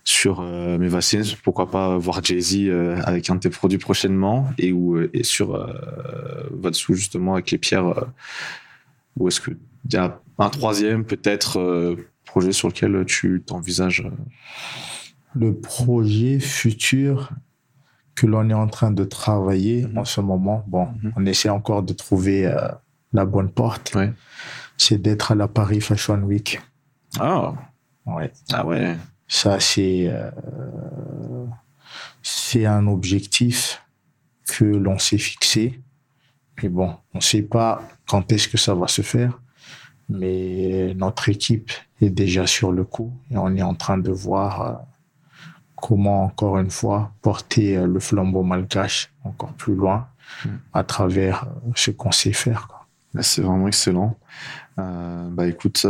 sur 0.05 0.41
euh, 0.41 0.77
mes 0.77 0.89
vaccins 0.89 1.23
Pourquoi 1.43 1.71
pas 1.71 1.97
voir 1.97 2.23
Jay-Z 2.23 2.69
euh, 2.69 3.01
avec 3.05 3.31
un 3.31 3.37
de 3.37 3.41
tes 3.41 3.51
produits 3.51 3.79
prochainement 3.79 4.51
et, 4.59 4.73
ou, 4.73 5.01
et 5.01 5.25
sur 5.25 5.57
Vatsu 6.51 6.97
justement 6.97 7.35
avec 7.35 7.51
les 7.51 7.59
pierres 7.59 8.07
Ou 9.17 9.29
est-ce 9.29 9.41
qu'il 9.41 9.57
y 9.91 9.97
a 9.97 10.21
un 10.39 10.51
troisième 10.51 11.05
peut-être 11.05 11.97
projet 12.27 12.53
sur 12.53 12.69
lequel 12.69 13.05
tu 13.07 13.43
t'envisages 13.45 14.05
le 15.35 15.59
projet 15.59 16.41
futur 16.41 17.31
que 18.15 18.27
l'on 18.27 18.51
est 18.51 18.55
en 18.55 18.69
train 18.69 18.91
de 18.91 19.05
travailler 19.05 19.87
mhm. 19.87 19.99
en 19.99 20.05
ce 20.05 20.21
moment, 20.21 20.65
bon, 20.67 20.89
mhm. 21.03 21.13
on 21.17 21.27
essaie 21.27 21.49
encore 21.49 21.83
de 21.83 21.93
trouver 21.93 22.47
euh, 22.47 22.69
la 23.13 23.25
bonne 23.25 23.51
porte, 23.51 23.97
c'est 24.77 25.01
d'être 25.01 25.33
à 25.33 25.35
la 25.35 25.49
Paris 25.49 25.81
Fashion 25.81 26.23
Week. 26.23 26.61
Ah, 27.19 27.55
ouais. 28.07 28.33
Ah 28.53 28.67
ouais. 28.67 28.97
Ça, 29.27 29.59
c'est 29.61 30.09
euh, 30.09 30.31
c'est 32.23 32.67
un 32.67 32.87
objectif 32.87 33.83
que 34.47 34.65
l'on 34.65 34.99
s'est 34.99 35.19
fixé. 35.19 35.81
Mais 36.63 36.69
bon, 36.69 36.95
on 37.15 37.19
ne 37.19 37.23
sait 37.23 37.43
pas 37.43 37.83
quand 38.07 38.31
est-ce 38.33 38.49
que 38.49 38.59
ça 38.59 38.75
va 38.75 38.89
se 38.89 39.03
faire. 39.03 39.41
Mais 40.09 40.93
notre 40.95 41.29
équipe 41.29 41.71
est 42.01 42.11
déjà 42.11 42.47
sur 42.47 42.73
le 42.73 42.85
coup 42.85 43.13
et 43.31 43.37
on 43.37 43.55
est 43.57 43.63
en 43.63 43.75
train 43.75 43.99
de 43.99 44.11
voir 44.11 44.61
euh, 44.61 44.75
comment, 45.81 46.25
encore 46.25 46.59
une 46.59 46.71
fois, 46.71 47.13
porter 47.23 47.77
euh, 47.77 47.87
le 47.87 48.01
flambeau 48.01 48.43
malgache 48.43 49.13
encore 49.25 49.53
plus 49.55 49.75
loin 49.75 50.09
hmm. 50.45 50.49
à 50.73 50.85
travers 50.85 51.45
euh, 51.45 51.71
ce 51.75 51.91
qu'on 51.91 52.13
sait 52.13 52.33
faire. 52.33 52.69
C'est 53.21 53.43
vraiment 53.43 53.67
excellent. 53.67 54.17
Euh, 54.79 55.29
bah 55.31 55.49
écoute, 55.49 55.85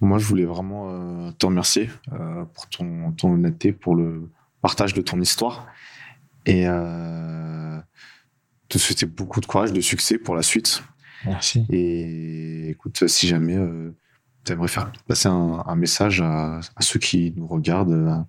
moi 0.00 0.18
je 0.18 0.24
voulais 0.24 0.44
vraiment 0.44 1.32
te 1.32 1.46
remercier 1.46 1.90
pour 2.54 2.68
ton, 2.68 3.10
ton, 3.10 3.32
honnêteté, 3.32 3.72
pour 3.72 3.96
le 3.96 4.30
partage 4.62 4.94
de 4.94 5.00
ton 5.00 5.20
histoire 5.20 5.66
et 6.46 6.66
te 8.68 8.78
souhaiter 8.78 9.06
beaucoup 9.06 9.40
de 9.40 9.46
courage, 9.46 9.72
de 9.72 9.80
succès 9.80 10.16
pour 10.16 10.36
la 10.36 10.42
suite. 10.42 10.80
Merci. 11.26 11.66
Et 11.70 12.68
écoute, 12.70 13.08
si 13.08 13.26
jamais 13.26 13.58
tu 14.44 14.52
aimerais 14.52 14.68
faire 14.68 14.92
passer 15.08 15.28
un, 15.28 15.74
message 15.74 16.20
à, 16.20 16.60
à, 16.76 16.82
ceux 16.82 17.00
qui 17.00 17.34
nous 17.36 17.48
regardent, 17.48 18.24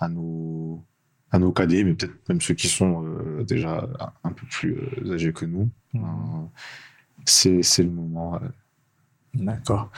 à 0.00 0.08
nos, 0.08 0.82
à 1.30 1.38
nos 1.38 1.52
cadets, 1.52 1.84
mais 1.84 1.94
peut-être 1.94 2.28
même 2.28 2.40
ceux 2.40 2.54
qui 2.54 2.68
sont 2.68 3.04
euh, 3.04 3.44
déjà 3.44 3.88
un 4.24 4.32
peu 4.32 4.46
plus 4.46 4.76
euh, 4.76 5.14
âgés 5.14 5.32
que 5.32 5.44
nous. 5.44 5.68
Mmh. 5.92 6.04
Euh, 6.04 7.60
c'est, 7.62 7.82
le 7.82 7.90
moment. 7.90 8.40
D'accord. 9.34 9.90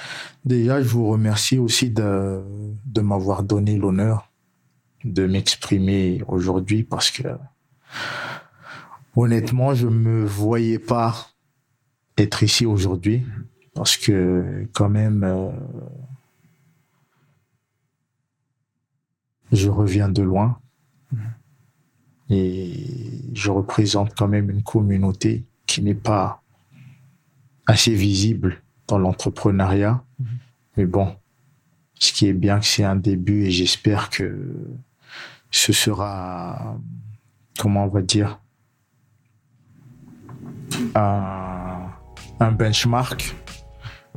Déjà, 0.44 0.82
je 0.82 0.88
vous 0.88 1.08
remercie 1.08 1.56
aussi 1.56 1.90
de, 1.90 2.42
de 2.84 3.00
m'avoir 3.00 3.44
donné 3.44 3.78
l'honneur 3.78 4.28
de 5.04 5.26
m'exprimer 5.26 6.22
aujourd'hui 6.28 6.82
parce 6.82 7.10
que 7.10 7.28
honnêtement, 9.16 9.74
je 9.74 9.88
me 9.88 10.24
voyais 10.24 10.78
pas 10.78 11.30
être 12.18 12.42
ici 12.42 12.66
aujourd'hui 12.66 13.24
parce 13.74 13.96
que 13.96 14.68
quand 14.72 14.88
même 14.88 15.24
je 19.52 19.68
reviens 19.68 20.08
de 20.08 20.22
loin 20.22 20.58
et 22.30 22.86
je 23.34 23.50
représente 23.50 24.14
quand 24.16 24.28
même 24.28 24.50
une 24.50 24.62
communauté 24.62 25.44
qui 25.66 25.82
n'est 25.82 25.94
pas 25.94 26.42
assez 27.66 27.94
visible 27.94 28.62
dans 28.88 28.98
l'entrepreneuriat. 28.98 30.02
Mais 30.76 30.86
bon, 30.86 31.14
ce 31.94 32.12
qui 32.12 32.26
est 32.26 32.32
bien, 32.32 32.60
c'est 32.62 32.84
un 32.84 32.96
début 32.96 33.44
et 33.44 33.50
j'espère 33.50 34.08
que 34.08 34.56
ce 35.50 35.72
sera, 35.72 36.76
comment 37.58 37.84
on 37.84 37.88
va 37.88 38.00
dire, 38.00 38.40
un, 40.94 41.90
un 42.40 42.52
benchmark 42.52 43.36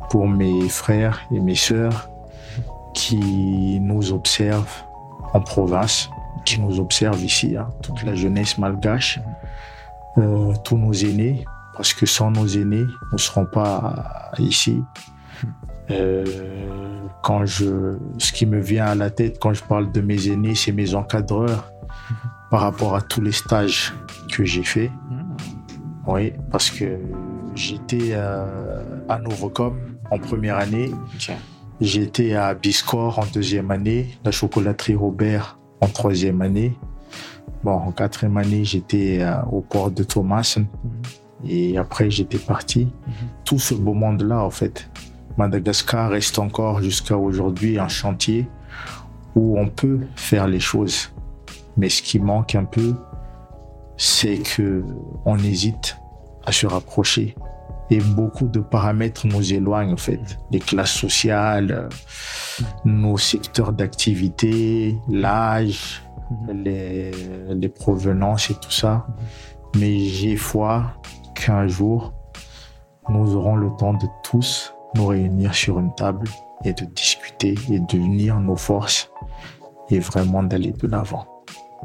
pour 0.09 0.29
mes 0.29 0.69
frères 0.69 1.27
et 1.31 1.39
mes 1.41 1.55
sœurs 1.55 2.09
qui 2.93 3.79
nous 3.81 4.13
observent 4.13 4.85
en 5.35 5.41
province 5.41 6.09
qui 6.45 6.61
nous 6.61 6.79
observent 6.79 7.23
ici, 7.23 7.57
hein, 7.57 7.67
toute 7.81 8.03
la 8.03 8.15
jeunesse 8.15 8.57
malgache, 8.57 9.19
euh, 10.17 10.53
tous 10.63 10.77
nos 10.77 10.93
aînés, 10.93 11.43
parce 11.75 11.93
que 11.93 12.05
sans 12.05 12.31
nos 12.31 12.47
aînés, 12.47 12.85
nous 12.85 13.13
ne 13.13 13.17
serons 13.17 13.45
pas 13.45 14.31
ici. 14.39 14.81
Euh, 15.91 16.23
quand 17.21 17.45
je, 17.45 17.97
ce 18.17 18.31
qui 18.31 18.45
me 18.45 18.59
vient 18.59 18.85
à 18.85 18.95
la 18.95 19.09
tête 19.09 19.37
quand 19.39 19.53
je 19.53 19.63
parle 19.63 19.91
de 19.91 19.99
mes 19.99 20.29
aînés, 20.29 20.55
c'est 20.55 20.71
mes 20.71 20.95
encadreurs 20.95 21.69
par 22.49 22.61
rapport 22.61 22.95
à 22.95 23.01
tous 23.01 23.21
les 23.21 23.33
stages 23.33 23.93
que 24.31 24.45
j'ai 24.45 24.63
faits. 24.63 24.91
Oui, 26.07 26.31
parce 26.49 26.69
que 26.69 26.97
j'étais 27.55 28.11
euh, 28.11 28.83
à 29.09 29.19
Novocom 29.19 29.75
en 30.11 30.17
première 30.17 30.57
année. 30.57 30.91
J'étais 31.81 32.35
à 32.35 32.53
Biscor 32.53 33.19
en 33.19 33.25
deuxième 33.33 33.69
année, 33.69 34.17
la 34.23 34.31
chocolaterie 34.31 34.95
Robert 34.95 35.59
en 35.81 35.87
troisième 35.87 36.41
année. 36.41 36.73
Bon, 37.63 37.73
en 37.73 37.91
quatrième 37.91 38.37
année, 38.37 38.63
j'étais 38.63 39.17
euh, 39.19 39.41
au 39.51 39.59
port 39.59 39.91
de 39.91 40.03
Thomas. 40.03 40.57
Mhm. 40.57 40.67
Et 41.49 41.77
après, 41.77 42.09
j'étais 42.09 42.37
parti. 42.37 42.85
Mhm. 42.85 43.13
Tout 43.43 43.59
ce 43.59 43.73
beau 43.73 43.93
monde-là, 43.93 44.41
en 44.41 44.49
fait. 44.49 44.89
Madagascar 45.37 46.11
reste 46.11 46.39
encore 46.39 46.81
jusqu'à 46.81 47.17
aujourd'hui 47.17 47.77
un 47.77 47.89
chantier 47.89 48.47
où 49.35 49.59
on 49.59 49.67
peut 49.67 49.99
faire 50.15 50.47
les 50.47 50.61
choses. 50.61 51.11
Mais 51.75 51.89
ce 51.89 52.01
qui 52.01 52.19
manque 52.19 52.55
un 52.55 52.63
peu, 52.63 52.95
c'est 53.97 54.37
que 54.37 54.85
on 55.25 55.37
hésite 55.37 55.97
à 56.45 56.53
se 56.53 56.67
rapprocher 56.67 57.35
et 57.89 57.99
beaucoup 57.99 58.47
de 58.47 58.59
paramètres 58.59 59.27
nous 59.27 59.53
éloignent 59.53 59.93
en 59.93 59.97
fait. 59.97 60.19
Les 60.51 60.59
classes 60.59 60.93
sociales, 60.93 61.89
nos 62.83 63.17
secteurs 63.17 63.73
d'activité, 63.73 64.97
l'âge, 65.09 66.03
les, 66.47 67.11
les, 67.49 67.69
provenances 67.69 68.49
et 68.49 68.55
tout 68.55 68.71
ça. 68.71 69.05
Mais 69.77 69.99
j'ai 69.99 70.35
foi 70.35 70.93
qu'un 71.35 71.67
jour, 71.67 72.13
nous 73.09 73.35
aurons 73.35 73.55
le 73.55 73.69
temps 73.77 73.93
de 73.93 74.07
tous 74.23 74.73
nous 74.95 75.07
réunir 75.07 75.53
sur 75.53 75.79
une 75.79 75.93
table 75.95 76.27
et 76.63 76.73
de 76.73 76.85
discuter 76.85 77.55
et 77.69 77.79
d'unir 77.79 78.39
nos 78.39 78.55
forces 78.55 79.11
et 79.89 79.99
vraiment 79.99 80.41
d'aller 80.41 80.71
de 80.71 80.87
l'avant. 80.87 81.25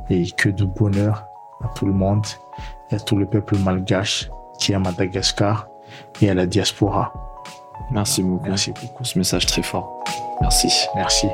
Et 0.08 0.30
que 0.30 0.48
de 0.48 0.64
bonheur 0.64 1.26
à 1.62 1.68
tout 1.68 1.86
le 1.86 1.92
monde 1.92 2.24
et 2.90 2.94
à 2.94 3.00
tout 3.00 3.16
le 3.16 3.26
peuple 3.26 3.58
malgache 3.58 4.30
qui 4.58 4.72
est 4.72 4.74
à 4.74 4.78
Madagascar 4.78 5.69
et 6.20 6.30
à 6.30 6.34
la 6.34 6.46
diaspora. 6.46 7.12
Merci 7.90 8.22
beaucoup. 8.22 8.48
Merci 8.48 8.72
beaucoup. 8.72 9.04
Ce 9.04 9.18
message 9.18 9.46
très 9.46 9.62
fort. 9.62 10.02
Merci. 10.40 10.68
Merci. 10.94 11.26